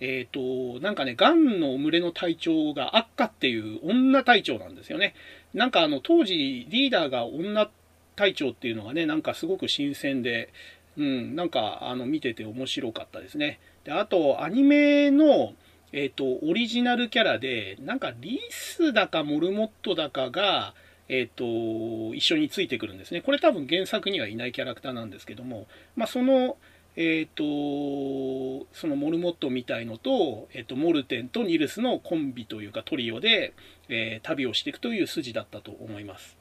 [0.00, 5.14] えっ、と、なんかね、ガンの群れの隊長がアッカっていう女隊長なんですよね。
[5.52, 7.68] なんかあの、当時リーダーが女
[8.16, 10.52] 隊長っていうのがね、なんかすごく新鮮で、
[10.96, 13.60] うん、なんかあの見てて面白かったですね。
[13.84, 15.54] で、あと、アニメの、
[15.92, 20.74] え、ー、と、オリジナルキャラで、なんかリスだかモルモットだかが、
[21.08, 23.22] え、ー、と、一緒についてくるんですね。
[23.22, 26.58] これ多分原作にはいないキャラクターなんですけども、まあ、その、
[26.96, 33.54] えっ、ー、と、そのモルモットみたいのと、えっ、と、モルテンとニルスのコンビというかトリオで、
[33.88, 36.36] え旅をしていくという筋だったと思います。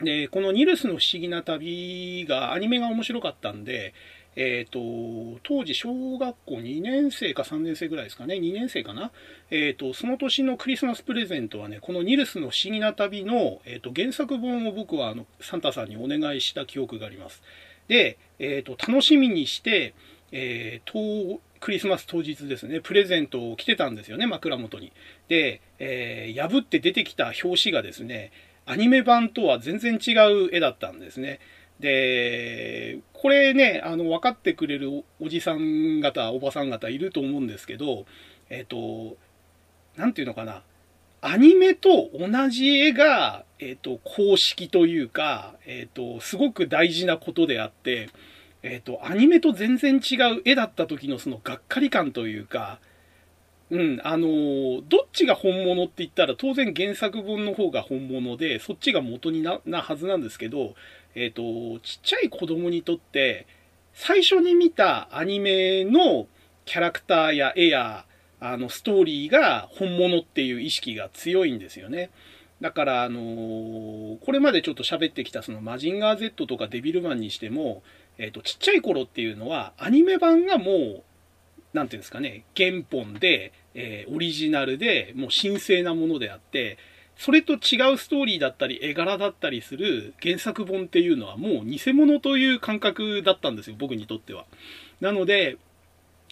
[0.00, 3.94] で、このニルスの不思議な旅が、アニメが面白かったんで、
[4.40, 9.10] えっ、ー、と、当時小学校2年生か3年生ぐらいですかね、2年生かな。
[9.50, 17.42] えっ、ー、と、その年のクリスマスプレゼントはね、このニルスの不思議な旅の、えっ、ー、と、原作本を僕はあのサンタさんにお願いした記憶があります。
[17.88, 19.94] で、えっ、と、楽しみにして、
[20.30, 24.92] えー、クリスマス当日ですね、プレゼントを着てたんですよね、枕元に。
[25.26, 28.30] で、えー、破って出てきた表紙がですね、
[28.66, 31.40] アニメ版とは全然違う絵だったんですね。
[31.80, 38.06] で、これね、あの、分かってくれるおじさん方、おばさん方いると思うんですけど、
[38.50, 39.16] えっ、と、
[39.96, 40.62] なんていうのかな。
[41.20, 48.10] アニメと同じ絵が、えっ、と、公式というか、えっ、と、すごく大事なことであって、
[48.62, 52.78] えっ、と、アニメと全然違う絵だった時のそのがっかり感というか、
[53.70, 60.74] うん、あのどっちが本物って言ったら当然原作本の方が本物で、そっちが元にななはずなんですけど、
[61.18, 63.46] えっ、ー、と、ちっちゃい子供にとって、
[63.92, 66.28] 最初に見たアニメの
[66.64, 68.04] キャラクターや絵や、
[68.38, 72.10] あの、ストーリーが本物っていう意識が強いんですよね。
[72.60, 77.82] だから、あのー、これまでちょっと喋ってきたそのマジンガー Z とかデビルマンにしても、
[78.18, 81.02] えっ、ー、と、ちっちゃい頃っていうのは、アニメ版がもう、
[81.72, 86.78] なんていうんですかね、原本で、えー、オリジナルで、もう神聖なものであって、
[87.18, 94.46] それと違うストーリーだったり、絵柄だったりする原作本っていうのはもう偽物という感覚だったんですよ、僕にとっては。
[95.00, 95.58] なので、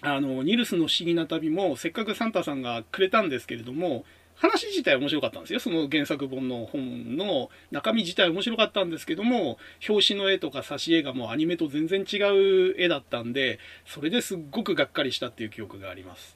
[0.02, 4.04] あの、ニルスの不思議な旅も、せっかくサンタさんがくれたんですけれども、
[4.36, 5.60] 話自体面白かったんですよ。
[5.60, 9.58] その原作本の本の中身自体面白かったんですけども、
[9.88, 16.35] 表紙の絵とか挿絵がもうアニメと全然違う絵だったんで、それですっごくがっかりしたっていう記憶があります。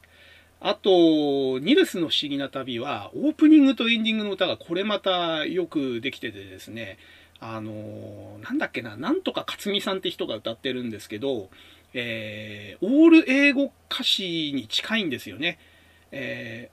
[0.61, 6.99] あと、ニルスの不思議な旅は、オープニングとエンディングの歌がこれまたよくできててですね、
[7.41, 11.49] あの、なんだっけな、なんとか勝美さんって人が歌ってるんですけど、
[11.95, 15.59] えー、オール英語歌詞に近いんですよね。
[16.13, 16.71] え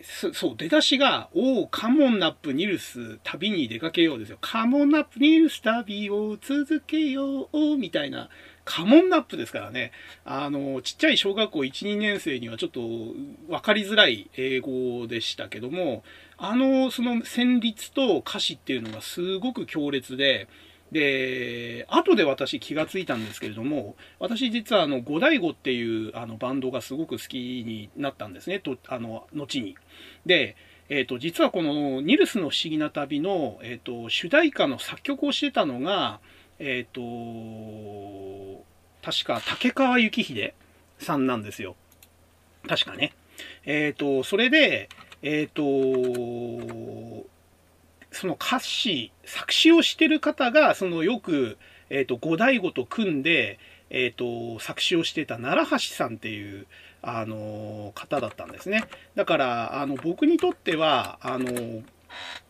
[0.00, 4.38] ー、そう、出だしが、おー、カモンナップニルス、旅に出かけようですよ。
[4.40, 8.30] カモンナップニルス、旅を続けよう、みたいな
[8.64, 9.92] カモンナップですからね。
[10.24, 16.02] あの、ちっちゃい小学校1、2年生にはちょっと分かりづらい英語でしたけども、
[16.38, 20.48] あの、その旋律と歌詞っていうのがすごく強烈で、
[20.92, 29.76] で、後で私気がついたんですけれども、私実はあの、五大悟っていうあのバンドがすごく好きになったんですね、と、あの、後に。
[30.26, 30.56] で、
[30.88, 36.20] えっ、ー、と、実はこのニルスの不思議な旅の、えっ、ー、と、主題歌の作曲をしてたのが、
[36.60, 38.64] えっ、ー、と、
[39.02, 40.52] 確か竹川幸秀
[40.98, 41.74] さんなんですよ。
[42.68, 43.14] 確かね。
[43.64, 44.90] えっ、ー、と、それで、
[45.22, 47.26] えっ、ー、と、
[48.12, 51.56] その歌詞、作詞をしてる方が、そのよく、
[51.88, 53.58] えっ、と、五大悟と組んで、
[53.88, 56.66] えっ、と、作詞をしてた奈良橋さんっていう、
[57.00, 58.84] あの、方だったんですね。
[59.14, 61.82] だから、あの、僕にとっては、あの、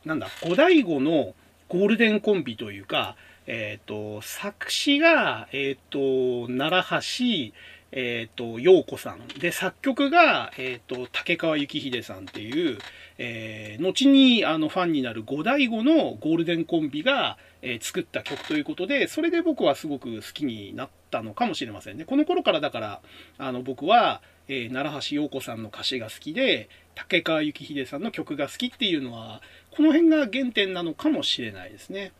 [0.05, 1.35] なんだ、五大悟の
[1.69, 3.17] ゴールデンコンビというか、
[3.53, 7.55] えっ、ー、と、作詞が、えっ、ー、と、奈良橋、
[7.91, 9.27] えっ、ー、と、陽子さん。
[9.41, 12.79] で、作曲が、えっ、と、竹川幸秀さんっていう、
[13.19, 22.05] えー、後にあのファンになる五代五のゴールデンコンビが、え、作った曲ということで、それで僕はすごく好きになったのかもしれませんね。
[22.05, 23.01] この頃からだから、
[23.37, 32.13] あの僕は、えー、奈良橋陽子さんの歌詞が好きで、竹川幸秀さんの曲が好きっていうのは、この辺が原点なのかもしれないですね。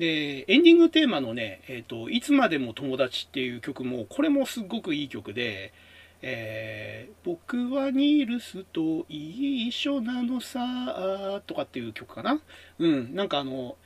[0.00, 5.74] で、エンディングテーマのね、え、ー、と、いつまでも友達っていう曲も、これもすごくいい曲で、
[6.22, 12.40] えー、僕はニールスと一緒なのさ、とかっていう曲かな。
[12.78, 13.76] うん、なんかあの、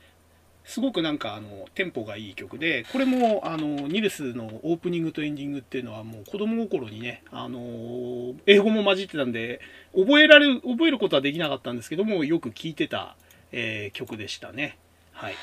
[0.63, 9.61] すごくなんかあのテンポがいい曲でこれもあのニルスのオープニングとエンディングっていうのはもう子供心にねあの英語も混じってたんで
[9.95, 13.15] 覚えられる覚えることはできなかったんですけどもよく聴いてた、
[13.51, 14.79] えー、曲でしたね
[15.11, 15.35] はい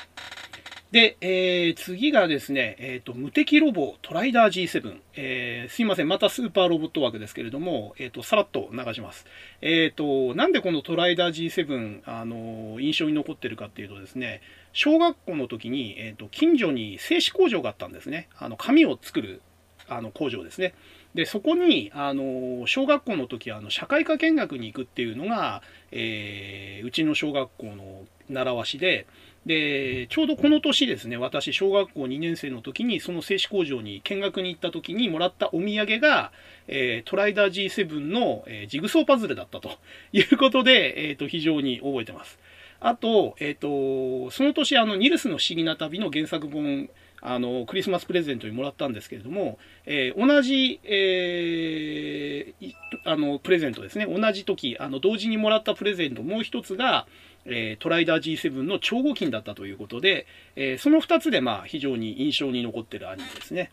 [0.93, 4.99] で、えー、次がですね、え、ー、と、無敵ロボトライダー G7。
[5.15, 9.25] えー、すいません、またスーパーロボット枠ですけれども、えっ、と、さらっと流します。
[9.61, 18.29] えっ、と、なんでこのトライダー G7、あの、印象に残ってるかっていうとですね、小学校の時に、えっ、と、近所に製紙工場があったんですね。
[18.37, 19.41] あの、紙を作る、
[19.87, 20.75] あの、工場ですね。
[21.15, 29.07] で、そこに、あの、小学校の時、あの、社会科見学に行くっていうのが、えー、うちの小学校の習わしで、
[29.45, 36.31] で、ちょうどこの年ですね、私、小学校2年生の時に、その製紙工場に見学に行った時にもらったお土産が、
[36.67, 39.71] えー、トライダー G7 の、えー、ジグソーパズルだったと
[40.13, 42.39] いうことで、え、ー、と、非常に覚えてます。
[42.79, 46.89] あと、えっ、と、その年、あの、ニルスの不思議な旅の原作本、
[47.21, 52.53] あの、クリスマスプレゼントにもらったんですけれども、え同じ、え
[53.05, 54.05] あの、プレゼントですね。
[54.05, 57.07] 同じ時、あの、同時にもらったプレゼントもう一つが、
[57.45, 60.25] えー、トライダー G7 の超合金だったということで、
[60.55, 63.71] えー、その2つでまあ非常に印象に残ってるアニメですね。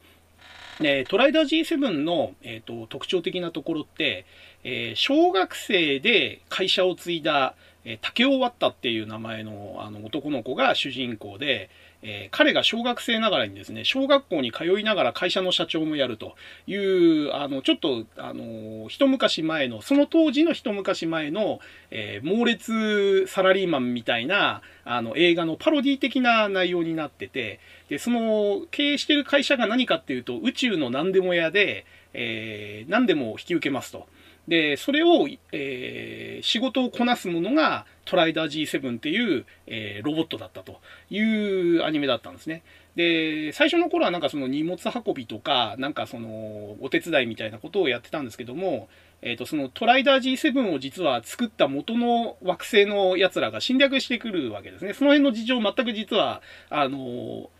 [0.80, 4.24] でトライダー G7 の、えーと、特徴的なところって、
[4.64, 11.68] えー、小学生で会社を継いだ、えー、竹尾ワッタっていう名前のあの男の子が主人公で、
[12.02, 16.34] えー、彼が小学生ながらにですね、小学校に通いながら会社の社長もやると
[16.66, 21.60] いう、あの、ちょっと、あの、一昔前の、その当時の一昔前の、
[21.90, 34.06] えー、猛烈サラリーマンみたいな、あの、映画のパロディ的な内容になってて、で、その、経営してる会社が何かっていうと、宇宙の何でも屋で、えー、何でも引き受けますと。
[34.50, 42.64] で、それを、えー、仕事をこなすものがトライダー G7 っていう、えー、ロボットだったというアニメだったんですね。
[42.96, 48.88] で、最初の頃はなんかその荷物運びとか、なんかそのお手伝いみたいなことをやってたんですけども、
[49.22, 54.94] えっ、ー、と、そのトライダー G7 を実は作った元の惑星の奴らが侵略してくるわけですね。
[54.94, 57.50] その辺の事情全く実は、あの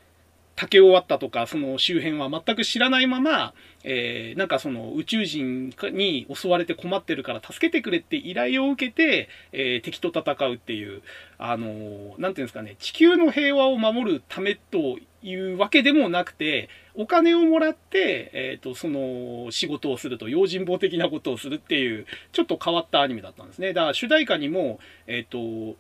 [0.61, 11.03] 竹終わったとか、その周辺は全く知らないまま、えー、なんかその宇宙人に襲われて困ってるから助けてくれって依頼を受けて、えー、敵と戦うっていう、
[11.39, 23.73] あのー、なんていうんですかね、地球の平和を守るためというわけでもなくて、お金をもらって、えっ、ー、と、その仕事をすると、用心棒的なことをするっていう、ちょっと変わったアニメだったんですね。
[23.73, 25.77] だから主題歌にも、えっ、と、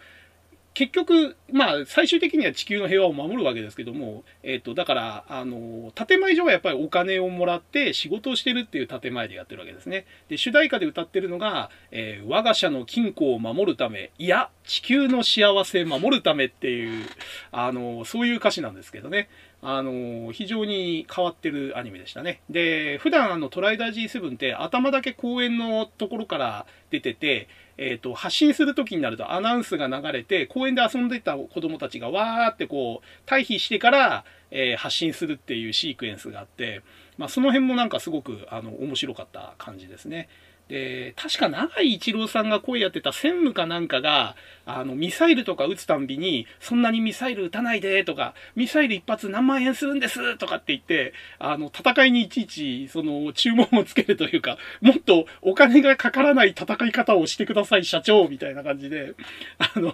[0.80, 10.06] 結局、まあ、最終的には地球の平和を守るわけですけども、えっ、と、だから、あの、建前上はやっぱりお金をもらって仕事をしてるっていう建前でやってるわけですね。
[10.30, 17.04] で、主題歌で歌ってるのが、えー、我が社の金庫を守るため、いや、地球の幸せ守るためっていう、
[17.52, 19.28] あの、そういう歌詞なんですけどね。
[19.62, 22.40] あの、非常に変わってるアニメでしたね。
[22.48, 27.48] で、普段あのトライダー G7 って頭だけ公園のところから出てて、
[27.82, 36.82] えっ、と、発信する時になるとアナウンスが流れて、公園で遊んでた子供たちがわーってこう、退避してから、えー、発信するっていうシークエンスがあって、
[37.16, 40.28] まあ、その辺もなんかすごく、あの、面白かった感じですね。
[40.70, 59.14] で、確か長井一郎さんが声やってた専務かなんかが、あの、ミサイルとか撃つたんびに、そんなにミサイル撃たないでとか、ミサイル一発何万円するんですとかって言って、あの、戦いにいちいち、その、注文をつけるというか、もっとお金がかからない戦い方をしてください、社長みたいな感じで、
[59.58, 59.92] あの、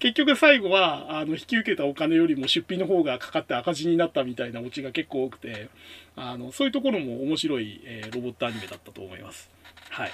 [0.00, 5.68] 結局最後は、あの、引き受けたお金よりも出費の方がかかって赤字になったみたいなオチが結構多くて、
[6.16, 9.55] あの、そういうところも面白い、えー、ロボットアニメだったと思います。
[9.90, 10.10] はい。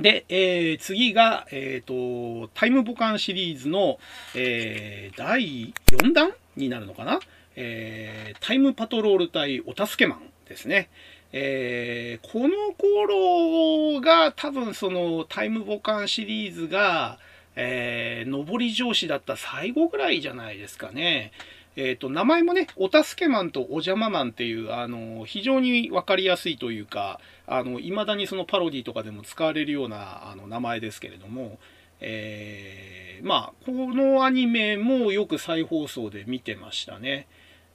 [0.00, 3.98] で、えー、次が、えっ、ー、と、タイムボカンシリーズの、
[4.34, 7.20] えー、第4弾になるのかな？
[7.56, 10.88] えー、タイムパトロール隊お助けマンですね。
[11.32, 17.18] えー、この頃が多分そのタイムボカンシリーズが、
[17.56, 21.32] え、上り上司だった最後ぐらいじゃないですかね。
[21.76, 31.58] えっ、ー、と、名前もね、お助けマンとお邪魔マンっていう、あの、非常にわかりやすいというか、あの、未だにそのパロディとかでも使われるような、あの、名前ですけれども、
[32.00, 37.28] えー、まあ、このアニメもよく再放送で見てましたね。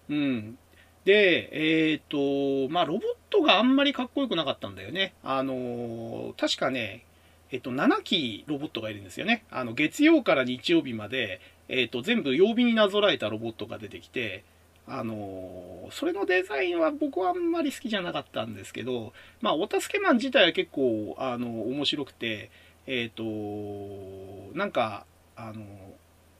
[0.09, 0.57] うん。
[1.05, 1.49] で、
[1.91, 5.13] えっ、ー、と、まあ、ロボットがあんまりかっこよくなかったんだよね。
[5.23, 7.05] あの、確かね、
[7.51, 9.45] えっと、7機ロボットがいるんですよね。
[9.51, 14.43] あの、月曜から日曜日まで、えっ、ー、と、全部曜日になぞらえたロボットが出てきて、
[14.87, 22.51] あのそれのデザインは僕はあんまり好きじゃなかったんですけど、まあ、お助けマン自体は結構、あの、面白くて、
[22.85, 25.05] えっ、ー、と、なんか、
[25.35, 25.65] あの、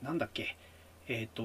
[0.02, 0.56] なんだっけ、
[1.08, 1.42] えっ、と、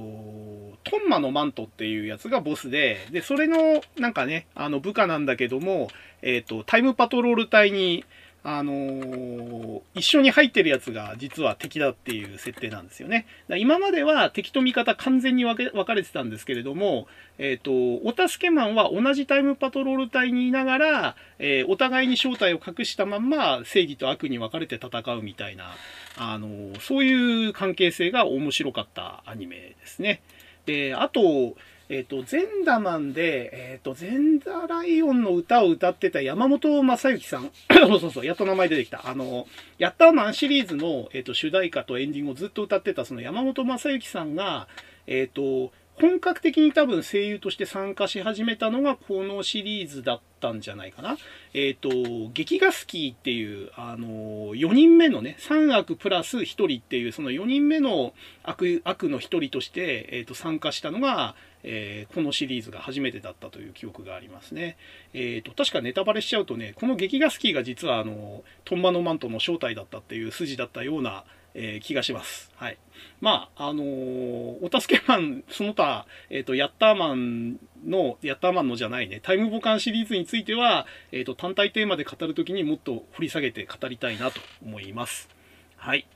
[0.84, 5.90] トンマのマントっていうやつがボスで、で、それの、なんかね、あの、部下なんだけども、
[6.22, 8.06] えっ、と、タイムパトロール隊に、
[8.44, 13.28] あのー、一緒に入ってるやつが実は敵だっていう設定なんですよね。
[13.50, 17.08] 今までは敵と味方完全に分け分かれてたんですけれども、
[17.38, 25.76] えっ、ー、と、お助けマンは同じタイムパトロール隊にいながら、えー、お互いに正体を隠したまんま正義と悪に分かれて戦うみたいな、
[26.18, 30.22] あのそういう関係性が面白かったアニメですね。
[30.66, 31.56] で、あと、
[31.94, 37.52] えっ、と、ゼンダマンで、えっ、と、ゼンダライオンの歌を歌ってた山本正幸さん。
[37.70, 39.10] そうそうそう、やっと名前出てきた。
[39.10, 39.46] あの、
[39.78, 44.70] ヤッターマンシリーズの、えっ、と、主題歌とエンディングをずっと歌ってた、その山本正幸さんが、
[45.06, 51.18] えっ、と、本格的に多分声優として参加し始めたのがこのシリーズだったんじゃないかな。
[51.54, 58.14] えっ、ー、と、劇画スキーっていう、あの、4人目のね、3悪プラス1人っていう、その4人目の
[58.44, 64.78] 悪悪の1人として、えっ、ー、と、参加したのが、えー、このシリーズが初めてだったという記憶がありますね。
[65.14, 71.24] えっ、と、確かネタバレしちゃうとね、この劇画スキーが実はあの、トンマノマントの正体だったっていう筋だったような、
[71.54, 72.52] えー、気がします。
[72.56, 72.78] はい。
[73.20, 85.30] まあ、あのー、お助けマン、その他、えっ、ー、と、ヤッターマンの、ヤッターマンのじゃないね、タイムボカンシリーズについては、えっ、と、単体テーマで語るときにもっと掘り下げて語りたいなと思います。
[85.76, 86.08] はい。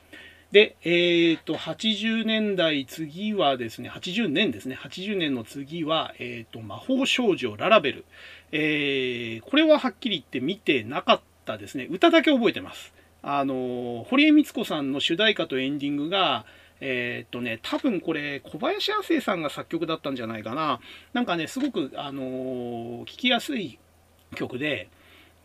[0.56, 8.06] で、えっ、と、80年代、次はですね、80年ですね、80年の次は、えっ、と、魔法少女ララベル。
[8.54, 11.90] えこれははっきり言って見てなかったですね。
[11.92, 12.94] 歌だけ覚えてます。
[13.22, 16.46] あの、堀江光子さんの主題歌とエンディングが、
[16.80, 20.80] えー、っとね、多分これ、小林亜生さんが作曲だったんじゃないかな。
[21.12, 23.78] なんかね、すごく、あのー、聴きやすい
[24.36, 24.88] 曲で、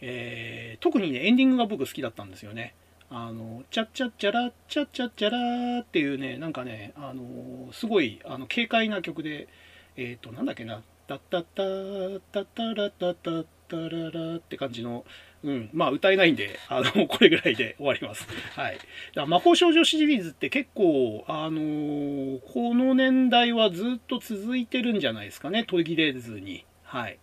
[0.03, 2.77] えー、特にね、エンディングが僕好きだったんですよね。
[3.12, 9.49] あの、チャッチャッチャラ、チャッチャッチャラーっていうね、なんかね、あの、すごい、あの、軽快な曲で、
[9.97, 15.05] えっ、と、なんだっけな、タッタッタッタッタラタッタッタララって感じの、
[15.43, 15.70] うん。
[15.73, 18.28] まあ、歌えないんで、あの、 これぐらいで終わります。
[18.55, 18.78] はい。
[19.27, 25.65] 魔法少女シリーズって結構、あの、この年代はずっと続いてるんじゃないですかね。
[25.65, 26.65] 途切れずに。
[26.85, 27.19] はい。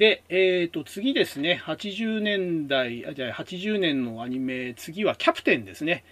[0.00, 1.60] で、えっ、ー、と、次ですね。
[1.62, 6.04] 80年代、あ、じゃあ80年のアニメ、次はキャプテンですね。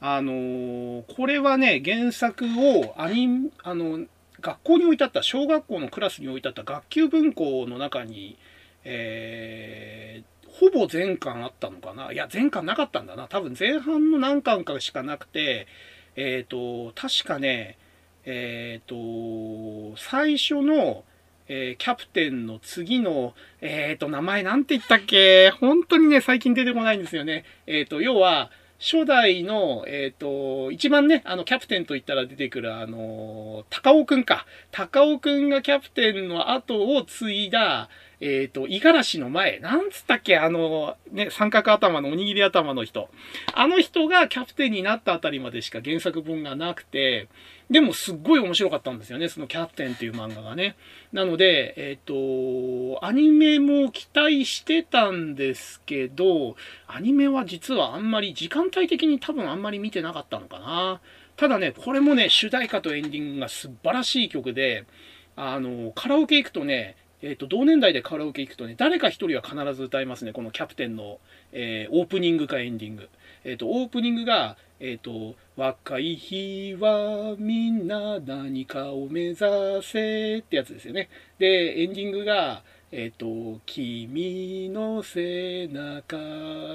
[0.00, 4.04] あのー、これはね、原作をアニあの、
[4.40, 8.36] 学校に置いてあった、小学校のクラスに置いてあった学級文庫の中に、
[8.82, 13.28] えー、ほぼ全巻あったのかないや、全巻なかったんだな。
[13.28, 15.68] 多分前半の何巻かしかなくて、
[16.16, 17.78] えっ、ー、と、確かね、
[18.24, 21.04] えっ、と、最初の、
[21.48, 25.50] えー、キャプテンの次の、えっ、と、名前なんて言ったっけ？
[25.50, 27.44] 本当にね、最近出てこないんですよね。
[27.66, 34.44] えっ、と、要は、初代の、えっ、と、一番ね、あの、キャプテンと言ったら出てくる、あの、高尾くんか。
[34.70, 37.88] 高尾くんがキャプテンの後を継いだ、
[38.20, 40.38] えっ、ー、と、五十嵐の前、なんつったっけ？
[40.38, 43.10] あの、ね、三角頭のおにぎり頭の人。
[43.52, 47.28] あの人がキャプテンになったあたりまでしか原作本がなくて、
[47.68, 50.76] でもすっごい面白かったんですよね、そのキャプテンっていう漫画がね。
[51.12, 56.56] なので、えっ、ー、と、アニメも期待してたんですけど、
[56.86, 61.00] アニメは実はあんまり、時間帯的に多分あんまり見てなかったのかな。
[61.36, 64.86] ただね、これもね、主題歌とエンディングが素晴らしい曲で、
[65.34, 66.96] あの、カラオケ行くとね、
[67.28, 70.32] えっ、と、同年代でカラオケ行くとね、誰か一人は必ず歌いますね。
[70.32, 71.18] このキャプテンの、
[71.52, 73.08] えー、オープニングかエンディング。
[73.44, 79.38] えっ、と、オープニングが、えっ、と、若い日はみんな何かを目指
[79.82, 81.08] せってやつですよね。
[81.38, 82.62] で、エンディングが、
[82.92, 86.16] えっ、と、君の背中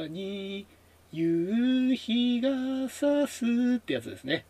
[0.10, 0.66] に
[1.14, 3.46] 夕日が差す
[3.78, 4.46] ってやつですね。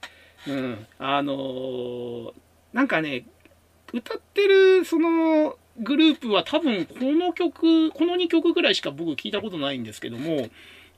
[0.47, 0.87] うん。
[0.97, 2.33] あの
[2.73, 3.25] なんかね、
[3.93, 10.49] 歌ってる、その、グループは多分この曲、この2曲ぐらいしか僕聞いたことないんですけども、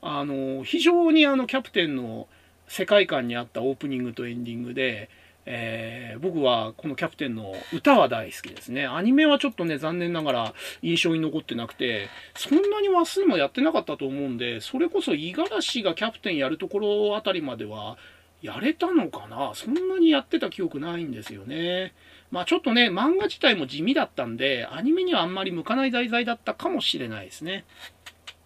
[0.02, 2.28] あの、非常にあのキャプテンの
[2.68, 5.08] 世界観にあったオープニングとエンディングで、
[5.46, 8.86] えー、僕はこのキャプテンの歌は大好きですね。
[8.86, 17.98] アニメはちょっとね、残念ながら印象に残ってなくて、そんなに話数もやってなかったと思うんで、それこそ五十嵐がキャプテンやるところあたりまでは
[18.40, 19.52] やれたのかな？
[19.54, 21.92] そんなにやってた記憶ないんですよね。
[22.34, 27.64] まあちょっとね、漫画自体も地味だったんで、アニメにはあんまり向かない題材だったかもしれないですね。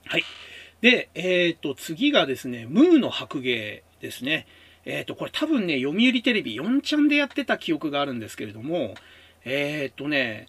[0.05, 0.25] はい。
[0.83, 4.47] で、えっ、ー、と、次がですね、ムーの白芸ですね。
[4.85, 8.95] えっ、ー、と、これ多分ね、読売テレビ4ちゃんでやってた記憶があるんですけれども、
[9.47, 10.49] えっ、ー、とね、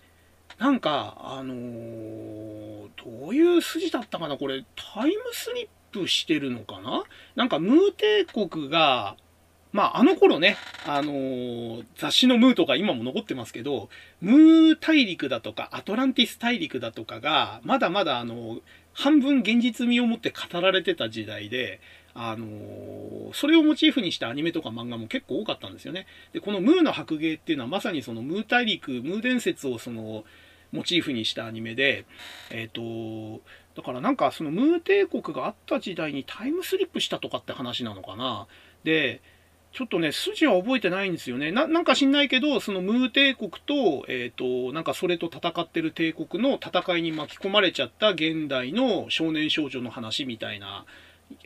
[0.58, 7.06] なんか、あの、どういう筋だったかなこれ、タイムスリップしてるのかな？
[7.36, 9.16] なんか、ムー帝国が、
[9.72, 13.90] まあ、あの頃ね、あのー、雑誌のムーとか今も残ってますけど、
[14.20, 18.60] ムー大陸だとか、アトランティス大陸だとかが、まだまだあの、
[18.94, 21.80] 半分現実味を持って語られてた時代で、
[22.16, 26.08] あのー、それをモチーフにしたアニメとか漫画も結構多かったんですよね。
[26.34, 30.24] で、このムーの白芸っていうのはまさにそのムー大陸、ムー伝説をその、
[30.72, 32.06] モチーフにしたアニメで、
[32.52, 33.42] えっ、と、
[33.76, 38.48] だからなんかそのムー帝国があった時代にタイムスリップしたとかって話なのかな。
[38.84, 39.22] で、
[39.80, 41.54] ちょっとね、筋は覚えてないんですよね。
[41.54, 50.84] ななんか知んないけど、そのムー帝国と、えっ、ー、と、なんかそれと戦ってる帝国の戦いに巻き込まれちゃった現代の少年少女の話みたいな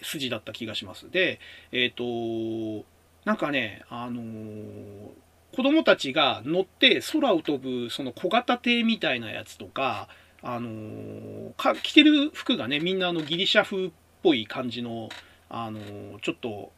[0.01, 1.11] 筋だった気がします。
[1.11, 1.39] で、
[1.71, 2.87] えっ、ー、と、
[3.23, 5.09] なんかね、あのー、
[5.55, 10.07] 子供たちが乗って空を飛ぶその小型艇みたいなやつとか、
[10.41, 13.91] あのー、か着てる服がね、みんなあのギリシャ風っ
[14.23, 15.09] ぽい感じの、
[15.51, 15.79] あの、
[16.23, 16.71] ちょっと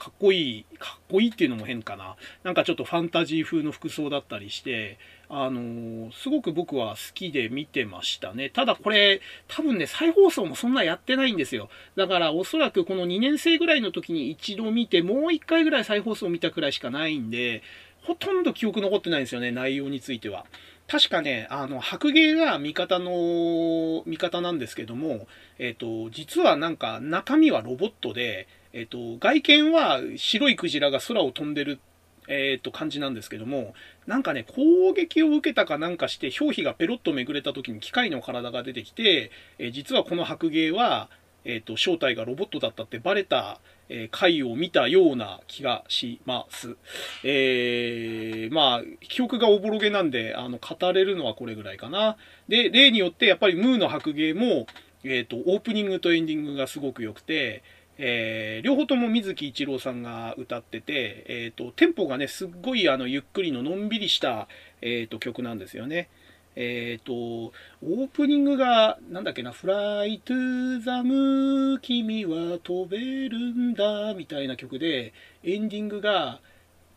[0.00, 2.16] かっこいい、かっこいいっていうのも変かな。
[2.42, 4.98] なんかちょっとファンタジー風の服装だったりして、
[5.28, 8.48] あのー、すごく僕は好きで見てましたね。
[8.48, 11.68] ただこれ、多分ね、再放送もそんなやってないんですよ。
[11.96, 17.62] だからおそらくこの2年生ぐらいの時に一度見て、もう1回ぐらい再放送を見たくらいしかないんで、
[18.02, 20.46] ほとんど記憶残ってないんですよね、内容については。
[20.88, 25.28] 確かね、あの、白芸が味方の、味方なんですけども、
[25.58, 31.80] えっ、ー、と、実はなんか中身はロボットで、えっ、と、外見は白いクジラが空を飛んでる、
[32.28, 33.74] えっ、と、感じなんですけども、
[34.06, 41.10] なんかね、攻撃を受けたかなんかして、表皮がペロッとめぐれた時に機械の体が出てきて、え実はこの白芸は、
[41.44, 46.76] えっ、と、正体がロボットだったってバレた、え回を見たような気がします。
[47.24, 52.16] えー、まあ、記憶がおぼろげなんで、あの、語れるのはこれぐらいかな。
[52.48, 54.66] で、例によって、やっぱりムーの白芸も、
[55.02, 57.64] えっ、と、オープニングとエンディングがすごく良くて、
[58.02, 64.48] えー、両方とも水木一郎さんが歌ってて、えーと、テンポがねすっごいあのゆっくりののんびりした、
[64.80, 66.08] えーと、曲なんですよね。
[66.56, 75.12] えっ、ー、と、オープニングが、なんだっけな、Fly to the Moon 君は飛べるんだ、みたいな曲で、
[75.44, 76.40] エンディングが、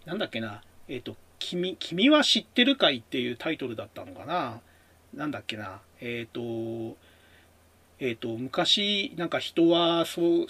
[0.06, 4.62] なんだっけな、えっ、ー、と、君、君は知ってるかいっていうタイトルだったのかな。
[5.14, 6.98] なんだっけな、えっ、ー、と、
[8.06, 10.06] えっ、ー、と、昔、なんか人は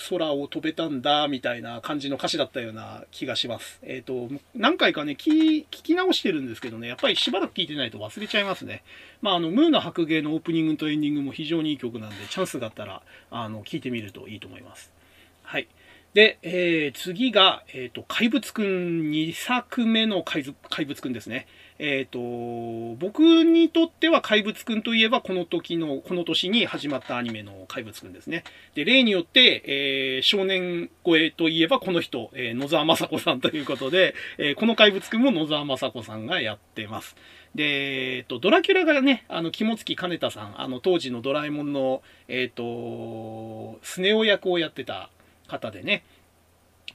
[0.10, 3.80] 空を飛べたんだ、みたいな感じの歌詞だったような気がします。
[3.84, 8.82] えっ、ー、と、何回かね聞、聞き直してるんですけどね、やっぱりしばらく聞いてないと忘れちゃいますね。
[9.22, 14.92] まあ、あの、ムーの白芸のオープニングとエンディングも非常にいい曲なんで、チャンスがあったら、あの、聞いてみるといいと思います。
[15.44, 15.68] はい。
[16.16, 20.44] で、えー、次が、えっ、ー、と、怪物くん2作目の怪
[20.86, 21.46] 物くんですね。
[21.86, 28.46] えっ、ー、と、僕にとっては怪物くんといえば、この時の、この年に始まったアニメの怪物くんですね。
[28.74, 37.18] で、例によって、えー、少年声といえばこの人、えー、野沢雅子さんということで、えー、この怪物くんも野沢雅子さんがやってます。
[37.54, 45.10] で、えっ、と、ドラキュラがね、あの、肝付金田さん、あの、当時のドラえもんの、えっ、と、スネ夫役をやってた
[45.48, 46.04] 方でね、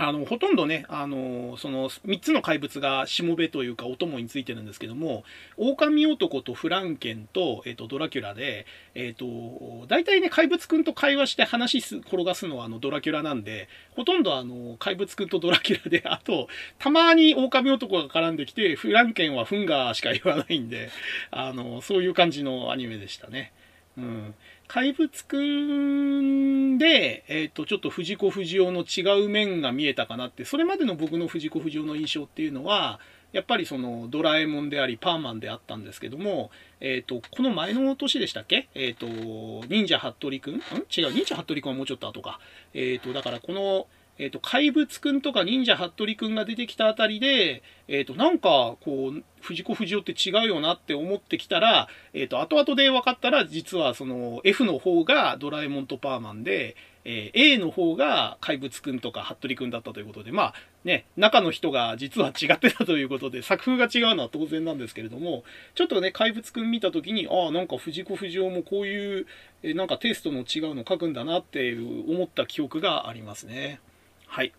[0.00, 5.24] あの、ほとんどね、あの、その3つの怪物がしもべというかお供についてるんですけども、
[5.56, 8.64] 狼男とフランケンと、えっ、ー、と、ドラキュラで、
[8.94, 16.48] えっ、ー、と、大体ね、怪物くんと会話して話す、転がすのはあの、ドラキュラなんで、ほとんどあの、怪物くんとドラキュラで、 あと、
[16.78, 20.90] たまに狼男が絡んできて、フランケンはフンガーしか言わないんで、
[21.32, 23.52] あの、そういう感じのアニメでしたね。
[23.96, 24.34] うん。
[24.68, 33.00] 怪物くんで、えっ、ー、と、ちょっと藤子不二雄の違う面が見えたかなって、それまでの僕の藤子不二雄の印象っていうのは、
[33.32, 36.50] やっぱりそのドラえもんでありパーマンであったんですけども、
[36.80, 38.68] えっ、ー、と、この前の年でしたっけ？
[38.74, 40.54] えっ、ー、と、忍者ハットリくん？
[40.54, 40.58] ん？
[40.58, 42.38] 違う、忍者ハットリくんはもうちょっと後か。
[42.74, 43.86] えっ、と、だからこの、
[44.18, 60.54] えっ、ー、と、怪物くんとか忍者ハットリくんが出てきたあたりで、えっ、ー、と、なんか、こう、藤子不二雄って違うよなって思ってきたら、えっ、ー、と、後々で分かったら、実はその F の方がドラえもんとパーマンで、え A の方が怪物くんとかハットリくんだったということで、まあ
[60.84, 65.42] ね、中の人が実は違ってたということで、作風が違うのは当然なんですけれども、
[65.74, 69.26] ちょっとね、怪物くん見た時に、ああ、なんか藤子不二雄もこういう、
[69.62, 71.74] えなんかテイストの違うの書くんだなって
[72.08, 73.80] 思った記憶がありますね。
[74.28, 74.52] はい。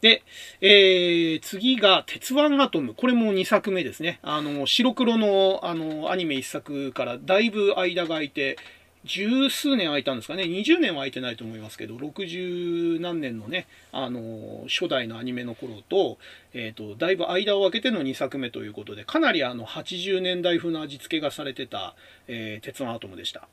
[0.00, 0.22] で、
[0.60, 2.94] えー、次が、鉄腕アトム。
[2.94, 4.18] これも2作目ですね。
[4.22, 8.56] あの、白黒の、あの、アニメ1作からだいぶ間が空いて、
[9.04, 10.42] 十数年空いたんですかね。
[10.42, 16.18] 20年は空いてないと思いますけど、60何年のね、あの、初代のアニメの頃と、
[16.52, 21.94] えっ、ー、と、だいぶ間を空けての2作目ということで、かなりあの、80年代風の味付けがされてた、
[22.26, 23.48] えー、鉄腕アトムでした。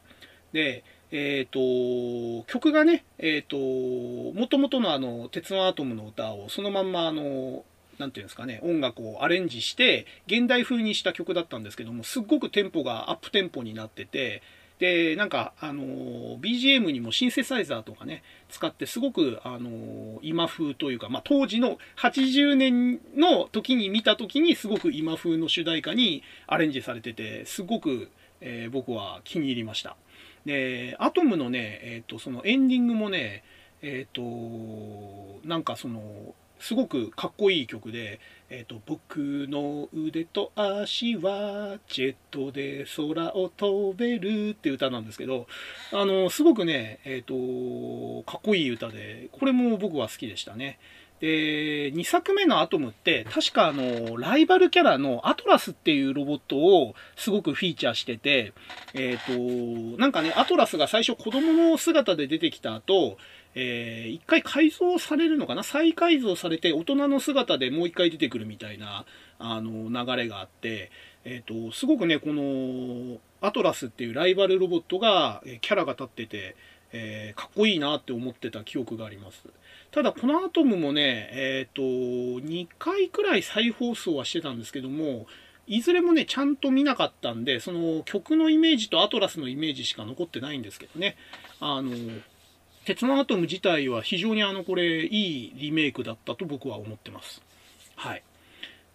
[0.54, 0.84] で、
[1.16, 7.64] えっ、と、曲がね、えっ、と、もともとのあの、鉄腕アトムの歌をそのまんまあの、
[8.00, 14.42] なていうんですかね、音楽をアレンジして、現代風にした曲だったんですけども、すっごくテンポがアップテンポになってて、
[14.80, 15.84] で、なんか、あの、
[16.40, 28.10] BGM にもシンセサイザーとかね、使ってすごく、あの、今風というか、まあ、当時の80年の時に見た時にすごく今風の主題歌にアレンジされてて、すごく、
[28.42, 29.96] えー、僕は気に入りました。
[30.46, 33.44] で、アトムのね、えっ、ー、と、そのエンディングもね、
[33.82, 45.48] えっ、ー、と、なんかその、すごくかっこいい曲で、えっ、ー、と、僕の腕と足はジェットで空を飛べるって歌なんですけど、
[45.92, 47.34] あの、すごくね、えっ、と、
[48.24, 50.80] かっこいい歌で、これも僕は好きでしたね。
[51.24, 58.52] で、2作目のアトムって、確かあの、ライバルキャラのアトラスっていうロボットをすごくフィーチャーしてて、
[58.94, 63.16] えっ、ー、と、なんかね、アトラスが最初子供の姿で出てきた後、
[63.56, 65.64] えー、一回改造されるのかな？
[65.64, 69.06] 再改造されて大人の姿でもう一回出てくるみたいな、
[69.40, 70.92] あの、流れがあって、
[71.24, 76.58] えっ、ー、と、すごくね、この、アトラスっていうライバルロボットが、キャラが立ってて、
[76.92, 79.48] えー、かっこいいなって思ってた記憶があります。
[79.94, 85.28] ただこのアトムもね、えっ、ー、と、2回くらい再放送はしてたんですけども、
[85.68, 91.16] いずれもね、ちゃんと見なかったんで、その曲のイメージとアトラスのイメージしか残ってないんですけどね。
[91.60, 91.92] あの、
[92.86, 97.44] 鉄のアトム自体は非常にあの、これ、いいリメイクだったと僕は思ってます。
[97.96, 98.24] はい。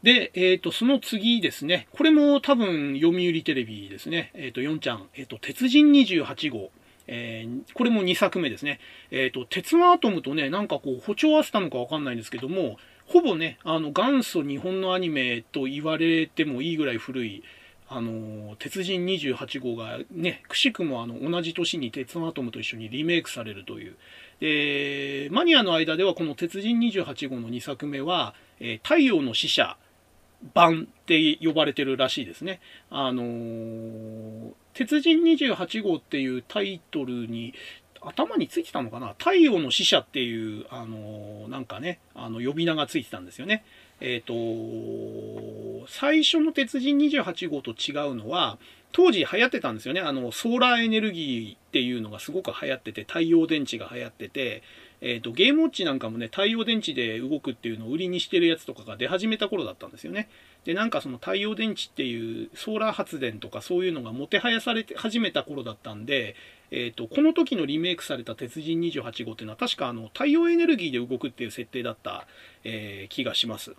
[0.02, 1.86] で、えっ、ー、と、その次ですね。
[1.92, 4.32] これも多分、読売テレビですね。
[4.34, 5.08] えっ、ー、と、4ちゃん。
[5.14, 6.72] えっ、ー、と、鉄人28号。
[7.08, 8.78] えー、これも2作目ですね。
[9.10, 12.76] えっ、ー、と、鉄腕アトムとね、なんかこう、歩調合わせたのかわかんないんですけども、
[13.06, 17.42] ほぼね、あの、元祖日本のアニメと言われてもいいぐらい古い、
[17.88, 23.96] あの、鉄人28号がね、くしくもあの、同じ年に鉄腕アトムと一緒にリメイクされるという。
[24.40, 29.78] で、マニアの間ではこの鉄人28号の2作目は、えー、太陽の使者
[30.52, 32.60] 版って呼ばれてるらしいですね。
[32.90, 37.52] あのー鉄人28号っていうタイトルに
[38.00, 39.16] 頭についてたのかな？
[39.18, 43.64] 太陽の使者っていう、あの、なんかね、あの、呼び名がついてたんですよね。
[44.00, 48.56] えっ、ー、と、最初の鉄人28号と違うのは、
[48.92, 50.00] 当時流行ってたんですよね。
[50.00, 54.62] あの、ソーラーエネルギーっていうのがすごく流行ってて、太陽電池が流行ってて、
[55.00, 60.28] えっ、ー、と、ゲームウォッチなんかもね、太陽電池で動くっていうのを売りにしてるやつとかが出始めた頃だったんですよね。
[60.64, 66.34] で、なんかその太陽電池っていうソーラー発電とかそういうのがもてはやされて始めた頃だったんで、
[66.70, 72.26] え、ー、と、この時のリメイクされた鉄人28号っていうのは確かあの太陽エネルギーで動くっていう設定だった、
[72.64, 73.74] えー、気がします。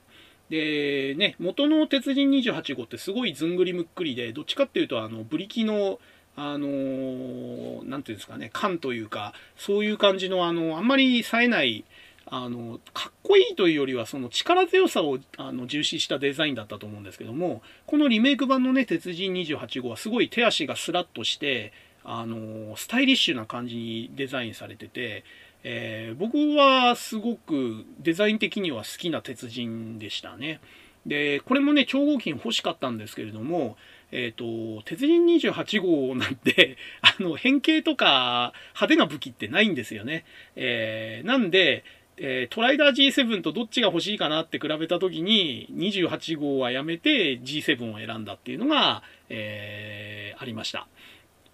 [0.49, 5.99] で、ね、元の鉄人28号ってすごいずんぐりむっくりで、どっちかっていうとあの、ブリキの
[6.35, 11.83] あのー、ていうんですかね、缶というか、そういう感じの、あの、あんまり冴えない、
[12.31, 21.73] あの、かっこいいというよりは、その力強さをあの重視したデザインだったと思うんですけども、このリメイク版のね、鉄人28号はすごい手足がスラッとして、
[22.03, 25.23] あの、スタイリッシュな感じにデザインされてて、
[25.63, 30.61] えー、僕はすごくデザイン的には好きな鉄人でしたね。
[31.05, 33.77] で、これもね、超合金欲しかったんですけれども、
[34.11, 40.25] えっ、ー、と、鉄人28号なんて、あの、変形とか派手な武器ってないんですよね。
[40.55, 41.83] えー、なんで、
[42.21, 50.87] えー、トライダー G7 とどっちが欲しいかなって比べたときに、28号はやめて G7 を選んだっていうのが、えー、ありました。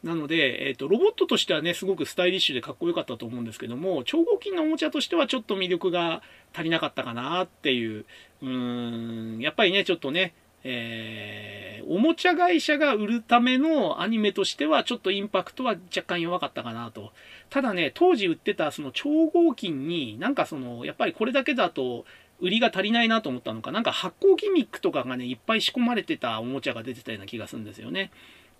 [0.04, 6.22] なので、えっ、ー、と、ロボットとしてはね、すごくスタイリッシュでかっこよかったと思うんですけども、超合金のおもちゃとしてはちょっと魅力が
[6.54, 8.06] 足りなかったかなっていう、
[8.42, 10.34] うーん、やっぱりね、ちょっとね、
[10.64, 17.12] えー、おもちゃ会社が売るためのアニメとしてはちょっとインパクトは若干弱かったかなと。
[17.56, 22.04] ただね、当時売ってたその超合金になんかその、やっぱりこれだけだと
[22.42, 28.12] 売りが足りないなと思ったのか、なんか発酵ギミックとかがね、いっぱい仕込まれてたおもちゃが出てたような気がするんですよね。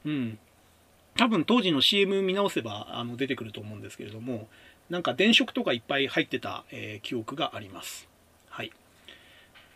[0.06, 0.40] うん。
[1.18, 4.48] 多分当時の CM 見直せばあの出てくると思うんですけれども、
[4.90, 8.08] なんか電飾とかいっぱい入ってた、えー、記憶があります。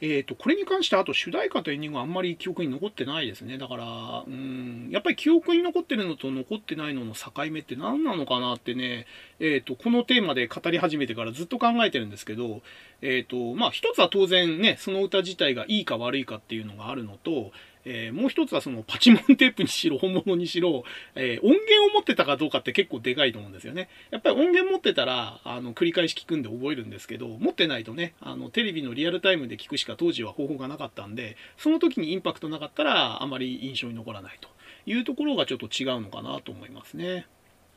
[0.01, 3.57] えっ、ー、と、これに関してあと主題歌とエンディングはあんまり記憶に残ってないですね。
[3.57, 9.07] だから、うん、やっぱり記憶に残ってるのと残ってないのの境目って何なのかなってね、
[9.39, 12.61] えっ、ー、と、このテーマで語り始めてからずっと考えてるんですけど、
[13.01, 17.51] えっ、ー、と、まあ一つは当然ね、その歌自体がいいか悪いかっていうのがあるのと、
[17.85, 20.84] えー、もう一つはそのパチモンテープにしろ、本物にしろ、
[21.15, 23.89] えー、音源を持ってたかどうかって結構でかいと思うんですよね。
[24.11, 34.49] やっぱり音源持ってたら、あの、繰り返し聞くんで覚えるんですけど、持ってないとね、あの、テレビのリアルタイムで聞くしか当時は方法がなかったんで、その時にインパクトなかったら、あまり印象に残らないと
[34.85, 37.27] いうところがちょっと違うのかなと思いますね。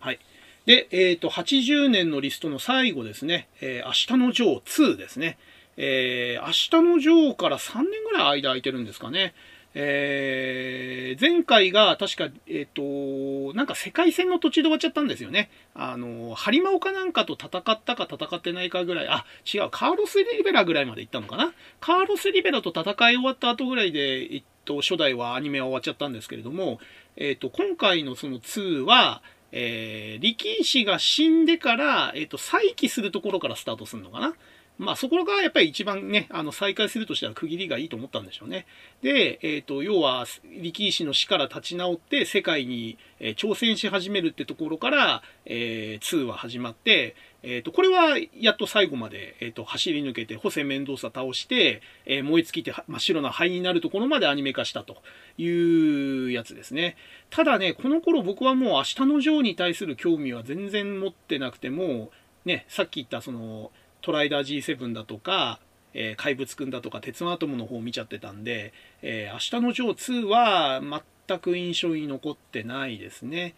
[0.00, 0.18] はい。
[0.66, 5.38] で、えっ、ー、と、80年のリストの最後ですね、えー、明日のジョー2ですね。
[5.76, 9.34] えー、明日のジョーから3年ぐらい間空いてるんですかね。
[9.74, 15.50] えー、前回が確か、えっ、ー、と、なんか世界戦の途中で終わっちゃったんですよね。
[15.74, 21.54] あの、ハリマオかなんかと戦ったか戦ってないかぐらい、あ、違う、カーロス・リベラぐらいまで行ったのかな。
[21.80, 26.78] カーロス・リベラと戦い終わった後ぐらいで、えっと、初代はアニメは終わっちゃったんですけれども、
[27.16, 29.22] えっと、今回のその2は、
[29.52, 34.34] えー、力士が死んでから、えっと、再起するところからスタートするのかな。
[34.82, 38.66] まあそこがやっぱり一番ね、あの再開するとしたら区切りがいいと思ったんでしょうね。
[39.00, 40.26] で、えっ、ー、と、要は
[40.60, 47.14] 力士の死から立ち直って世界に、えー、挑戦し始めるってところから、えー、2は始まって、
[47.44, 55.02] えっ、と、これはやっと最後まで、えっ、と、走り抜けて、ホセ・メンドーサ倒して、え燃え尽きて真っ白な灰になるところまでアニメ化したと
[55.38, 56.96] いうやつですね。
[57.30, 62.10] ただね、この頃僕はもう明日のジョーに対する興味は全然持ってなくても、
[62.44, 63.70] ね、さっき言ったその、
[64.02, 65.58] トライダー G7 だとか、
[65.94, 68.72] えー、怪物くんだとか、鉄腕アトムの方を見ちゃってたんで、
[69.02, 70.80] えー、明日のジョー2は
[71.28, 73.54] 全く印象に残ってないですね。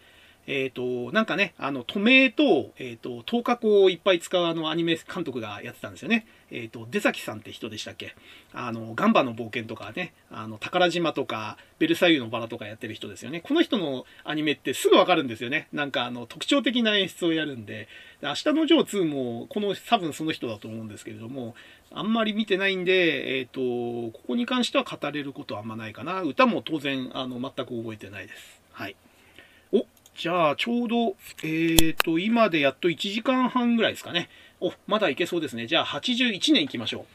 [0.47, 6.27] えっ、ー、と、なんかね、あの、透明と、えっ、ー、と、透過光をいっぱい使うあのアニメ監督がやってたんですよね。
[6.51, 8.15] えっ、ー、と、出崎さんって人でしたっけ？
[8.53, 13.41] あの、ガンバの冒険とかね、あの、宝島とか、ベルサイユのバラとかやってる人ですよね。
[13.41, 15.67] この人のアニメってすぐわかるんですよね。
[15.73, 17.87] なんかあの、特徴的な演出をやるんで、
[18.21, 21.55] 明日のジョー2も、この、多分その人だと思うんですけれども、
[21.91, 26.21] あんまり見てないんで、えっ、と、ここに関しては語れることはあんまないかな。
[26.21, 28.61] 歌も当然、あの、全く覚えてないです。
[28.71, 28.95] はい。
[30.15, 34.29] じゃあ、ちょうど、えっ、ー、と、今でやっと1時間半ぐらいですかね。
[34.61, 35.67] お、まだいけそうですね。
[35.67, 37.05] じゃあ、81年行きましょう。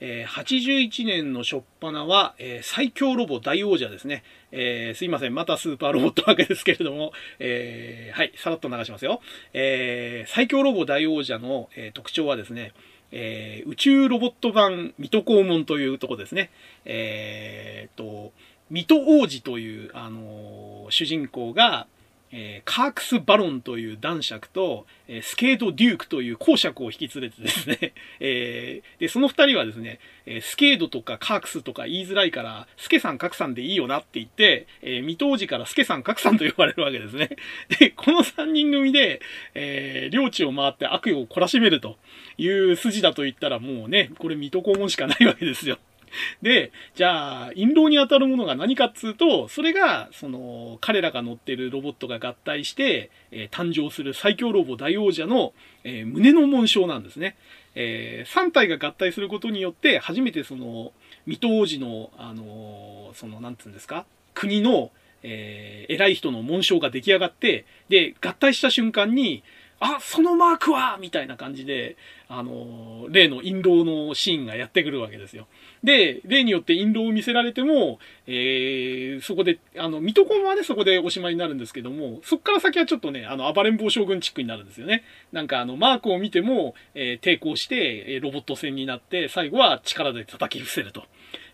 [0.00, 4.24] えー、81年の初っ端は、えー、最強ロボ大王者ですね。
[4.52, 5.34] えー、すいません。
[5.34, 9.22] またスーパーロボットわけですけれども、えー、はい、さらっと流しますよ。
[9.54, 12.74] え、最強ロボ大王者の、え、特徴はですね、
[13.10, 16.50] え、宇宙ロボット版水戸黄門というとこですね。
[16.84, 18.32] えー、と、
[18.68, 21.86] 水戸王子という、あの、主人公が、
[22.32, 37.30] えー、カークス・バロンという男爵と、えー、スケート・デュークという公爵を引き連れてですね、 えー、で、その二人はですね、えスケードとかカークスとか言いづらいから、スケさん、カクさんでいいよなって言って、え、未当時からスケさん、カクさんと呼ばれるわけですね。
[37.80, 39.20] で、この三人組で、
[39.54, 41.98] え、領地を回って悪意を懲らしめると
[42.38, 45.78] いう筋だと言ったらもうね、これ水戸黄門しかないわけですよ。
[46.42, 55.52] で、じゃあ、印籠に当たるものが何かっつうと、それが、その、彼らが乗ってるロボットが合体して、えー、誕生する最強ロボ大王者の、
[55.84, 57.36] えー、胸の紋章なんですね。
[57.74, 60.92] えー、3体が合体することによって、初めてその、
[61.26, 64.90] 水戸王子の、あのその、なんつうんですか、国の、
[65.22, 69.42] え偉い人の紋章が出来上がって、で、合体した瞬間に、
[69.80, 71.96] あ、そのマークはみたいな感じで、
[72.32, 75.48] あの、例の印籠のシーンがやってくるわけですよ。
[75.82, 77.98] で、例によって印籠を見せられても、
[78.28, 85.02] えー、そこで、あの、水戸黄門はね、そこでおしまいになるんですけども、そっから先はちょっとね、あの、暴れん坊将軍チックになるんですよね。
[85.32, 91.02] なんかあの、マークを見ても、えー、抵抗して、えロボット戦になって、最後は力で叩き伏せると、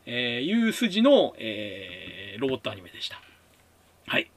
[0.05, 3.23] えいう筋の、えー、ロボットアニメでした。
[4.07, 4.31] はい。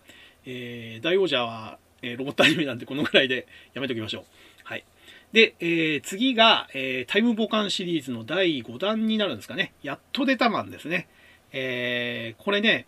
[0.45, 4.23] えー、大王者は、えー、ロボットアニメなんでこのぐらいでやめときましょう。
[5.31, 9.73] で、えー、次が、えー、タイムボカンシリーズの第5弾になるんですかね。
[9.83, 11.07] やっと出たマンですね。
[11.51, 12.87] えー、これね、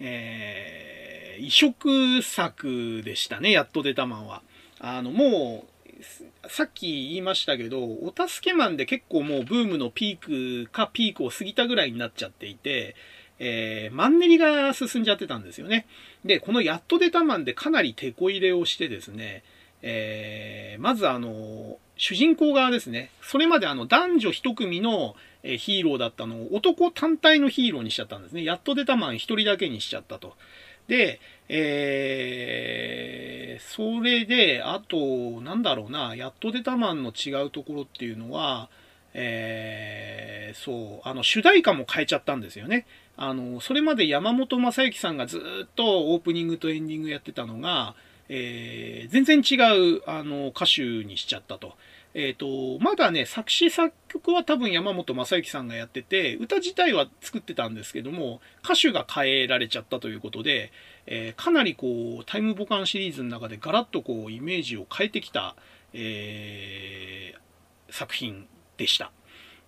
[0.00, 4.42] えー、移植作でしたね、やっと出たマンは。
[4.80, 12.96] あの、もう、さっき言いましたけど、お助けマンで結構もうブームのピークかピークを過ぎたぐらいになっちゃっていて、
[13.38, 15.86] えー、マンネリが進んじゃってたんですよね。
[16.24, 19.44] で、このやっと出たマンでかなり手こ入れをしてですね、
[19.82, 23.10] えー、まずあの、主人公側ですね。
[23.22, 28.44] それまであの男女一組のヒーローだったのを男単体のヒーローにしちゃったんですね。
[28.44, 30.34] やっと出たマン一人だけにしちゃったと。
[30.88, 38.68] で、えー、それで、あと、なんだろうな、やっと出たマンの違うところっていうのは、
[39.14, 42.86] えー、そう、あの、主題歌も変えちゃったんですよね。
[43.16, 47.94] あの、それまで山本正幸さんがずっとオープニングとエンディングやってたのが、
[48.28, 49.56] えー、全然違
[49.96, 51.74] う、あの、歌手にしちゃったと。
[52.14, 60.72] えっ、ー、と、まだね、作詞作曲は多分山本正幸さんがやってて、歌自体は作ってたんですけども、歌手が変えられちゃったということで、
[61.06, 65.56] えー、かなりこう、タイムボカンシリーズの中でガラッとこう、イメージを変えてきた、
[65.94, 68.46] えー、作品
[68.76, 69.10] でした。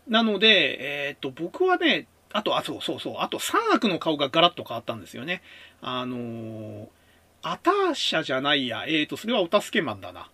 [0.06, 3.14] なので、えっ、と、僕はね、あと、あ、そうそうそう。
[3.20, 5.40] あと3悪の顔がガラッと変わったんですよね。
[5.80, 6.88] あの、
[7.46, 8.84] アターシャじゃないや。
[8.86, 10.30] えっ、ー、と、それはお助けマンだな。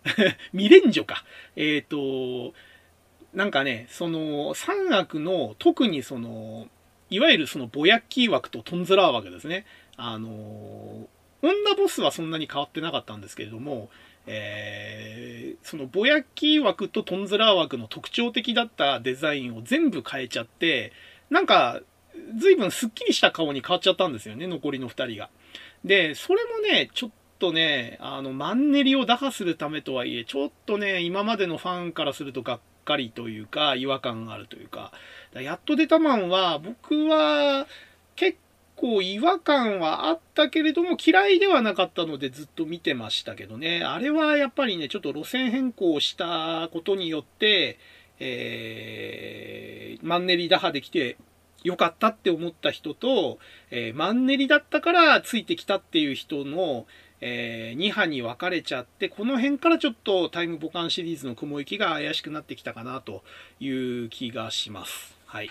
[0.54, 1.24] ミレンジョか。
[1.56, 2.54] えっ、ー、と、
[3.34, 6.68] なんかね、その、三悪の、特にその、
[7.10, 9.66] いわゆるそのボヤッキー枠とトンズラー枠ですね。
[9.96, 11.08] あの、
[11.42, 13.90] 女ボスはそんなに変わってなかったんですけれども、
[14.26, 20.92] えー、そのボヤッキー枠とトンズラー枠の特徴的だったデザインを全部変えちゃって、
[21.28, 21.80] なんか、
[22.38, 25.28] 随分スッキリした顔に変わっちゃったんですよね、残りの2人が。
[25.84, 34.92] で、それもね、ちょっとね、あの、マンネリを打破するためとはいえ、ちょっとね、今までのファンからするとがっかりというか、違和感があるというか、
[35.32, 37.66] かやっと出たマンは、僕は
[38.16, 38.38] 結
[38.76, 47.78] 構違和感はあったけれども、嫌いではなかったのでずっと見てましたけどね、あれはやっぱりね、ちょっと路線変更したことによって、
[48.18, 51.16] えー、マンネリ打破できて
[51.62, 53.38] 良かったって思った人と、
[53.70, 56.86] えー、マンネリだったからついてきたっていう人の、
[57.20, 63.22] えー、2波に分かれちゃって、この辺からちょっとタイムボカンシリーズの雲行きが怪しくなってきたかなと
[63.60, 65.16] いう気がします。
[65.26, 65.50] はい。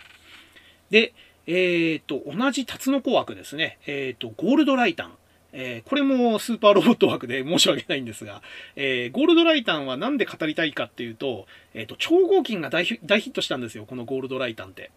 [0.90, 1.14] で、
[1.45, 3.77] えっ、ー、と、同じタツノコ枠ですね。
[3.86, 5.14] えっ、ー、と、ゴールドライタン。
[5.52, 8.44] えー、これもスーパーロボット枠で 申し訳ないんですが、
[8.76, 14.91] えー、ゴールドライタンはなんで語りたいかっていうと、えっ、と、超合金が大ヒットしたんですよ、このゴールドライタンって。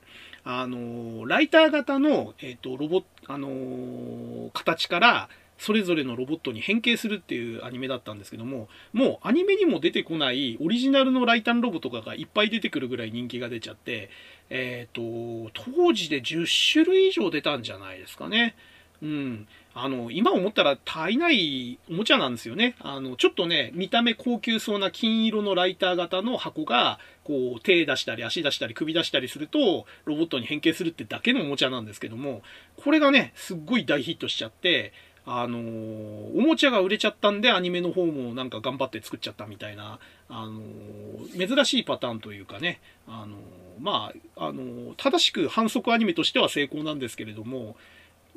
[0.44, 5.28] あのライター型の、えっ、と、ロボあの形から、
[5.58, 14.10] それぞれのロボットに変形するっていうアニメだったんですけども、もうアニメにも出てこないオリジナルのライタンロボとかがいっぱい出てくるぐらい人気が出ちゃって、
[14.50, 18.56] えっ、ー、と、当時で10種類以上出たんじゃないですかね。
[19.02, 19.48] うん。
[19.74, 22.74] あの、今思ったら足りないおもちゃなんですよね。
[22.80, 32.42] あの、ちょっとね、見た目高級そうな金色のライター型の箱が、こう、手出したり足出したり首出したりすると、ロボットに変形するってだけのおもちゃなんですけども、
[32.82, 34.92] これがね、すっごい大ヒットしちゃって、
[35.24, 43.38] あのー、おもちゃが売れちゃったんでアニメの方もなんか頑張って作っちゃったみたいな、あのー、珍しいパターンというかね、あのー、
[43.78, 47.76] まあ、あの正しく反則アニメとしては成功なんですけれども、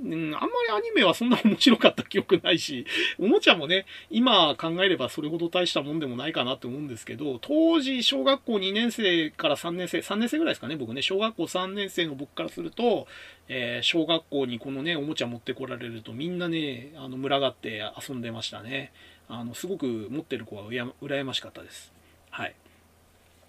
[0.03, 2.85] うん、あんまりアニメはそんな面白かった記憶ないし、
[3.17, 13.07] おもちゃもね、今考えればそれほど大したもんでもないかなって思うんですけど、当時小学校2年生から3年生、3年生ぐらいですかね、僕ね、小学校3年生の僕からすると、
[13.47, 18.91] えー、小学校にこのね、おもちゃ持ってこられるとみんなね、あの、群がって遊んでましたね。
[19.29, 21.93] あの、すごく持ってる子は羨ましかったです。
[22.31, 22.55] はい。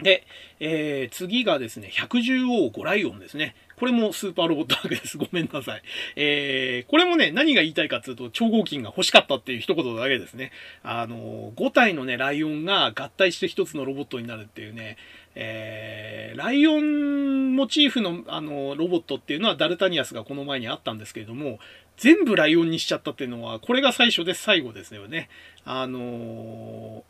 [0.00, 0.26] で、
[0.60, 3.56] えー、次がですね、百獣王5ライオンですね。
[3.78, 5.18] これもスーパーロボットわけです。
[5.18, 5.82] ごめんなさい。
[6.16, 10.50] えー、これもね、何が言いたいかっていうと、超合金が欲しかったっていう一言だけですね。
[10.82, 14.96] あの、5体のね、ライオンが合体して一つのロボットになるっていうね、
[15.34, 21.58] えー、ライオンモチーフの、あの、ロボットっていうのはダルタニアスがこの前にあったんですけれども、
[21.98, 25.28] 全部ライオンにしちゃったっていうのは、これが最初で最後ですよね。
[25.66, 27.04] あの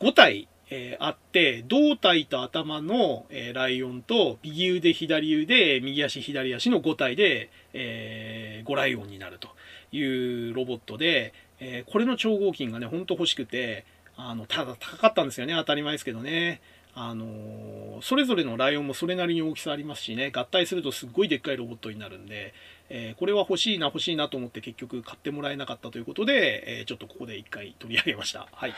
[0.00, 9.48] ー、5体、えー、あって、胴体と頭の、えー、ライオンと、右腕、左腕、右足、左足の5体で、えー、5ライオンになると
[9.92, 10.02] い
[10.50, 13.84] うロボットで、えこれの超合金がね、ほんと欲しくて、
[14.16, 15.54] あの、ただ高かったんですよね。
[15.54, 16.60] 当たり前ですけどね。
[16.96, 22.54] あのそれぞれのライオンもそれなりに大きさありますしね、合体するとすっごいでっかいロボットになるんで、
[22.88, 28.46] えこれは欲しいな欲しいなと思って結局買ってもらえなかったということで、えちょっとここで一回取り上げました。
[28.52, 28.74] はい。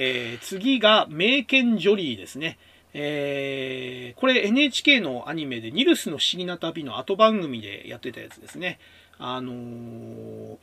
[0.00, 2.56] えー、次が、名犬ジョリーですね。
[2.94, 8.78] えー、これ NHK のアニメでニルスの不思議な旅の後番組でやってたやつですね。
[9.18, 10.56] あのー、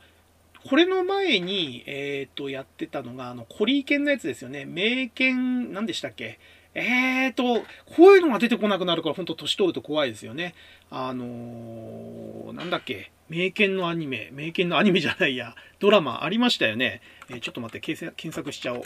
[0.68, 4.64] これの前に、えっ、ー、と、やってたのが、あの、コリー犬のやつですよね。
[4.64, 6.38] 名犬、何でしたっけ？
[6.74, 7.62] えーと、
[7.96, 10.54] こういうのが出てこなくなるから、ほんと年取ると怖いですよね。
[10.90, 17.00] あのー、なんだっけ、名犬のアニメ、名犬のアニメじゃないや、ドラマありましたよね。
[17.28, 18.82] えー、ちょっと待って、検索しちゃおう。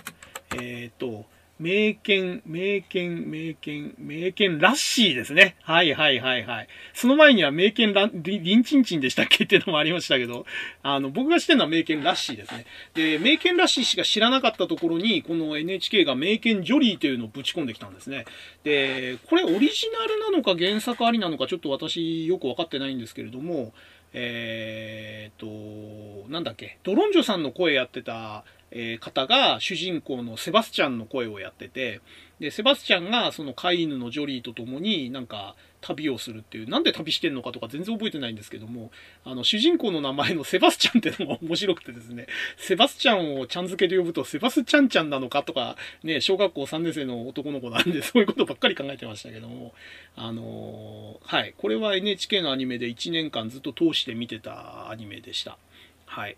[0.56, 1.26] えーと、
[1.60, 5.56] 名犬、名犬、名犬、名犬ラッシーですね。
[5.62, 6.68] はいはいはいはい。
[6.94, 10.46] その前には名犬ラ、リンチンチンでしたっけっていうのもありましたけど、
[10.82, 12.64] あの、僕が知ってるのは名犬ラッシーですね。
[12.94, 18.24] で、名犬ラッシーしか知らなかったところに、この NHK が名犬ジョリーというのをぶち込んできたんですね。
[18.64, 23.74] で、これオリジナルなのか原作ありなのかちょっと私よくわかってないんですけれども、
[24.12, 32.00] えー、っと、なんだっけ、ドロンジョさんの声やってた、え方が主人公のセバスチャンの声をやってて、
[32.40, 38.90] で、セバスチャンがその飼い犬のジョリーと共になんか旅をするっていう、なんで旅してんのかとか全然覚えてないんですけども、
[39.24, 42.26] あの、主人公の名前のセバスチャンってのが面白くてですね、
[42.56, 49.74] セバスチャンをちゃん付けで呼ぶとセバスチャンちゃんなのかとか、ね、小学校3年生の男の子なんでそういうことばっかり考えてましたけども、
[50.16, 55.58] あのー、はい、これは NHK のアニメで1年間ずっと通して見てたアニメでした。
[56.06, 56.36] はい。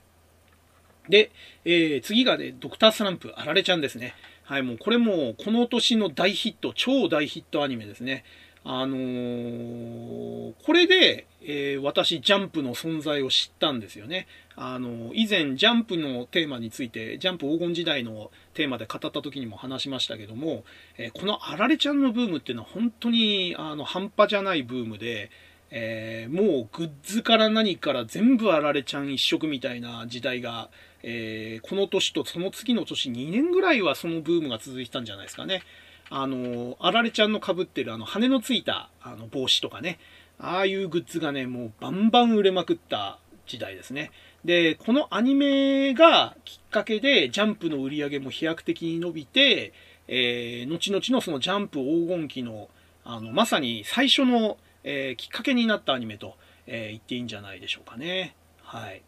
[1.08, 1.30] で、
[1.64, 4.14] えー、次がね、ドクタースランプ、あられちゃんですね。
[4.44, 8.24] はい、もうこれもこの年の大ヒット、超大ヒットアニメですね。
[8.64, 14.28] あのー、これで、えー、私、ジャンプの存在を知ったんですよね。
[14.54, 20.64] あのー、以前、ジャンプのテーマについて、ジャンプ黄金時代のテーマで語った時にも話しましたけども、
[20.96, 25.30] えこのあられちゃんのブームっていうのは本当に、あの、半端じゃないブームで、
[25.72, 30.70] えもうグッズから何から全部あられちゃん一色みたいな時代が、
[31.02, 35.62] えこの年とその次の年2年ぐらいはそのブームが続いてたんじゃないですかね。
[36.10, 39.98] あの、あられちゃんの被ってるあの羽のついたあの帽子とかね、
[40.38, 44.10] ああいうグッズがね、もうバンバン売れまくった時代ですね。
[44.44, 49.72] で、このアニメがきっかけでジャンプの売り上げも飛躍的に伸びて、
[50.08, 52.68] えー、後々のそのジャンプ黄金期の、
[53.04, 58.34] あの、まさに最初の、えー、きっかけになったアニメと、えー、言っていいんじゃないでしょうかね。
[58.62, 59.02] はい。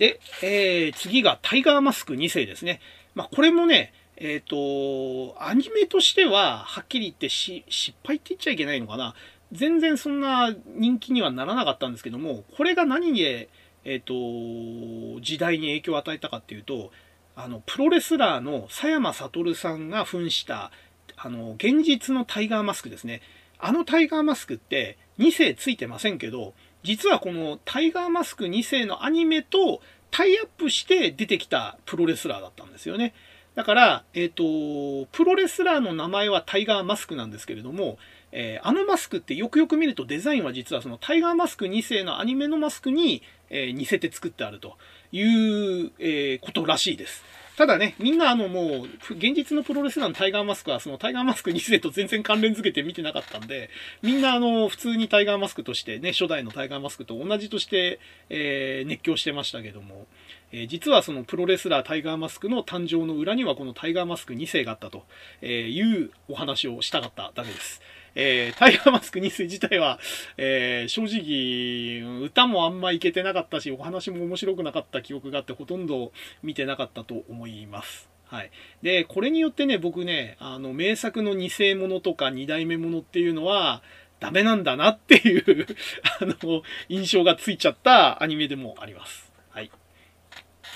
[0.00, 2.80] で、えー、次がタイガーマスク2世ですね。
[3.14, 7.62] まあ、これもね、えっ、ー、と、アニメとしては、はっきり言って、失
[8.02, 9.14] 敗って言っちゃいけないのかな。
[9.52, 13.50] 全然そんな人気にはならなかったんですけども、これが何で、
[13.84, 16.92] えっ、ー、と、時代に影響を与えたかっていうと、
[17.36, 20.70] あの、プロレスラーの佐山悟さんが扮した、
[21.16, 23.20] あの、現実のタイガーマスクですね。
[23.58, 29.80] あのタイガーマスクって2世ついてませんけど、実はこのタイガーマスク2世のアニメと
[30.10, 33.14] タイアップして出てきたプロレスラーだったんですよね。
[33.54, 37.98] だから、えっ、ー、と、プロレスラーの名前はタイガーマスクなんですけれども、
[38.32, 44.76] えー、あのマスクってよくよく見るとデザインは実はそのタイガーマスク2世のアニメのマスクに、えー、似せて作ってあると
[45.10, 47.24] いう、えことらしいです。
[47.56, 53.70] ただね、みんなあのもう、現実のプロレスラーのタイガーマスクはそのタイガーマスク2世と全然関連づけて見てなかったんで、
[54.02, 58.00] みんなあの、普通にタイガーマスクとしてね、初代のタイガーマスクと同じとして、
[58.30, 60.06] えー、熱狂してましたけども、
[60.52, 65.04] えー、実はそのプロレスラータイガーマスクの誕生の裏にはこのタイガーマスク2世があったと
[65.44, 67.80] いうお話をしたかっただけです。
[68.14, 69.98] えー、タイガーマスク2世自体は、
[70.36, 76.12] えー、正直、歌もあんまいけてなかったし、お話も面白くなかった記憶があって、ほとんど
[76.42, 78.08] 見てなかったと思います。
[78.26, 78.50] はい。
[78.82, 83.82] で、これによってね、僕ね、あの、名作の2世ものとか2代目ものっていうのは、
[84.20, 85.66] ダメなんだなっていう
[86.20, 89.32] あの、印象がついちゃったアニメでもあります。
[89.50, 89.70] はい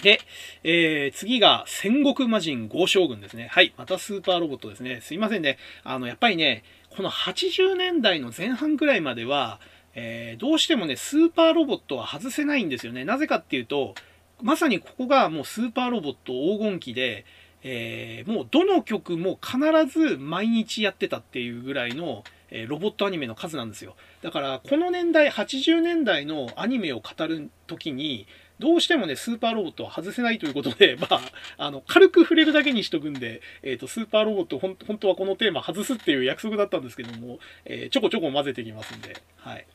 [0.02, 0.20] で、
[0.64, 3.48] えー、次が戦国魔人豪将軍ですね。
[3.50, 3.72] はい。
[3.76, 5.00] またスーパーロボットですね。
[5.00, 5.56] すいませんね。
[5.84, 6.64] あの、やっぱりね、
[6.96, 9.58] この80年代の前半くらいまでは、
[9.94, 13.04] えー、どうしてもね、スーパーロボットは外せないんですよね。
[13.04, 13.94] なぜかっていうと、
[14.42, 17.24] まさにここがもうスーパーロボット黄金期で、
[17.62, 23.96] えー、もうどの曲も必ず毎日やってたっていうぐらいの、えー、ロボットアニメの数なんですよ。
[24.22, 28.26] だから、この年代、80年代のアニメを語るときに、
[28.64, 31.20] どうしてもね、スーパーロボットは外せないということで、 まあ、
[31.58, 39.66] あの、軽く触れるだけにしとくんで、えっ、ー、と、スーパーロボット、ほん、本当はこのテーマ外すっていう約束だったんですけども、えー、ちょこちょこ混ぜてきますんで、はい。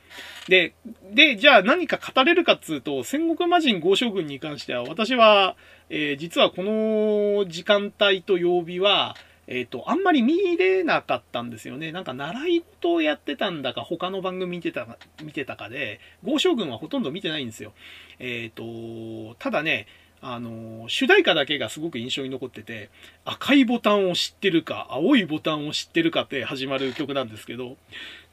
[0.48, 0.74] で、
[1.12, 5.56] で、じゃあ何か語れるかっつうと、戦国魔人豪将軍に関しては、私は、
[5.92, 9.16] えー、実はこの時間帯と曜日は、
[9.52, 11.92] えっ、ー、と、あんまり見れなかったんですよね。
[11.92, 17.74] なんか習い事をやってたんだか、他の番組見てたか、見てたかで、豪将軍はほとんど見てないんですよ。
[18.20, 19.88] えっ、ー、と、ただね、
[20.22, 22.92] あの、主題歌だけがすごく印象に残ってて、
[23.26, 27.76] 赤いボタンを知ってるか、青いボタンを知ってるかって始まる曲なんですけど、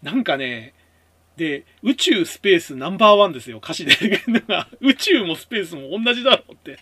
[0.03, 0.75] なんかね、
[1.37, 3.93] で、宇宙、スペース、ナンバーワンですよ、歌詞で。
[4.81, 6.79] 宇宙もスペースも同じだろうって。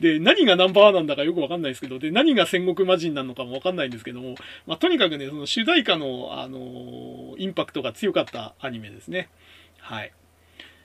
[0.00, 4.34] で、何がナンバーワンなんだかよくわかんないですけど、で、何が戦国魔人なのかもわかんないんですけども、
[4.66, 9.28] まあ、とにかくね、その主題歌の、あのー、インパクトが強かったアニメですね。
[9.78, 10.12] はい。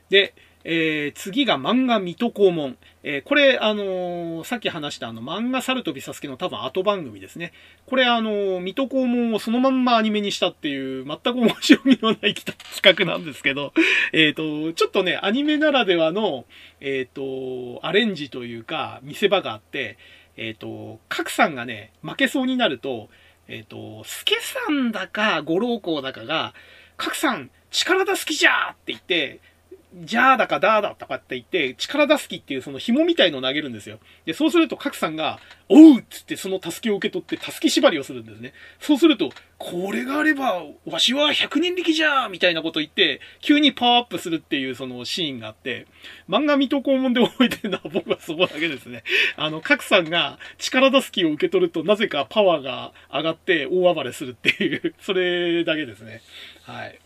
[0.10, 0.36] で、
[0.70, 2.78] えー、次が漫画水戸黄門。
[3.02, 7.54] えー、これ、あのー、さっき話したあの漫画サルトビサスケの多分後番組ですね。
[7.86, 12.54] これ、あの水戸黄門をそのまんまアニメにしたっていう、全く面白みのない企
[12.84, 13.72] 画なんですけど、
[14.12, 16.44] えっ、と、ちょっとね、アニメならではの、
[16.82, 19.98] えっ、と、アレンジというか、見せ場があって、
[20.36, 23.08] えっ、と、各さんがね、負けそうになると、
[23.48, 26.54] えっ、と、スケさんだか、五郎公だかが、
[26.98, 29.40] 各さん、力出す気じゃーって言って、
[29.94, 34.00] じゃーだかだーだとかって言って、力出す気っていうその紐みたいのを投げるんですよ。
[34.26, 35.40] で、そうすると、角さんが、
[35.70, 38.54] おうっつってその助けを受け取って、助け縛りをするんですね。
[38.82, 45.88] そうすると、これがあれば、わしは100年力じゃーみたいなこと言って、急にパワーアップするっていうそのシーンがあって、
[46.30, 49.04] 漫画水戸黄門で覚えてるのは僕はそこだけですね。
[49.38, 56.22] あの、角さんが力出す気を受け取ると、なぜかパワーが上がって大暴れするっていう、それだけですね。
[56.64, 57.00] はい。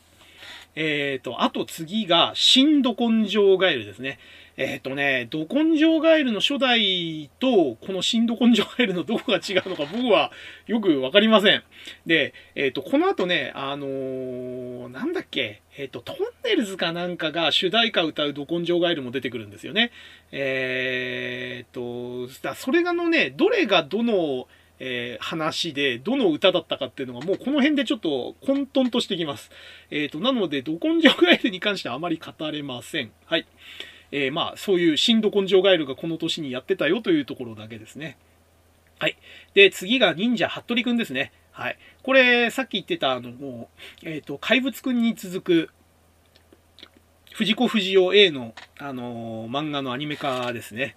[0.76, 4.20] えっ、ー、と、あと次が、新ど根性ガエルですね。
[4.58, 10.32] えっ、とね、ド根性ガエルの初代と、この新ド根性ガエルのどこが違うのか僕は
[10.68, 11.64] よくわかりません。
[12.06, 19.92] で、えっ、と、この後ね、あのー、なんだっけ、えっ、と、トンネルズかなんかが主題歌歌うド根性ガエルも出てくるんですよね。
[20.32, 24.48] えっ、と、それがのね、どれがどの、
[24.84, 29.52] えー、話で、どの歌だったかっていうのがもうこの辺でちょっと混沌としてきます。
[29.92, 33.12] えっ、ー、と、なので、ド根性ガエルに関してはあまり語れません。
[33.26, 33.46] はい。
[34.12, 38.18] えー、まあ、そういう新ド根性ガエルがこの年にやってたよというところだけですね。
[38.98, 39.18] はい。
[39.54, 41.32] で、次が忍者服部くんですね。
[41.52, 41.78] はい。
[42.02, 43.70] これ、さっき言ってた、あの、も
[44.04, 45.70] う、えっ、ー、と、怪物くんに続く、
[47.34, 50.96] 藤子不二雄 A の、あのー、漫画のアニメ化ですね。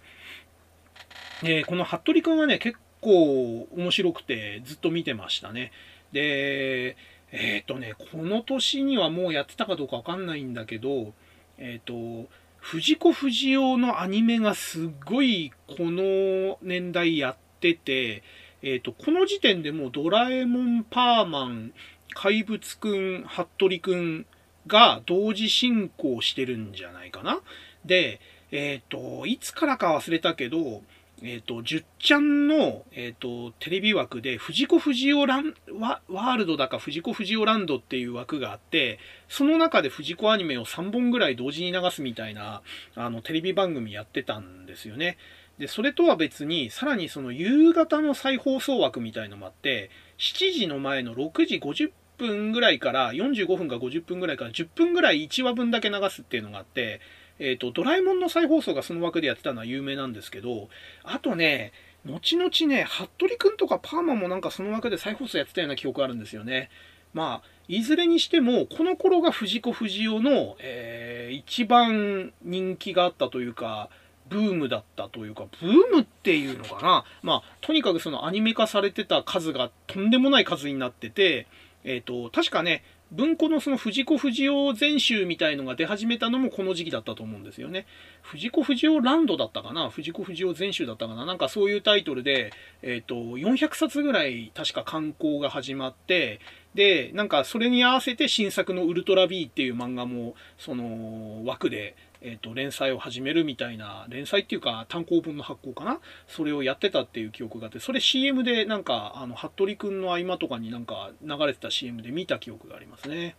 [1.43, 5.73] えー、この服部くんはね、結構面白くてずっと見てましたね。
[6.13, 6.97] で、
[7.33, 11.13] えっ、ー、とね、この年にはもうやってたかどうかわかんないんだけど、
[11.59, 12.29] えっ、ー、と、
[12.59, 18.23] 藤子不二雄のアニメがすっごいこの年代やってて、
[18.63, 21.73] えっ、ー、と、この時点でもうドラえもん、パーマン、
[22.15, 24.27] 怪物くん、服部くん
[24.67, 27.41] が同時進行してるんじゃないかな。
[27.85, 28.21] で、
[28.51, 30.83] えっ、と、いつからか忘れたけど、
[31.27, 42.61] えっ、ー、と、10ちゃんの、えっ、ー、と、テレビ枠で、藤子不二雄ランワ、ールドだか藤子不二雄ランドっていう枠があって、その中で藤子アニメを3本ぐらい同時に流すみたいな、
[42.95, 45.17] あの、テレビ番組やってたんですよね。
[45.59, 57.01] で、それとは別に、さらにその夕方の再放送枠みたいのもあって、7時の前の6時50分ぐらいから、45分か50分ぐらいから10分ぐらい1話分だけ流すっていうのがあって、
[57.39, 60.69] えっ、ー、と、ドラえもんの再放送がその枠でやってたのは有名なんですけど、
[61.03, 61.73] あとね、
[62.07, 66.71] 後々ね、服部くんとかパーマもなんかその枠で再放送やってたような記憶あるんですよね。
[67.15, 73.89] まあ、いずれにしても、この頃が藤子不二雄の、えー、一番人気があったというか、
[74.29, 77.05] ブームだったというか、ブームっていうのかな。
[77.23, 81.47] まあ、とにかくそのアニメ化されてた数がとんでもない数になってて、
[81.85, 82.83] えっ、ー、と、確かね、
[83.15, 87.87] 文庫のその藤子不二雄全集みたいのが出始めたのもこの時期だったと思うんですよね。
[88.23, 89.89] 藤子不二雄ランドだったかな？
[89.89, 91.25] 藤子不二雄全集だったかな？
[91.25, 96.41] なんかそういうタイトルで、えっ、ー、と、400冊ぐらい確か刊行が始まって、
[96.75, 101.95] で、なんかそれに合わせて新作のウルトラ B っていう漫画も、その枠で
[102.25, 106.01] えっ、と、連載を始めるみたいな、連載っていうか単行本の発行かな？
[106.27, 113.37] それをやってたっていう記憶があって、それ CM でなんか、あの、服部くんの合間とかになんか流れてた CM で見た記憶がありますね。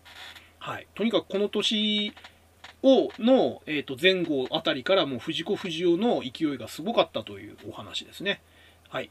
[0.60, 0.88] はい。
[0.94, 2.14] とにかくこの年
[2.84, 8.42] を、の、えっ、と、前後あたりからもう藤子不二雄の勢いがすごかったというお話ですね。
[8.90, 9.10] はい。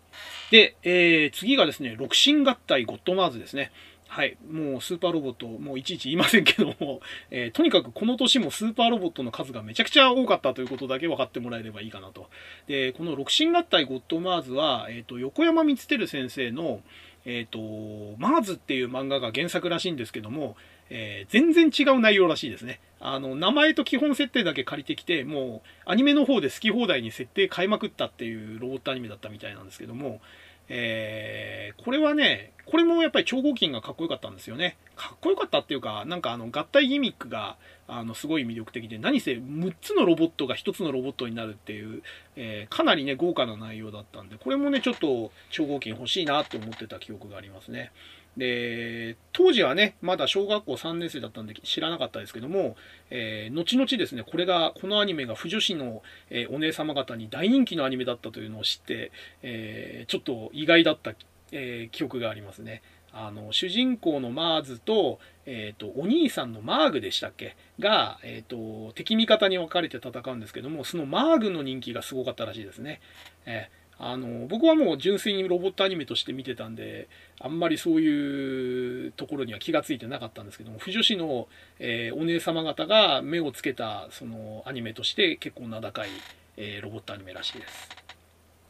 [0.51, 3.73] で、えー、次がですね、六神合体ゴッドマーズですね。
[4.09, 4.37] はい。
[4.49, 7.01] もうスーパーロボット、もういちいち言いませんけども、
[7.31, 12.31] えー、とにかくこの年もスーパーロボットの数がめちゃくちゃ多かったということだけ分かってもらえればいいかなと。
[12.67, 16.83] で、この六神合体ゴッドマーズは、え、ー、と、横山光輝先生の、
[17.27, 20.57] えっ、ー、と、マーズっていう漫画が原作らしいんですけども、
[20.91, 22.81] えー、全然違う内容らしいですね。
[23.01, 30.21] あの、名前と基本設定だけ借りてきて、もう、アニメの方で好き放題に設定変えまくったっていうロボットアニメだったみたいなんですけども、
[30.69, 34.77] えー、これはね、これもやっぱり超合金がかっこよかったんですよね。
[34.97, 42.03] かっこよかったっていうか、なんかあの合体ギミックがあのすごい魅力的で、何せ6つのロボットが1つのロボットになるっていう、
[42.37, 47.93] えー、かなりね、豪華な内容だったんで、これもね、ちょっと超合金欲しいなって思ってた記憶がありますね。
[48.37, 52.77] で、当時はね、まだ小学校3年生だったんで知らなかったですけども、
[53.11, 59.13] えー、後々ですね、これが、このアニメが不女子の、えー、お姉様方に大人気のアニメだったというのを知って、
[59.43, 61.15] えー、ちょっと意外だった、
[61.53, 62.83] え記憶がありますね。
[63.13, 67.57] あの、主人公のマーズと、えっ、と、お兄さんのマーグでしたっけ？
[67.79, 73.01] が、えっ、と、敵味方に分かれて戦うんですけども、そのマーグの人気がすごかったらしいですね。
[73.47, 77.09] えーあの僕はもう純粋にロボットアニメとして見てたんで
[77.41, 81.47] あんまりそういうところには気が付いてなかったんですけども不女子の、
[81.79, 86.09] えー、お姉様方が目をつけたそのアニメとして結構名高い、
[86.57, 87.89] えー、ロボットアニメらしいです。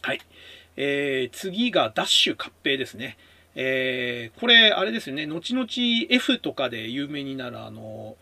[0.03, 0.21] はい、
[0.77, 3.17] えー、次がダッシュ合併ですね。
[3.55, 5.27] えー、これあれですよね。
[5.27, 5.67] 後々
[6.11, 8.17] F とかで有名になるあの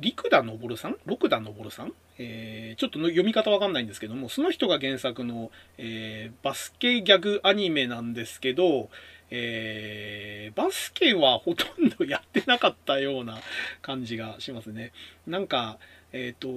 [0.00, 0.96] 陸田昇さん？
[1.06, 1.92] 六田昇さん？
[2.18, 8.88] えー、ちょっと読み方わかんないんですけども、その人が原作の、えー、バスケギャグアニメなんですけど、
[9.30, 13.38] えー、バスケはほとんどやってなかったような
[13.82, 14.92] 感じがしますね。
[15.26, 15.78] なんか、
[16.12, 16.48] えっ、と、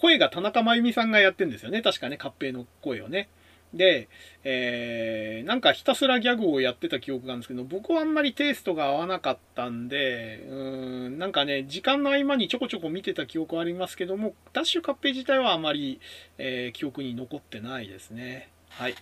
[0.00, 1.82] 声が田中真由美さんがやってんですよね。
[1.82, 3.28] 確かね、合併の声をね。
[3.74, 4.08] で、
[4.44, 16.00] えー、なんかひたすらギャグをやってた記憶があるんですけど、僕はあんまりテイストが合わなかったんで、うーん、なんかね、時間の合間にちょこちょこ見てた記憶はありますけども、ダッシュカッペ自体はあまり、
[16.38, 18.50] えー、記憶に残ってないですね。
[18.70, 18.94] はい。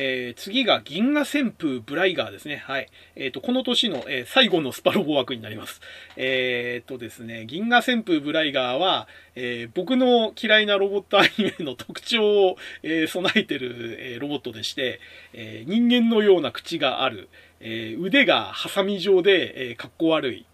[0.00, 2.62] えー、次が銀河旋風ブライガーですね。
[2.64, 2.86] はい。
[3.16, 5.80] えっ、ー、と、この年の、えー、最後のスパロボ枠になります。
[6.16, 15.00] えっ、とですね、銀河旋風ブライガーは、え僕の嫌いなロボットアニメの特徴を、え備えてる、えロボットでして、
[15.32, 17.28] え人間のような口がある、
[17.60, 20.46] え腕がハサミ状で、えー、かっこ悪い、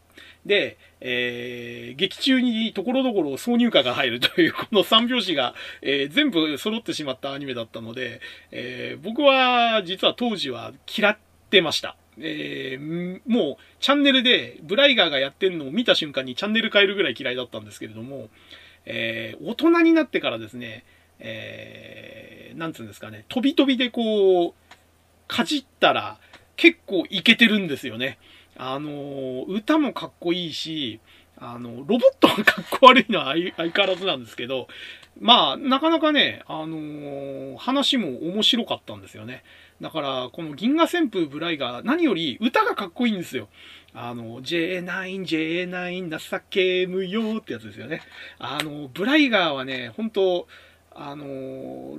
[0.47, 11.19] で、えー、劇中にところどころ挿入歌が入るという、この三拍子が、えー、全部揃ってしまったアニメだったので、えー、僕は実は当時は嫌っ
[11.51, 11.97] てました。
[12.19, 18.31] えー、もうチャンネルでブライガーがやってるのを見た瞬間にチャンネル変えるぐらい嫌いだったんですけれども、
[18.87, 20.85] えー、大人になってからですね、
[21.19, 24.55] えー、なんつうんですかね、飛び飛びでこう、
[25.29, 26.19] かじったら
[26.57, 28.19] 結構いけてるんですよね。
[28.57, 31.01] あの、歌もかっこいいし、
[31.37, 34.69] あの、ロボットがかっこ悪いのは相変わらずなんですけど、
[35.21, 39.45] まあ、なかなかね、あのー、話も面白かったんですよね。
[39.81, 43.49] だから、この銀河旋風ブライが何より歌がかっこいいんですよ。
[43.93, 48.03] あの、J9、J9 情けむよってやつですよね。
[48.39, 50.49] あの、ブライガーはね、本当
[50.97, 51.25] あの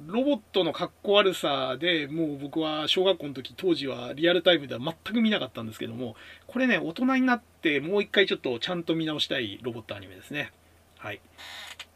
[0.07, 6.15] ロボットのかっこ悪さでもう僕は小学校の時当時はリアルタイムでは全く見なかったんですけども
[6.47, 10.51] これね大人になってもう一回ちょっとちゃんと見直したいロボットアニメですね。
[10.97, 11.19] はい。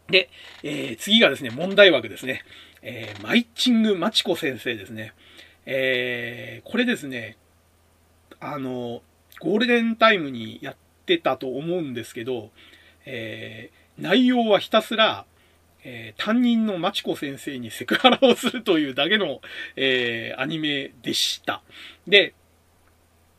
[0.10, 0.30] で、
[0.64, 2.44] えー、次がですね問題枠ですね、
[2.82, 5.14] えー、マイチングマチコ先生ですね。
[5.66, 7.38] えー、これですね
[8.42, 9.02] あの
[9.40, 12.50] ゴールデンタイムにやってたと思うんですけど、
[13.06, 15.26] え内容はひたすら
[15.84, 19.42] えー、担任のマチコ先生にセクハラをするというだけの、
[19.76, 21.62] えー、アニメでした。
[22.08, 22.34] で、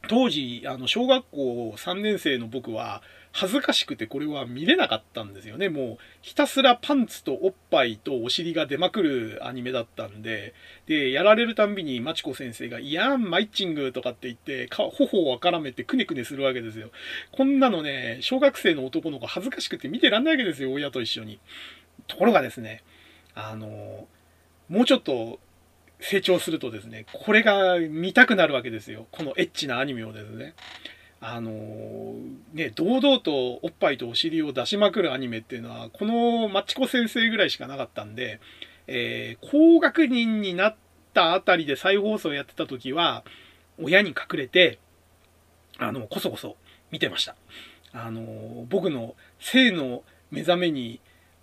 [0.09, 3.03] 当時、あの、小学校3年生の僕は、
[3.33, 5.69] 恥ずかしくてこれは見れなかったんですよね。
[5.69, 10.53] もう、ひたすらパンツとおっぱいとお尻が出まくるアニメだったんで、
[10.87, 16.91] で、やられるたんびにマチコ先生が、いやん、マイッチングとかって言って、頬をあからめてくねくねするわけですよ。
[17.31, 21.39] こんなのね、小学生の男の子恥ずかしくて見てらんないわけですよ、親と一緒に。
[22.07, 22.83] ところがですね、
[23.35, 24.07] あの、
[24.69, 25.39] もうちょっと
[26.01, 29.07] 成長するとですね、これが見たくなるわけですよ。
[29.11, 30.55] このエッチなアニメをですね。
[31.23, 32.15] あの
[32.55, 38.41] ね、堂々とおっぱいとお尻を出しまくるアニメっていうのは、このマチコ先生ぐらいしかなかったんで、
[38.87, 40.77] えー、高学年になっ
[41.13, 43.23] たあたりで再放送やってた時は、
[43.79, 44.79] 親に隠れて、
[45.79, 46.57] あの、こそこそ
[46.91, 47.37] 見てました。
[47.93, 51.01] あの、僕の性の目覚めに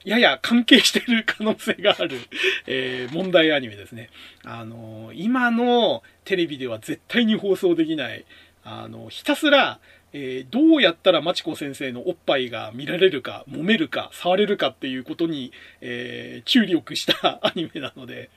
[0.08, 2.18] やや関係してる可能性がある、
[2.66, 4.10] えー、問題アニメですね。
[4.46, 8.26] あのー、今のテレビでは絶対に放送できない、
[8.64, 9.80] あのー、ひたすら、
[10.14, 15.52] えー、どうやったらマチコ先生のおっぱいが見られるか、揉めるか、触れるかっていうことに、
[15.82, 18.30] えー、注力した アニメなので、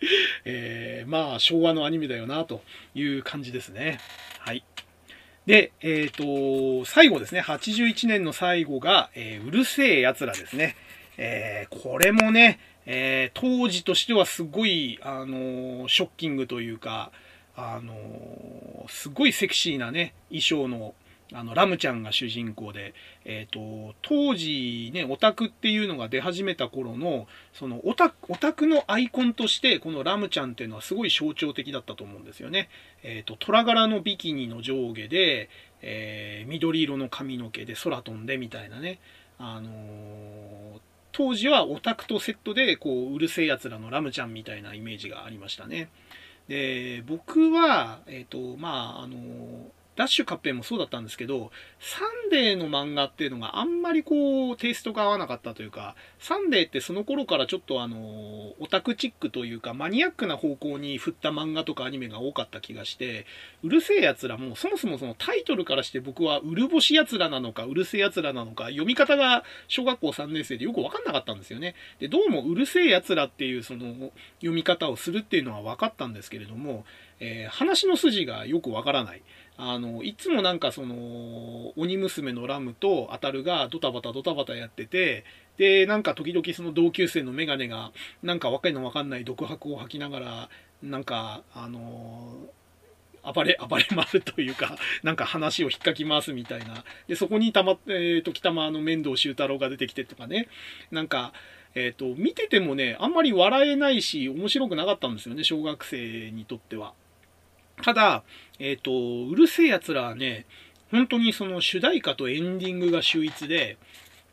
[0.44, 2.64] えー、まあ、昭和のアニメだよな、と
[2.96, 4.00] いう感じですね。
[4.40, 4.64] はい。
[5.46, 10.74] で、えっ、と、最後ですね、81年の最後が、えうるせえ奴らですね。
[11.22, 17.12] えー、これもね、えー、当時としてはすごい、あのー、ショッキングというか、
[17.54, 20.94] あのすごいセクシーなね、衣装の、
[21.34, 22.94] あの、ラムちゃんが主人公で、
[23.26, 32.70] えっ、と、当時ね、オタクっていうのが出始めた頃の、そのオタ、オタクのアイコンとして、このラムちゃんっていうのはすごい象徴的だったと思うんですよね。
[33.02, 35.50] えっ、と、虎柄のビキニの上下で、
[35.82, 38.98] え緑色の髪の毛で空飛んでみたいなね、
[39.42, 39.70] あの
[41.20, 45.90] 当時はオタクとセットでこううる星やつらのラムちゃんみたいなイメージがありましたね。
[46.48, 57.98] で僕は、え、ー、とまああのダッシュカッペンもそうだったんですけど、サンデーの漫画っていうのがあんまりこう、テイストが合わなかったというか、サンデーってその頃からちょっとあの、
[58.60, 63.26] オタクチックというか、マニアックな方向に振った漫画とかアニメが多かった気がして、
[63.62, 71.74] うるせえ奴らも、そもそもそのタイトルからして僕は、うるぼし奴らなのか、うるせえ奴らなのか、読み方が小学校3年生でよくわかんなかったんですよね。
[71.98, 76.84] で、どうもうるせえ奴らっていうその、読み方をするっていうのは分かったんですけれども、
[77.20, 79.22] えー、話の筋がよくわからない。
[79.62, 85.24] あの、いつもなんかその、鬼娘のラムとアタルがドタバタドタバタやってて、
[85.58, 87.92] で、なんか時々その同級生のメガネが、
[88.22, 90.48] なんかわけのわかんない独白を吐きながら、
[90.82, 92.48] なんか、あの
[93.22, 96.84] 暴れ、暴れ回るというか、 なんか話を引っかき回すみたいな。
[97.06, 100.48] で、そこにたま、えー、時たまの面倒修太郎が出てきてとかね。
[100.90, 101.34] なんか、
[101.74, 106.94] えっ、と、見ててもね、あんまり笑えないし、面白くなかったんですよね、小学生にとっては。
[107.82, 108.24] ただ、
[108.60, 110.44] えっ、と、うるせえ奴らはね、
[110.90, 113.78] 本当にその主題歌とエンディングが秀逸で、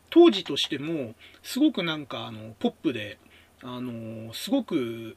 [0.09, 3.17] 当時としても、すごくなんか、あの、ポップで、
[3.63, 5.15] あの、すごく、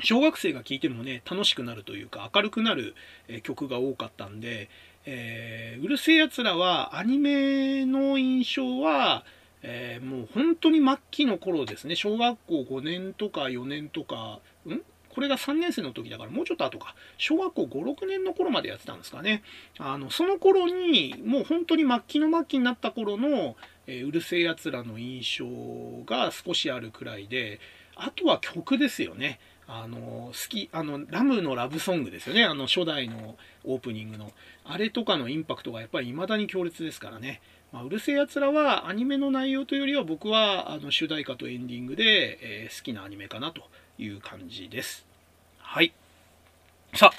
[0.00, 2.94] 小学生が聴いてもね、楽しくなるというか、明るくなる
[3.42, 4.70] 曲が多かったんで、
[5.04, 9.24] えー、うるせえ奴らは、アニメの印象は、
[9.62, 14.80] えー、もう本当に末期の頃ですね、小学校5年とか4年とか、ん？
[15.18, 19.42] これが3年生の時だからもうちょっと後か、小学校5、6年の頃までやってたんですかね。
[19.76, 23.56] あの、その頃に、もう本当に末期の末期になった頃の、
[23.88, 27.58] えー、うるせえ奴らの印象が少しあるくらいで、
[27.96, 29.40] あとは曲ですよね。
[29.66, 32.44] あの、好き、あの、ラムのラブソングですよね。
[32.44, 34.30] あの、初代のオープニングの。
[34.64, 37.40] あれとかのインパクトがやっぱり未だに強烈ですからね。
[37.72, 43.62] まあ、うるせえ奴らはアニメの内容というよりは僕はあの主題歌とエンディングで、えー、好きなアニメかなと
[43.98, 45.07] いう感じです。
[45.70, 45.92] はい。
[46.94, 47.16] さあ、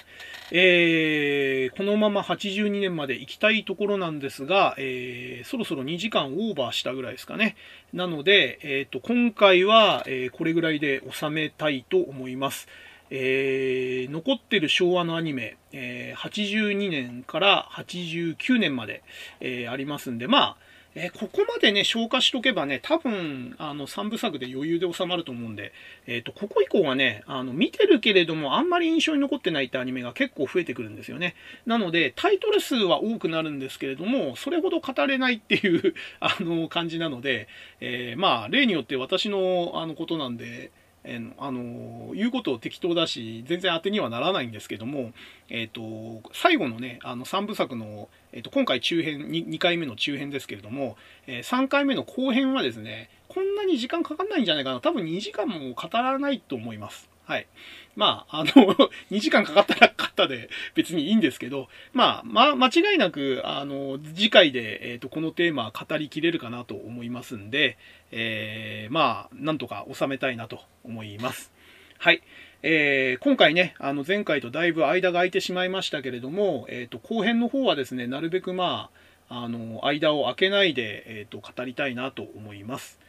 [0.52, 7.56] えー、このまま82年まで行きたいところなんですが、えー、そろそろ2時間オーバーしたぐらいですかね。
[7.94, 12.68] なので、えーと、今回は、えー、これぐらいで収めたいと思います。
[13.12, 19.04] えー、残ってる昭和のアニメ、えー、82年から89年まで、
[19.42, 20.58] えー、ありますんで、まあ、
[21.02, 25.72] えここまでね、消化しとけばね、多分、あの、3部作で余裕で収まると思うんで、
[26.08, 31.36] えっ、ー、と、ここ以降はね、あの、見てるけれども、あんまり印象に残ってないってアニメが結構増えてくるんですよね。
[31.66, 37.48] なので、タイトル数は多くなるんですけれども、それほど語れないっていう あの、感じなので、
[37.80, 40.72] えー、まあ、例によって私の、あの、ことなんで、
[41.04, 45.12] えー、あの言うことを適当だし全然当てにはならないんですけども、
[45.50, 50.98] えーと、最後のねあの3部作の、えーと、今回中編 2, 2, 回目の中編ですけれども、
[51.28, 57.10] えー、3回目の後編はですねこんなに時間かかんないんじゃないかな多分2時間も語らないと思います。
[57.26, 57.48] はい。
[57.96, 58.52] まあ、あの
[59.12, 67.78] 2時間かかったらかかったで別にいいんですけど、まあ、まあ、間違いなく、あの、次回で、えっ、ー、と、このテーマ語りきれるかなと思いますんで、
[68.12, 71.52] えー、まあ、なんとか収めたいなと思います。
[71.98, 72.22] はい。
[72.62, 78.90] えー、今回ね、あの前回とだいぶ間が空いてしまいましたけれども、えっ、ー、と、後編の方はですね、なるべくま
[79.30, 83.00] あ、あの、間を空けないで、えっ、ー、と、語りたいなと思います。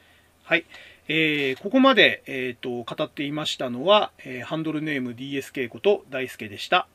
[0.45, 0.65] はい。
[1.13, 6.87] えー、ここまで、えーと、語っていましたのは、えー、ハンドルネーム DSK こと大輔でした。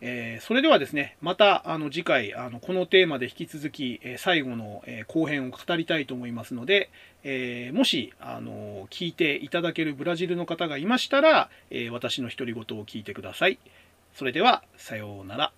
[0.00, 6.90] えー、それではですね、またあの次回あのこのテーマで引き続き、え最後の、え後編を語りたいと思いますので、
[7.22, 13.60] えもしあの聞いていただけるブラジルの方がいましたら、え私の独り言を聞いてください。
[14.14, 15.52] それでは、さようなら。